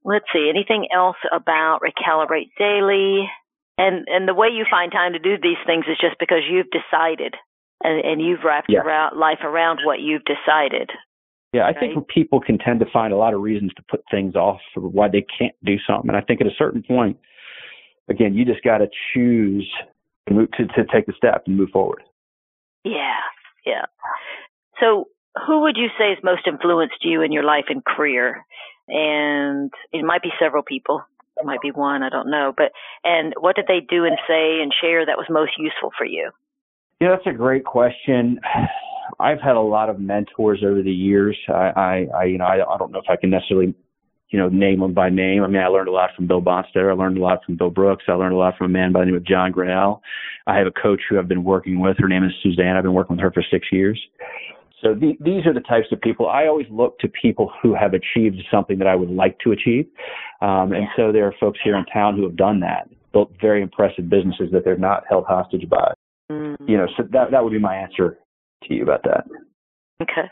Let's 0.03 0.25
see. 0.33 0.49
Anything 0.49 0.87
else 0.93 1.17
about 1.31 1.79
recalibrate 1.81 2.49
daily? 2.57 3.29
And 3.77 4.05
and 4.07 4.27
the 4.27 4.33
way 4.33 4.47
you 4.51 4.65
find 4.69 4.91
time 4.91 5.13
to 5.13 5.19
do 5.19 5.37
these 5.41 5.61
things 5.65 5.85
is 5.87 5.97
just 5.99 6.19
because 6.19 6.41
you've 6.49 6.67
decided 6.71 7.35
and, 7.83 8.03
and 8.03 8.21
you've 8.21 8.43
wrapped 8.43 8.67
yes. 8.69 8.83
your 8.83 9.19
life 9.19 9.39
around 9.43 9.79
what 9.83 9.99
you've 9.99 10.23
decided. 10.25 10.89
Yeah, 11.53 11.63
I 11.63 11.67
right? 11.67 11.79
think 11.79 12.07
people 12.07 12.39
can 12.39 12.57
tend 12.57 12.79
to 12.79 12.85
find 12.91 13.11
a 13.11 13.17
lot 13.17 13.33
of 13.33 13.41
reasons 13.41 13.71
to 13.75 13.83
put 13.89 14.03
things 14.09 14.35
off 14.35 14.61
or 14.75 14.83
why 14.83 15.09
they 15.09 15.25
can't 15.37 15.55
do 15.65 15.75
something. 15.85 16.09
And 16.09 16.17
I 16.17 16.21
think 16.21 16.39
at 16.39 16.47
a 16.47 16.55
certain 16.57 16.81
point, 16.81 17.17
again, 18.09 18.33
you 18.33 18.45
just 18.45 18.63
got 18.63 18.77
to 18.77 18.87
choose 19.13 19.69
to, 20.27 20.33
move, 20.33 20.51
to 20.51 20.67
to 20.67 20.85
take 20.93 21.07
the 21.07 21.13
step 21.17 21.43
and 21.45 21.57
move 21.57 21.69
forward. 21.71 22.03
Yeah, 22.83 23.19
yeah. 23.65 23.85
So, 24.79 25.05
who 25.45 25.61
would 25.61 25.77
you 25.77 25.87
say 25.97 26.09
has 26.09 26.23
most 26.23 26.47
influenced 26.47 27.03
you 27.03 27.21
in 27.21 27.31
your 27.31 27.43
life 27.43 27.65
and 27.69 27.83
career? 27.83 28.45
And 28.91 29.71
it 29.93 30.03
might 30.03 30.21
be 30.21 30.29
several 30.39 30.63
people. 30.63 31.01
It 31.37 31.45
might 31.45 31.61
be 31.61 31.71
one. 31.71 32.03
I 32.03 32.09
don't 32.09 32.29
know. 32.29 32.53
But 32.55 32.73
and 33.03 33.33
what 33.39 33.55
did 33.55 33.65
they 33.67 33.79
do 33.79 34.05
and 34.05 34.17
say 34.27 34.61
and 34.61 34.71
share 34.81 35.05
that 35.05 35.17
was 35.17 35.27
most 35.29 35.53
useful 35.57 35.91
for 35.97 36.05
you? 36.05 36.29
Yeah, 36.99 37.15
that's 37.15 37.25
a 37.25 37.37
great 37.37 37.65
question. 37.65 38.39
I've 39.19 39.41
had 39.41 39.55
a 39.55 39.61
lot 39.61 39.89
of 39.89 39.99
mentors 39.99 40.63
over 40.65 40.81
the 40.81 40.91
years. 40.91 41.37
I, 41.49 41.51
I, 41.51 42.07
I 42.15 42.23
you 42.25 42.37
know, 42.37 42.45
I, 42.45 42.73
I 42.73 42.77
don't 42.77 42.91
know 42.91 42.99
if 42.99 43.09
I 43.09 43.17
can 43.17 43.29
necessarily, 43.29 43.75
you 44.29 44.39
know, 44.39 44.49
name 44.49 44.79
them 44.79 44.93
by 44.93 45.09
name. 45.09 45.43
I 45.43 45.47
mean, 45.47 45.61
I 45.61 45.67
learned 45.67 45.89
a 45.89 45.91
lot 45.91 46.11
from 46.15 46.27
Bill 46.27 46.41
Bonnstetter. 46.41 46.89
I 46.89 46.93
learned 46.93 47.17
a 47.17 47.21
lot 47.21 47.39
from 47.45 47.57
Bill 47.57 47.69
Brooks. 47.69 48.05
I 48.07 48.13
learned 48.13 48.33
a 48.33 48.37
lot 48.37 48.57
from 48.57 48.65
a 48.65 48.69
man 48.69 48.93
by 48.93 49.01
the 49.01 49.07
name 49.07 49.15
of 49.15 49.25
John 49.25 49.51
Grinnell. 49.51 50.01
I 50.47 50.57
have 50.57 50.67
a 50.67 50.71
coach 50.71 51.01
who 51.09 51.19
I've 51.19 51.27
been 51.27 51.43
working 51.43 51.79
with. 51.79 51.97
Her 51.99 52.07
name 52.07 52.23
is 52.23 52.31
Suzanne. 52.41 52.77
I've 52.77 52.83
been 52.83 52.93
working 52.93 53.17
with 53.17 53.23
her 53.23 53.31
for 53.31 53.43
six 53.51 53.67
years. 53.71 53.99
So 54.81 54.93
the, 54.95 55.15
these 55.19 55.45
are 55.45 55.53
the 55.53 55.61
types 55.61 55.87
of 55.91 56.01
people. 56.01 56.27
I 56.27 56.47
always 56.47 56.65
look 56.69 56.97
to 56.99 57.07
people 57.07 57.51
who 57.61 57.75
have 57.75 57.93
achieved 57.93 58.41
something 58.49 58.79
that 58.79 58.87
I 58.87 58.95
would 58.95 59.11
like 59.11 59.37
to 59.39 59.51
achieve. 59.51 59.85
Um, 60.41 60.73
and 60.73 60.87
so 60.95 61.11
there 61.11 61.27
are 61.27 61.35
folks 61.39 61.59
here 61.63 61.77
in 61.77 61.85
town 61.85 62.15
who 62.15 62.23
have 62.23 62.35
done 62.35 62.61
that, 62.61 62.89
built 63.13 63.31
very 63.39 63.61
impressive 63.61 64.09
businesses 64.09 64.49
that 64.53 64.63
they're 64.65 64.77
not 64.77 65.03
held 65.07 65.25
hostage 65.25 65.69
by. 65.69 65.93
Mm-hmm. 66.31 66.67
You 66.67 66.77
know, 66.77 66.87
so 66.97 67.03
that 67.11 67.31
that 67.31 67.43
would 67.43 67.53
be 67.53 67.59
my 67.59 67.75
answer 67.75 68.17
to 68.63 68.73
you 68.73 68.83
about 68.83 69.03
that. 69.03 69.25
Okay. 70.01 70.29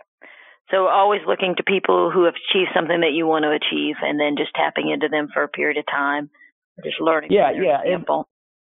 So 0.72 0.88
always 0.88 1.22
looking 1.28 1.56
to 1.58 1.64
people 1.64 2.12
who 2.12 2.26
have 2.26 2.36
achieved 2.36 2.70
something 2.76 3.02
that 3.02 3.12
you 3.14 3.26
want 3.26 3.43
to 3.43 3.50
achieve, 3.50 3.95
and 4.02 4.20
then 4.20 4.36
just 4.38 4.52
tapping 4.56 4.89
into 4.89 5.08
them 5.10 5.28
for 5.34 5.43
a 5.43 5.47
period 5.47 5.78
of 5.78 5.86
time, 5.88 6.30
just 6.84 7.02
learning. 7.02 7.32
Yeah, 7.32 7.52
yeah, 7.52 7.82
and- 7.86 8.06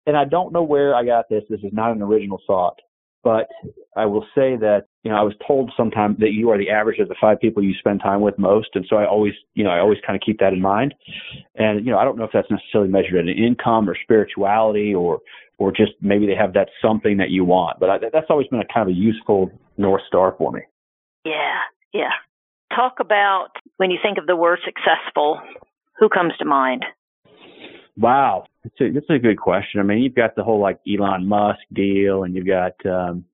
and 0.06 0.16
I 0.18 0.26
don't 0.26 0.52
know 0.52 0.62
where 0.62 0.94
I 0.94 1.04
got 1.04 1.30
this. 1.30 1.44
This 1.48 1.60
is 1.60 1.72
not 1.72 1.92
an 1.92 2.02
original 2.02 2.38
thought, 2.46 2.78
but 3.22 3.48
I 3.96 4.04
will 4.04 4.26
say 4.34 4.56
that 4.56 4.84
you 5.04 5.10
know 5.10 5.16
I 5.16 5.22
was 5.22 5.34
told 5.46 5.70
sometime 5.76 6.16
that 6.18 6.32
you 6.32 6.50
are 6.50 6.58
the 6.58 6.70
average 6.70 6.98
of 6.98 7.08
the 7.08 7.14
five 7.20 7.40
people 7.40 7.62
you 7.62 7.74
spend 7.78 8.00
time 8.00 8.22
with 8.22 8.38
most, 8.38 8.70
and 8.74 8.84
so 8.88 8.96
I 8.96 9.06
always 9.06 9.34
you 9.54 9.62
know 9.62 9.70
I 9.70 9.78
always 9.78 9.98
kind 10.04 10.16
of 10.16 10.22
keep 10.24 10.40
that 10.40 10.52
in 10.52 10.60
mind. 10.60 10.94
And 11.54 11.84
you 11.84 11.92
know 11.92 11.98
I 11.98 12.04
don't 12.04 12.18
know 12.18 12.24
if 12.24 12.30
that's 12.32 12.50
necessarily 12.50 12.90
measured 12.90 13.14
in 13.14 13.28
income 13.28 13.88
or 13.88 13.96
spirituality 14.02 14.94
or 14.94 15.20
or 15.58 15.70
just 15.70 15.92
maybe 16.00 16.26
they 16.26 16.34
have 16.34 16.54
that 16.54 16.68
something 16.82 17.18
that 17.18 17.30
you 17.30 17.44
want, 17.44 17.78
but 17.78 17.90
I, 17.90 17.98
that's 18.12 18.26
always 18.28 18.48
been 18.48 18.60
a 18.60 18.72
kind 18.72 18.88
of 18.88 18.96
a 18.96 18.98
useful 18.98 19.52
north 19.76 20.02
star 20.08 20.34
for 20.36 20.50
me. 20.50 20.60
Yeah, 21.24 21.60
yeah. 21.92 22.10
Talk 22.74 22.94
about 22.98 23.50
when 23.76 23.90
you 23.90 23.98
think 24.02 24.18
of 24.18 24.26
the 24.26 24.34
word 24.34 24.58
successful, 24.64 25.40
who 25.98 26.08
comes 26.08 26.32
to 26.38 26.44
mind? 26.44 26.84
Wow, 27.96 28.46
that's 28.64 28.80
a 28.80 28.90
that's 28.90 29.10
a 29.10 29.18
good 29.18 29.38
question. 29.38 29.80
I 29.80 29.84
mean, 29.84 29.98
you've 29.98 30.16
got 30.16 30.34
the 30.34 30.42
whole 30.42 30.60
like 30.60 30.80
Elon 30.88 31.28
Musk 31.28 31.60
deal, 31.72 32.24
and 32.24 32.34
you've 32.34 32.46
got 32.46 32.74
um, 32.84 33.24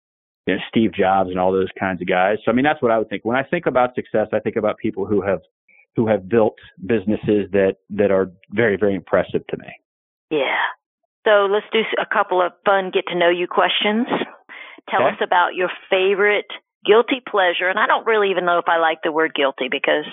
you 0.50 0.56
know 0.56 0.62
Steve 0.68 0.92
Jobs 0.92 1.30
and 1.30 1.38
all 1.38 1.52
those 1.52 1.70
kinds 1.78 2.00
of 2.02 2.08
guys. 2.08 2.38
So 2.44 2.50
I 2.50 2.54
mean, 2.54 2.64
that's 2.64 2.82
what 2.82 2.90
I 2.90 2.98
would 2.98 3.08
think 3.08 3.24
when 3.24 3.36
I 3.36 3.42
think 3.42 3.66
about 3.66 3.94
success. 3.94 4.28
I 4.32 4.40
think 4.40 4.56
about 4.56 4.78
people 4.78 5.06
who 5.06 5.22
have 5.22 5.40
who 5.96 6.06
have 6.08 6.28
built 6.28 6.56
businesses 6.86 7.50
that 7.52 7.76
that 7.90 8.10
are 8.10 8.30
very 8.50 8.76
very 8.76 8.94
impressive 8.94 9.46
to 9.48 9.56
me. 9.56 9.68
Yeah. 10.30 10.58
So 11.24 11.46
let's 11.50 11.66
do 11.72 11.80
a 12.00 12.06
couple 12.06 12.40
of 12.40 12.52
fun 12.64 12.90
get 12.92 13.06
to 13.08 13.14
know 13.18 13.28
you 13.28 13.46
questions. 13.46 14.06
Tell 14.88 15.02
Okay. 15.02 15.14
us 15.14 15.20
about 15.22 15.54
your 15.54 15.70
favorite 15.90 16.50
guilty 16.84 17.20
pleasure. 17.20 17.68
And 17.68 17.78
I 17.78 17.86
don't 17.86 18.06
really 18.06 18.30
even 18.30 18.46
know 18.46 18.58
if 18.58 18.68
I 18.68 18.78
like 18.78 18.98
the 19.04 19.12
word 19.12 19.34
guilty 19.34 19.68
because 19.70 20.06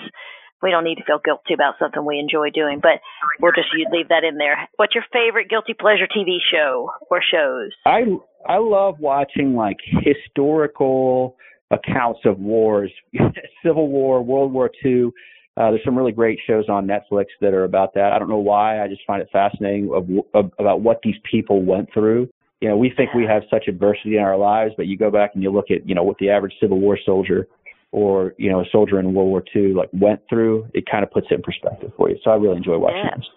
we 0.62 0.70
don't 0.70 0.84
need 0.84 0.96
to 0.96 1.04
feel 1.04 1.20
guilty 1.24 1.54
about 1.54 1.74
something 1.78 2.04
we 2.04 2.18
enjoy 2.18 2.50
doing, 2.50 2.80
but 2.82 3.00
we'll 3.40 3.52
just 3.52 3.68
you 3.76 3.86
leave 3.90 4.08
that 4.08 4.24
in 4.24 4.38
there. 4.38 4.68
What's 4.76 4.94
your 4.94 5.04
favorite 5.12 5.48
guilty 5.48 5.74
pleasure 5.74 6.06
TV 6.06 6.38
show 6.52 6.90
or 7.10 7.20
shows? 7.22 7.72
I 7.86 8.02
I 8.46 8.58
love 8.58 8.96
watching 8.98 9.54
like 9.54 9.78
historical 10.02 11.36
accounts 11.70 12.20
of 12.24 12.38
wars, 12.38 12.90
Civil 13.64 13.88
War, 13.88 14.22
World 14.22 14.52
War 14.52 14.70
II. 14.84 15.10
Uh, 15.56 15.72
there's 15.72 15.84
some 15.84 15.96
really 15.96 16.12
great 16.12 16.38
shows 16.46 16.68
on 16.68 16.86
Netflix 16.86 17.26
that 17.40 17.52
are 17.52 17.64
about 17.64 17.94
that. 17.94 18.12
I 18.12 18.18
don't 18.18 18.28
know 18.28 18.38
why. 18.38 18.82
I 18.82 18.86
just 18.86 19.00
find 19.06 19.20
it 19.20 19.28
fascinating 19.32 19.90
of, 19.92 20.08
of, 20.32 20.52
about 20.58 20.82
what 20.82 21.00
these 21.02 21.16
people 21.28 21.64
went 21.64 21.88
through. 21.92 22.28
You 22.60 22.68
know, 22.68 22.76
we 22.76 22.92
think 22.96 23.12
we 23.12 23.24
have 23.24 23.42
such 23.50 23.66
adversity 23.66 24.16
in 24.16 24.22
our 24.22 24.36
lives, 24.36 24.72
but 24.76 24.86
you 24.86 24.96
go 24.96 25.10
back 25.10 25.32
and 25.34 25.42
you 25.42 25.50
look 25.50 25.66
at, 25.70 25.88
you 25.88 25.96
know, 25.96 26.04
what 26.04 26.16
the 26.18 26.30
average 26.30 26.54
Civil 26.60 26.78
War 26.78 26.96
soldier 27.04 27.48
or, 27.92 28.34
you 28.38 28.50
know, 28.50 28.60
a 28.60 28.64
soldier 28.70 28.98
in 28.98 29.14
World 29.14 29.30
War 29.30 29.42
II 29.54 29.74
like 29.74 29.88
went 29.92 30.20
through, 30.28 30.68
it 30.74 30.84
kind 30.90 31.02
of 31.04 31.10
puts 31.10 31.28
it 31.30 31.34
in 31.34 31.42
perspective 31.42 31.90
for 31.96 32.10
you. 32.10 32.16
So 32.22 32.30
I 32.30 32.34
really 32.36 32.56
enjoy 32.56 32.78
watching 32.78 32.98
Yeah. 33.04 33.14
those. 33.16 33.30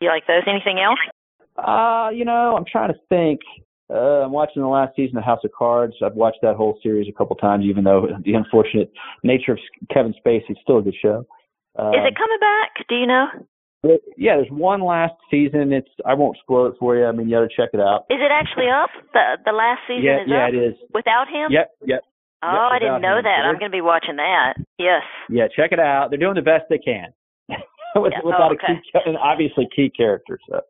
You 0.00 0.08
like 0.08 0.26
those? 0.26 0.42
Anything 0.46 0.78
else? 0.80 1.00
Uh, 1.56 2.10
you 2.14 2.24
know, 2.24 2.56
I'm 2.56 2.64
trying 2.70 2.92
to 2.92 2.98
think. 3.08 3.40
Uh, 3.90 4.24
I'm 4.24 4.32
watching 4.32 4.62
the 4.62 4.68
last 4.68 4.94
season 4.94 5.16
of 5.16 5.24
House 5.24 5.40
of 5.44 5.50
Cards. 5.52 5.94
I've 6.04 6.14
watched 6.14 6.38
that 6.42 6.56
whole 6.56 6.78
series 6.82 7.08
a 7.08 7.12
couple 7.16 7.34
times, 7.36 7.64
even 7.64 7.84
though 7.84 8.06
the 8.24 8.34
unfortunate 8.34 8.92
nature 9.24 9.52
of 9.52 9.58
Kevin 9.92 10.14
Spacey, 10.24 10.50
is 10.50 10.56
still 10.62 10.78
a 10.78 10.82
good 10.82 10.94
show. 11.00 11.26
Uh, 11.78 11.90
Is 11.90 12.04
it 12.04 12.14
coming 12.16 12.38
back? 12.40 12.86
Do 12.88 12.94
you 12.96 13.06
know? 13.06 13.26
but, 13.82 14.00
yeah, 14.16 14.34
there's 14.36 14.50
one 14.50 14.82
last 14.84 15.14
season. 15.30 15.72
It's 15.72 15.88
I 16.04 16.14
won't 16.14 16.36
spoil 16.42 16.66
it 16.66 16.74
for 16.80 16.96
you. 16.96 17.06
I 17.06 17.12
mean, 17.12 17.28
you 17.28 17.36
got 17.36 17.42
to 17.42 17.48
check 17.56 17.70
it 17.72 17.80
out. 17.80 18.06
Is 18.10 18.18
it 18.20 18.30
actually 18.32 18.68
up? 18.68 18.90
The 19.14 19.38
the 19.44 19.52
last 19.52 19.80
season 19.86 20.02
yeah, 20.04 20.22
is 20.22 20.28
yeah, 20.28 20.46
up 20.46 20.52
it 20.52 20.56
is. 20.56 20.74
without 20.92 21.26
him? 21.28 21.50
Yep, 21.50 21.70
yep, 21.86 22.00
Oh, 22.42 22.68
I 22.70 22.78
didn't 22.78 23.02
know 23.02 23.18
that. 23.22 23.42
I'm 23.44 23.58
going 23.58 23.70
to 23.70 23.76
be 23.76 23.80
watching 23.80 24.16
that. 24.16 24.54
Yes. 24.78 25.02
yeah. 25.28 25.48
Check 25.54 25.72
it 25.72 25.80
out. 25.80 26.10
They're 26.10 26.18
doing 26.18 26.36
the 26.36 26.42
best 26.42 26.64
they 26.70 26.78
can. 26.78 27.12
With, 27.96 28.12
Yeah, 28.12 28.20
without 28.22 28.52
oh, 28.52 28.54
a 28.54 28.56
key, 28.56 28.78
and 29.06 29.16
obviously 29.16 29.66
key 29.74 29.90
characters. 29.90 30.40
So. 30.48 30.60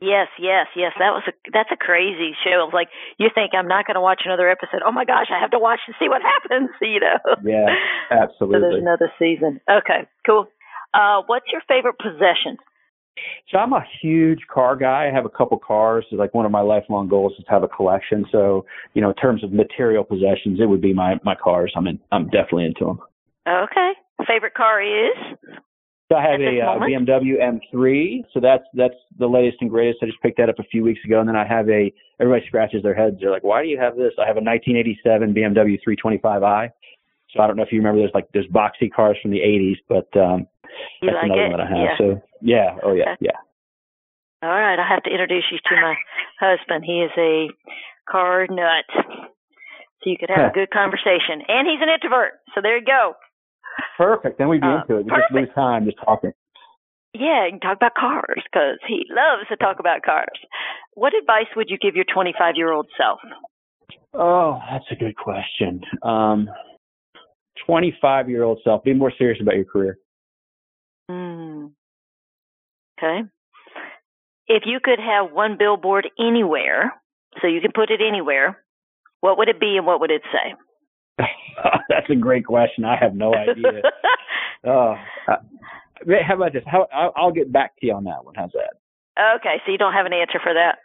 Yes, 0.00 0.28
yes, 0.38 0.66
yes. 0.76 0.92
That 0.98 1.10
was 1.10 1.24
a 1.26 1.32
that's 1.52 1.70
a 1.72 1.76
crazy 1.76 2.36
show. 2.44 2.70
Like 2.72 2.88
you 3.18 3.28
think 3.34 3.50
I'm 3.54 3.66
not 3.66 3.86
going 3.86 3.96
to 3.96 4.00
watch 4.00 4.22
another 4.24 4.48
episode. 4.48 4.82
Oh 4.86 4.92
my 4.92 5.04
gosh, 5.04 5.26
I 5.34 5.40
have 5.40 5.50
to 5.50 5.58
watch 5.58 5.80
to 5.86 5.92
see 5.98 6.08
what 6.08 6.22
happens. 6.34 6.70
You 6.80 7.00
know. 7.00 7.18
Yeah, 7.42 7.66
absolutely. 8.10 8.60
So 8.60 8.60
there's 8.60 8.82
another 8.82 9.10
season. 9.18 9.60
Okay, 9.68 10.06
cool. 10.26 10.46
Uh, 10.94 11.22
what's 11.26 11.46
your 11.50 11.62
favorite 11.66 11.96
possession? 11.98 12.58
So 13.50 13.58
I'm 13.58 13.72
a 13.72 13.84
huge 14.00 14.40
car 14.52 14.76
guy. 14.76 15.08
I 15.08 15.14
have 15.14 15.26
a 15.26 15.30
couple 15.30 15.58
cars. 15.58 16.04
It's 16.10 16.18
like 16.18 16.34
one 16.34 16.46
of 16.46 16.52
my 16.52 16.60
lifelong 16.60 17.08
goals 17.08 17.34
is 17.38 17.44
to 17.44 17.50
have 17.50 17.62
a 17.62 17.68
collection. 17.68 18.24
So, 18.32 18.64
you 18.94 19.02
know, 19.02 19.10
in 19.10 19.16
terms 19.16 19.44
of 19.44 19.52
material 19.52 20.04
possessions, 20.04 20.60
it 20.60 20.66
would 20.66 20.80
be 20.80 20.94
my 20.94 21.16
my 21.24 21.34
cars. 21.34 21.72
I'm 21.76 21.86
in, 21.86 21.98
I'm 22.10 22.26
definitely 22.26 22.66
into 22.66 22.84
them. 22.86 23.00
Okay. 23.46 23.92
Favorite 24.26 24.54
car 24.54 24.82
is? 24.82 25.36
So 26.10 26.18
I 26.18 26.22
have 26.22 26.40
a 26.40 26.60
uh. 26.60 26.78
BMW 26.78 27.40
M3. 27.40 28.24
So 28.34 28.40
that's 28.40 28.64
that's 28.74 28.94
the 29.18 29.26
latest 29.26 29.58
and 29.60 29.70
greatest. 29.70 30.00
I 30.02 30.06
just 30.06 30.20
picked 30.20 30.38
that 30.38 30.48
up 30.48 30.58
a 30.58 30.64
few 30.64 30.82
weeks 30.82 31.00
ago, 31.04 31.20
and 31.20 31.28
then 31.28 31.36
I 31.36 31.46
have 31.46 31.68
a. 31.68 31.92
Everybody 32.20 32.46
scratches 32.46 32.82
their 32.82 32.94
heads. 32.94 33.16
They're 33.20 33.30
like, 33.30 33.44
"Why 33.44 33.62
do 33.62 33.68
you 33.68 33.78
have 33.78 33.96
this?" 33.96 34.12
I 34.18 34.26
have 34.26 34.36
a 34.36 34.44
1987 34.44 35.34
BMW 35.34 35.78
325i. 35.86 36.70
So 37.32 37.42
I 37.42 37.46
don't 37.46 37.56
know 37.56 37.62
if 37.62 37.72
you 37.72 37.78
remember 37.78 38.02
those 38.02 38.14
like 38.14 38.30
those 38.32 38.46
boxy 38.48 38.92
cars 38.92 39.16
from 39.22 39.30
the 39.30 39.40
80s, 39.40 39.76
but 39.88 40.08
um, 40.20 40.46
You 41.00 41.08
that's 41.10 41.16
like 41.16 41.24
another 41.24 41.42
it? 41.44 41.48
one 41.48 41.58
that 41.58 41.66
I 41.66 41.70
have. 41.70 41.88
Yeah. 41.88 41.98
So 41.98 42.22
yeah, 42.40 42.76
oh 42.82 42.92
yeah, 42.92 43.12
Okay. 43.16 43.32
yeah. 43.32 43.38
All 44.42 44.50
right, 44.50 44.78
I 44.78 44.86
have 44.88 45.02
to 45.04 45.10
introduce 45.10 45.44
you 45.52 45.58
to 45.58 45.80
my 45.80 45.94
husband. 46.40 46.84
He 46.84 47.00
is 47.00 47.12
a 47.16 47.48
car 48.10 48.46
nut. 48.50 48.84
So 50.02 50.10
you 50.10 50.16
could 50.18 50.30
have 50.34 50.50
a 50.50 50.52
good 50.52 50.70
conversation. 50.70 51.46
And 51.46 51.68
he's 51.68 51.78
an 51.80 51.88
introvert. 51.88 52.32
So 52.54 52.60
there 52.60 52.76
you 52.76 52.84
go. 52.84 53.14
Perfect. 53.96 54.38
Then 54.38 54.48
we'd 54.48 54.60
be 54.60 54.66
Uh, 54.66 54.80
into 54.82 54.96
it. 54.98 55.04
We 55.04 55.10
just 55.10 55.30
lose 55.30 55.46
perfect. 55.46 55.54
time 55.54 55.84
just 55.84 55.98
talking. 56.04 56.32
Yeah, 57.14 57.44
you 57.46 57.52
can 57.52 57.60
talk 57.60 57.76
about 57.76 57.94
cars 57.94 58.42
because 58.50 58.78
he 58.88 59.06
loves 59.10 59.46
to 59.48 59.56
talk 59.56 59.78
about 59.78 60.02
cars. 60.02 60.34
What 60.94 61.14
advice 61.14 61.46
would 61.54 61.70
you 61.70 61.78
give 61.78 61.94
your 61.94 62.04
25 62.12 62.56
year 62.56 62.72
old 62.72 62.88
self? 62.98 63.20
Oh, 64.12 64.58
that's 64.70 64.90
a 64.90 64.96
good 64.96 65.14
question. 65.16 65.82
Um, 66.02 66.50
25 67.66 68.28
year 68.28 68.42
old 68.42 68.60
self, 68.64 68.84
be 68.84 68.94
more 68.94 69.12
serious 69.16 69.40
about 69.40 69.56
your 69.56 69.64
career. 69.64 69.98
Hmm. 71.08 71.66
Okay. 72.98 73.22
If 74.48 74.64
you 74.66 74.80
could 74.82 74.98
have 74.98 75.32
one 75.32 75.56
billboard 75.58 76.08
anywhere, 76.18 76.92
so 77.40 77.46
you 77.46 77.60
can 77.60 77.72
put 77.72 77.90
it 77.90 78.00
anywhere, 78.06 78.58
what 79.20 79.38
would 79.38 79.48
it 79.48 79.60
be 79.60 79.76
and 79.76 79.86
what 79.86 80.00
would 80.00 80.10
it 80.10 80.22
say? 80.32 80.54
that's 81.88 82.10
a 82.10 82.14
great 82.14 82.44
question. 82.44 82.84
I 82.84 82.96
have 82.96 83.14
no 83.14 83.34
idea. 83.34 83.82
oh, 84.66 84.94
uh, 85.28 85.36
how 86.26 86.34
about 86.34 86.52
this? 86.52 86.64
How, 86.66 86.86
I'll, 86.92 87.12
I'll 87.16 87.32
get 87.32 87.52
back 87.52 87.78
to 87.80 87.86
you 87.86 87.94
on 87.94 88.04
that 88.04 88.24
one. 88.24 88.34
How's 88.34 88.52
that? 88.52 88.74
okay, 89.36 89.60
so 89.64 89.72
you 89.72 89.78
don't 89.78 89.92
have 89.92 90.06
an 90.06 90.12
answer 90.12 90.40
for 90.42 90.54
that. 90.54 90.78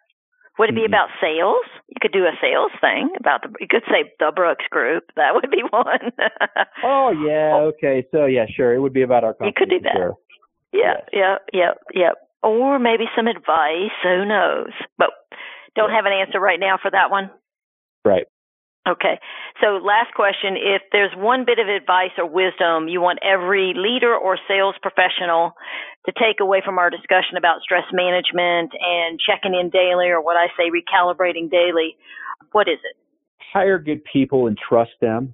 Would 0.59 0.69
it 0.69 0.75
be 0.75 0.81
Mm-mm. 0.81 0.85
about 0.87 1.09
sales? 1.21 1.65
You 1.87 1.97
could 2.01 2.11
do 2.11 2.25
a 2.25 2.31
sales 2.41 2.71
thing 2.81 3.09
about 3.19 3.41
the. 3.43 3.49
You 3.59 3.67
could 3.69 3.83
say 3.89 4.11
the 4.19 4.31
Brooks 4.35 4.65
Group. 4.69 5.03
That 5.15 5.33
would 5.33 5.49
be 5.51 5.63
one. 5.69 6.11
Oh, 6.83 7.09
yeah. 7.11 7.55
Okay. 7.73 8.05
So, 8.11 8.25
yeah, 8.25 8.45
sure. 8.55 8.73
It 8.73 8.79
would 8.79 8.93
be 8.93 9.01
about 9.01 9.23
our 9.23 9.33
company. 9.33 9.49
You 9.49 9.53
could 9.57 9.69
do 9.69 9.79
that. 9.83 9.93
Sure. 9.95 10.13
Yeah, 10.73 10.79
Yes. 10.81 11.09
yeah, 11.13 11.35
yeah, 11.53 11.71
yeah. 11.93 12.11
Or 12.43 12.77
maybe 12.79 13.05
some 13.15 13.27
advice. 13.27 13.91
Who 14.03 14.25
knows? 14.25 14.71
But 14.97 15.09
don't 15.75 15.89
have 15.91 16.05
an 16.05 16.13
answer 16.13 16.39
right 16.39 16.59
now 16.59 16.77
for 16.81 16.91
that 16.91 17.09
one. 17.09 17.31
Right. 18.05 18.25
Okay. 18.87 19.19
So 19.59 19.83
last 19.83 20.13
question. 20.15 20.55
If 20.55 20.81
there's 20.91 21.11
one 21.15 21.43
bit 21.43 21.59
of 21.59 21.67
advice 21.67 22.15
or 22.17 22.25
wisdom 22.25 22.87
you 22.87 23.01
want 23.01 23.19
every 23.21 23.73
leader 23.75 24.15
or 24.15 24.37
sales 24.47 24.75
professional 24.81 25.51
to 26.05 26.13
take 26.13 26.39
away 26.39 26.61
from 26.63 26.79
our 26.79 26.89
discussion 26.89 27.35
about 27.37 27.61
stress 27.61 27.83
management 27.91 28.71
and 28.79 29.19
checking 29.19 29.53
in 29.53 29.69
daily 29.69 30.07
or 30.07 30.21
what 30.21 30.37
I 30.37 30.47
say 30.55 30.71
recalibrating 30.71 31.51
daily, 31.51 31.97
what 32.53 32.69
is 32.69 32.79
it? 32.83 32.95
Hire 33.53 33.77
good 33.77 34.03
people 34.05 34.47
and 34.47 34.57
trust 34.57 34.91
them. 35.01 35.33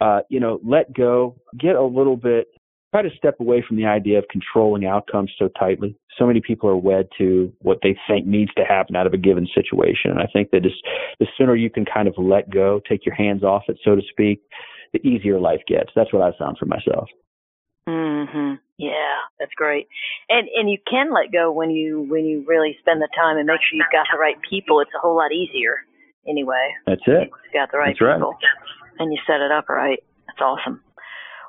Uh, 0.00 0.20
you 0.28 0.40
know, 0.40 0.60
let 0.64 0.92
go, 0.92 1.36
get 1.58 1.74
a 1.74 1.82
little 1.82 2.16
bit, 2.16 2.48
try 2.96 3.08
to 3.08 3.16
step 3.16 3.38
away 3.40 3.62
from 3.66 3.76
the 3.76 3.84
idea 3.84 4.18
of 4.18 4.24
controlling 4.30 4.86
outcomes 4.86 5.30
so 5.38 5.48
tightly. 5.58 5.94
So 6.18 6.26
many 6.26 6.40
people 6.40 6.68
are 6.70 6.76
wed 6.76 7.08
to 7.18 7.52
what 7.60 7.78
they 7.82 7.94
think 8.08 8.26
needs 8.26 8.52
to 8.54 8.64
happen 8.64 8.96
out 8.96 9.06
of 9.06 9.12
a 9.12 9.18
given 9.18 9.46
situation. 9.54 10.10
And 10.10 10.18
I 10.18 10.26
think 10.32 10.50
that 10.52 10.62
just, 10.62 10.76
the 11.20 11.26
sooner 11.36 11.54
you 11.54 11.68
can 11.68 11.84
kind 11.84 12.08
of 12.08 12.14
let 12.16 12.48
go, 12.48 12.80
take 12.88 13.04
your 13.04 13.14
hands 13.14 13.42
off 13.44 13.64
it, 13.68 13.78
so 13.84 13.96
to 13.96 14.02
speak, 14.10 14.40
the 14.94 15.06
easier 15.06 15.38
life 15.38 15.60
gets. 15.68 15.90
That's 15.94 16.10
what 16.12 16.22
I've 16.22 16.36
found 16.38 16.56
for 16.56 16.64
myself. 16.64 17.08
Mhm. 17.86 18.58
Yeah, 18.78 19.16
that's 19.38 19.54
great. 19.54 19.88
And 20.28 20.48
and 20.48 20.68
you 20.68 20.78
can 20.90 21.12
let 21.12 21.30
go 21.32 21.52
when 21.52 21.70
you 21.70 22.06
when 22.08 22.24
you 22.24 22.44
really 22.48 22.76
spend 22.80 23.00
the 23.00 23.08
time 23.14 23.36
and 23.36 23.46
make 23.46 23.60
sure 23.62 23.76
you've 23.76 23.92
got 23.92 24.06
the 24.10 24.18
right 24.18 24.36
people. 24.48 24.80
It's 24.80 24.90
a 24.96 24.98
whole 24.98 25.16
lot 25.16 25.32
easier 25.32 25.82
anyway. 26.26 26.74
That's 26.86 27.06
it. 27.06 27.30
You've 27.30 27.52
got 27.54 27.70
the 27.70 27.78
right 27.78 27.94
That's 27.94 28.00
right. 28.00 28.16
people. 28.16 28.36
And 28.98 29.12
you 29.12 29.18
set 29.26 29.40
it 29.40 29.52
up 29.52 29.68
right. 29.68 30.02
That's 30.26 30.40
awesome. 30.40 30.82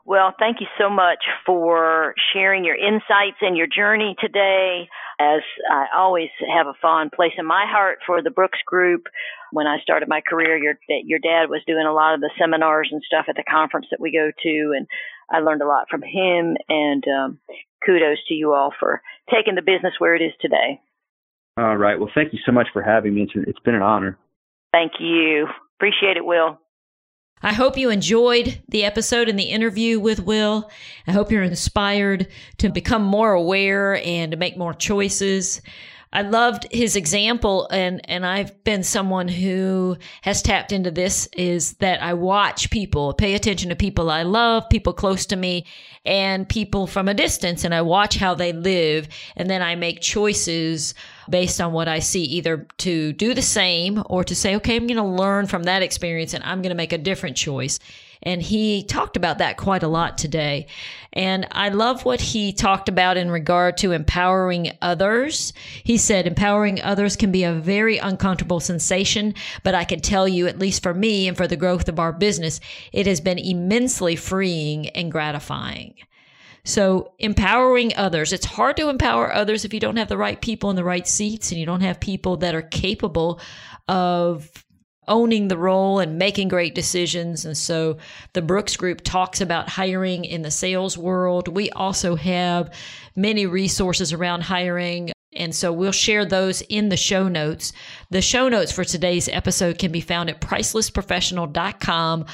Well, 0.08 0.34
thank 0.40 0.62
you 0.62 0.68
so 0.80 0.90
much 0.90 1.20
for 1.46 2.16
sharing 2.32 2.64
your 2.64 2.78
insights 2.78 3.40
and 3.42 3.58
your 3.58 3.68
journey 3.68 4.16
today. 4.22 4.88
as 5.20 5.42
I 5.70 5.88
always 5.94 6.30
have 6.48 6.66
a 6.66 6.80
fond 6.82 7.12
place 7.12 7.34
in 7.38 7.46
my 7.46 7.66
heart 7.68 8.00
for 8.08 8.22
the 8.22 8.32
Brooks 8.32 8.60
Group. 8.66 9.08
When 9.52 9.68
I 9.68 9.80
started 9.84 10.08
my 10.08 10.22
career, 10.22 10.56
your 10.58 10.76
your 10.88 11.20
dad 11.20 11.50
was 11.50 11.62
doing 11.68 11.86
a 11.86 11.92
lot 11.92 12.14
of 12.14 12.22
the 12.22 12.32
seminars 12.40 12.88
and 12.90 13.02
stuff 13.06 13.26
at 13.28 13.36
the 13.36 13.44
conference 13.44 13.88
that 13.92 14.00
we 14.00 14.14
go 14.14 14.32
to, 14.44 14.74
and 14.78 14.88
I 15.30 15.40
learned 15.40 15.62
a 15.62 15.68
lot 15.68 15.90
from 15.92 16.04
him. 16.04 16.56
And 16.70 17.04
um, 17.08 17.40
kudos 17.86 18.20
to 18.30 18.34
you 18.34 18.54
all 18.54 18.72
for 18.80 19.02
taking 19.30 19.56
the 19.56 19.62
business 19.62 19.96
where 19.98 20.16
it 20.16 20.22
is 20.22 20.32
today. 20.40 20.80
All 21.58 21.76
right. 21.76 22.00
Well, 22.00 22.12
thank 22.16 22.32
you 22.32 22.40
so 22.46 22.54
much 22.54 22.68
for 22.72 22.82
having 22.82 23.14
me. 23.14 23.24
It's, 23.24 23.34
it's 23.36 23.60
been 23.60 23.76
an 23.76 23.82
honor. 23.82 24.18
Thank 24.72 24.94
you. 25.02 25.48
Appreciate 25.76 26.16
it, 26.16 26.24
Will. 26.24 26.62
I 27.44 27.54
hope 27.54 27.78
you 27.78 27.92
enjoyed 27.92 28.62
the 28.68 28.84
episode 28.84 29.30
and 29.30 29.38
the 29.38 29.44
interview 29.44 30.00
with 30.00 30.26
Will. 30.26 30.72
I 31.06 31.12
hope 31.12 31.32
you're 31.32 31.44
inspired 31.44 32.28
to 32.58 32.70
become 32.70 33.04
more 33.04 33.34
aware 33.34 34.02
and 34.04 34.32
to 34.32 34.38
make 34.38 34.58
more 34.58 34.74
choices. 34.74 35.62
I 36.12 36.22
loved 36.22 36.66
his 36.72 36.96
example 36.96 37.68
and 37.70 38.02
and 38.10 38.26
I've 38.26 38.64
been 38.64 38.82
someone 38.82 39.28
who 39.28 39.98
has 40.22 40.42
tapped 40.42 40.72
into 40.72 40.90
this 40.90 41.28
is 41.34 41.74
that 41.74 42.02
I 42.02 42.14
watch 42.14 42.72
people, 42.72 43.14
pay 43.14 43.36
attention 43.36 43.70
to 43.70 43.76
people 43.76 44.10
I 44.10 44.24
love, 44.24 44.68
people 44.70 44.94
close 44.94 45.26
to 45.28 45.36
me 45.36 45.66
and 46.06 46.50
people 46.50 46.88
from 46.88 47.08
a 47.08 47.14
distance 47.14 47.64
and 47.64 47.76
I 47.76 47.82
watch 47.82 48.16
how 48.18 48.34
they 48.34 48.54
live 48.54 49.10
and 49.36 49.50
then 49.50 49.62
I 49.62 49.76
make 49.76 50.02
choices 50.02 50.96
based 51.30 51.60
on 51.62 51.74
what 51.74 51.88
I 51.88 52.00
see, 52.00 52.24
either 52.24 52.68
to 52.80 53.14
do 53.14 53.34
the 53.34 53.42
same 53.42 54.04
or 54.06 54.24
to 54.24 54.36
say, 54.36 54.56
okay, 54.58 54.76
I'm 54.76 54.88
going 54.88 54.98
to 54.98 55.04
learn 55.04 55.48
from 55.48 55.64
that 55.64 55.82
experience 55.82 56.34
and 56.34 56.44
I'm 56.44 56.62
going 56.62 56.72
to 56.72 56.76
make 56.76 56.94
a 56.94 56.98
different 56.98 57.38
choice. 57.38 57.80
And 58.24 58.42
he 58.42 58.84
talked 58.84 59.16
about 59.16 59.38
that 59.38 59.58
quite 59.58 59.84
a 59.84 59.88
lot 59.88 60.18
today. 60.18 60.68
And 61.14 61.48
I 61.52 61.70
love 61.70 62.04
what 62.04 62.20
he 62.20 62.52
talked 62.52 62.90
about 62.90 63.16
in 63.16 63.30
regard 63.30 63.78
to 63.78 63.92
empowering 63.92 64.72
others. 64.82 65.54
He 65.84 65.98
said, 65.98 66.26
empowering 66.26 66.82
others 66.82 67.16
can 67.16 67.32
be 67.32 67.44
a 67.44 67.54
very 67.54 67.98
uncomfortable 68.00 68.60
sensation, 68.60 69.36
but 69.64 69.76
I 69.76 69.84
can 69.84 70.00
tell 70.00 70.28
you, 70.28 70.48
at 70.48 70.60
least 70.60 70.84
for 70.84 70.94
me 70.94 71.28
and 71.28 71.38
for 71.38 71.48
the 71.48 71.56
growth 71.56 71.88
of 71.90 72.00
our 72.00 72.12
business, 72.12 72.60
it 72.92 73.08
has 73.08 73.22
been 73.22 73.40
immensely 73.40 74.16
freeing 74.16 74.90
and 74.90 75.12
gratifying. 75.12 75.94
So 76.68 77.14
empowering 77.18 77.96
others, 77.96 78.34
it's 78.34 78.46
hard 78.46 78.76
to 78.76 78.90
empower 78.90 79.34
others 79.34 79.64
if 79.64 79.74
you 79.74 79.80
don't 79.80 79.96
have 79.96 80.10
the 80.10 80.18
right 80.18 80.40
people 80.42 80.70
in 80.70 80.76
the 80.76 80.84
right 80.84 81.08
seats 81.08 81.50
and 81.50 81.58
you 81.58 81.66
don't 81.66 81.80
have 81.80 81.98
people 82.02 82.36
that 82.38 82.54
are 82.54 82.62
capable 82.62 83.40
of 83.88 84.52
owning 85.08 85.48
the 85.48 85.58
role 85.58 86.00
and 86.00 86.20
making 86.20 86.50
great 86.50 86.76
decisions. 86.76 87.46
And 87.46 87.58
so 87.58 88.00
the 88.34 88.42
Brooks 88.42 88.76
Group 88.76 89.00
talks 89.00 89.40
about 89.40 89.70
hiring 89.70 90.26
in 90.26 90.42
the 90.42 90.52
sales 90.52 90.98
world. 90.98 91.48
We 91.48 91.70
also 91.70 92.18
have 92.18 92.74
many 93.16 93.46
resources 93.46 94.12
around 94.12 94.42
hiring. 94.42 95.14
And 95.32 95.56
so 95.56 95.72
we'll 95.72 95.94
share 95.94 96.26
those 96.26 96.60
in 96.64 96.90
the 96.90 96.98
show 96.98 97.30
notes. 97.30 97.72
The 98.12 98.22
show 98.22 98.50
notes 98.50 98.74
for 98.74 98.84
today's 98.84 99.30
episode 99.30 99.80
can 99.80 99.94
be 99.94 100.02
found 100.02 100.30
at 100.30 100.42
pricelessprofessional.com 100.42 102.26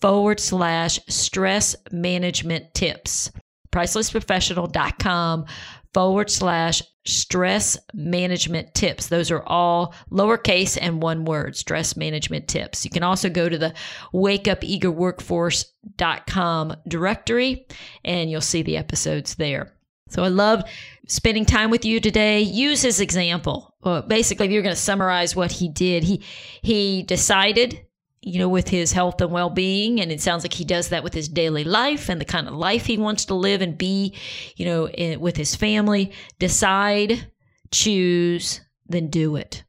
forward 0.00 0.38
slash 0.38 1.00
stress 1.08 1.74
management 1.90 2.72
tips 2.72 3.32
pricelessprofessional.com 3.72 5.46
forward 5.92 6.30
slash 6.30 6.82
stress 7.06 7.78
management 7.94 8.74
tips. 8.74 9.06
Those 9.08 9.30
are 9.30 9.42
all 9.44 9.94
lowercase 10.10 10.76
and 10.80 11.02
one 11.02 11.24
word, 11.24 11.56
stress 11.56 11.96
management 11.96 12.48
tips. 12.48 12.84
You 12.84 12.90
can 12.90 13.02
also 13.02 13.30
go 13.30 13.48
to 13.48 13.58
the 13.58 13.74
wakeupeagerworkforce.com 14.12 16.76
directory 16.86 17.66
and 18.04 18.30
you'll 18.30 18.40
see 18.40 18.62
the 18.62 18.76
episodes 18.76 19.34
there. 19.36 19.72
So 20.10 20.24
I 20.24 20.28
love 20.28 20.64
spending 21.06 21.44
time 21.44 21.70
with 21.70 21.84
you 21.84 22.00
today. 22.00 22.40
Use 22.40 22.82
his 22.82 23.00
example. 23.00 23.74
Well, 23.82 24.02
basically, 24.02 24.46
if 24.46 24.52
you're 24.52 24.62
going 24.62 24.74
to 24.74 24.80
summarize 24.80 25.36
what 25.36 25.52
he 25.52 25.68
did, 25.68 26.04
he 26.04 26.22
he 26.62 27.04
decided 27.04 27.80
you 28.22 28.38
know, 28.38 28.48
with 28.48 28.68
his 28.68 28.92
health 28.92 29.20
and 29.20 29.30
well 29.30 29.50
being. 29.50 30.00
And 30.00 30.12
it 30.12 30.20
sounds 30.20 30.44
like 30.44 30.52
he 30.52 30.64
does 30.64 30.88
that 30.88 31.04
with 31.04 31.14
his 31.14 31.28
daily 31.28 31.64
life 31.64 32.08
and 32.08 32.20
the 32.20 32.26
kind 32.26 32.46
of 32.48 32.54
life 32.54 32.86
he 32.86 32.98
wants 32.98 33.24
to 33.26 33.34
live 33.34 33.62
and 33.62 33.78
be, 33.78 34.14
you 34.56 34.66
know, 34.66 34.88
in, 34.88 35.20
with 35.20 35.36
his 35.36 35.54
family. 35.54 36.12
Decide, 36.38 37.30
choose, 37.70 38.60
then 38.86 39.08
do 39.08 39.36
it. 39.36 39.64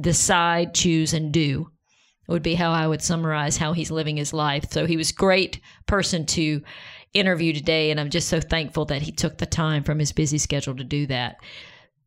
Decide, 0.00 0.74
choose, 0.74 1.12
and 1.12 1.32
do 1.32 1.70
would 2.28 2.42
be 2.44 2.54
how 2.54 2.70
I 2.70 2.86
would 2.86 3.02
summarize 3.02 3.56
how 3.56 3.72
he's 3.72 3.90
living 3.90 4.16
his 4.16 4.32
life. 4.32 4.70
So 4.70 4.86
he 4.86 4.96
was 4.96 5.10
a 5.10 5.14
great 5.14 5.60
person 5.86 6.26
to 6.26 6.62
interview 7.12 7.52
today. 7.52 7.90
And 7.90 7.98
I'm 7.98 8.10
just 8.10 8.28
so 8.28 8.40
thankful 8.40 8.84
that 8.86 9.02
he 9.02 9.10
took 9.10 9.38
the 9.38 9.46
time 9.46 9.82
from 9.82 9.98
his 9.98 10.12
busy 10.12 10.38
schedule 10.38 10.76
to 10.76 10.84
do 10.84 11.06
that 11.08 11.38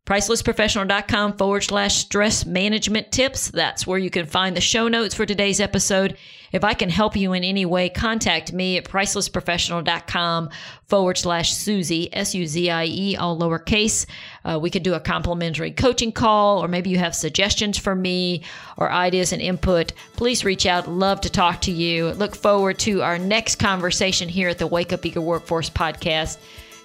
pricelessprofessional.com 0.05 1.37
forward 1.37 1.61
slash 1.61 1.95
stress 1.95 2.45
management 2.45 3.11
tips. 3.11 3.49
That's 3.51 3.87
where 3.87 3.97
you 3.99 4.09
can 4.09 4.25
find 4.25 4.55
the 4.55 4.61
show 4.61 4.89
notes 4.89 5.15
for 5.15 5.25
today's 5.25 5.61
episode. 5.61 6.17
If 6.51 6.63
I 6.63 6.73
can 6.73 6.89
help 6.89 7.15
you 7.15 7.33
in 7.33 7.43
any 7.43 7.65
way, 7.65 7.89
contact 7.89 8.51
me 8.51 8.77
at 8.77 8.83
pricelessprofessional.com 8.83 10.49
forward 10.87 11.17
slash 11.17 11.53
Suzie, 11.53 12.09
S 12.11 12.35
U 12.35 12.45
Z 12.45 12.69
I 12.69 12.85
E, 12.85 13.15
all 13.15 13.39
lowercase. 13.39 14.05
Uh, 14.43 14.59
we 14.61 14.69
could 14.69 14.83
do 14.83 14.93
a 14.93 14.99
complimentary 14.99 15.71
coaching 15.71 16.11
call, 16.11 16.63
or 16.63 16.67
maybe 16.67 16.89
you 16.89 16.99
have 16.99 17.15
suggestions 17.15 17.77
for 17.77 17.95
me 17.95 18.43
or 18.77 18.91
ideas 18.91 19.31
and 19.31 19.41
input. 19.41 19.93
Please 20.17 20.43
reach 20.43 20.65
out. 20.65 20.87
Love 20.87 21.21
to 21.21 21.29
talk 21.29 21.61
to 21.61 21.71
you. 21.71 22.11
Look 22.11 22.35
forward 22.35 22.77
to 22.79 23.01
our 23.01 23.17
next 23.17 23.55
conversation 23.55 24.27
here 24.27 24.49
at 24.49 24.59
the 24.59 24.67
Wake 24.67 24.93
Up 24.93 25.05
Eager 25.05 25.21
Workforce 25.21 25.69
podcast 25.69 26.37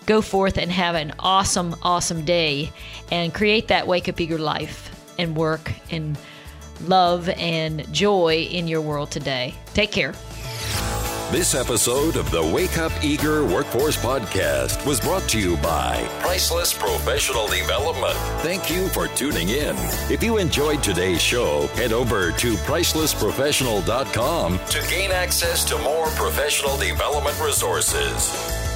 go 0.08 0.20
forth 0.22 0.56
and 0.56 0.72
have 0.72 0.94
an 0.94 1.12
awesome, 1.18 1.76
awesome 1.82 2.24
day 2.24 2.72
and 3.12 3.34
create 3.34 3.68
that 3.68 3.86
wake 3.86 4.08
up 4.08 4.18
eager 4.20 4.38
life 4.38 4.90
and 5.18 5.36
work 5.36 5.70
and 5.90 6.16
love 6.86 7.28
and 7.28 7.92
joy 7.92 8.48
in 8.50 8.66
your 8.66 8.80
world 8.80 9.10
today. 9.10 9.52
Take 9.74 9.92
care. 9.92 10.14
This 11.30 11.54
episode 11.54 12.16
of 12.16 12.30
the 12.30 12.42
Wake 12.42 12.78
Up 12.78 12.90
Eager 13.04 13.44
Workforce 13.44 13.98
Podcast 13.98 14.86
was 14.86 14.98
brought 14.98 15.28
to 15.28 15.38
you 15.38 15.58
by 15.58 16.02
Priceless 16.20 16.72
Professional 16.72 17.46
Development. 17.48 18.16
Thank 18.40 18.70
you 18.70 18.88
for 18.88 19.08
tuning 19.08 19.50
in. 19.50 19.76
If 20.10 20.22
you 20.22 20.38
enjoyed 20.38 20.82
today's 20.82 21.20
show, 21.20 21.66
head 21.74 21.92
over 21.92 22.32
to 22.32 22.54
pricelessprofessional.com 22.54 24.58
to 24.70 24.80
gain 24.88 25.10
access 25.10 25.66
to 25.66 25.76
more 25.82 26.06
professional 26.06 26.78
development 26.78 27.38
resources. 27.44 28.67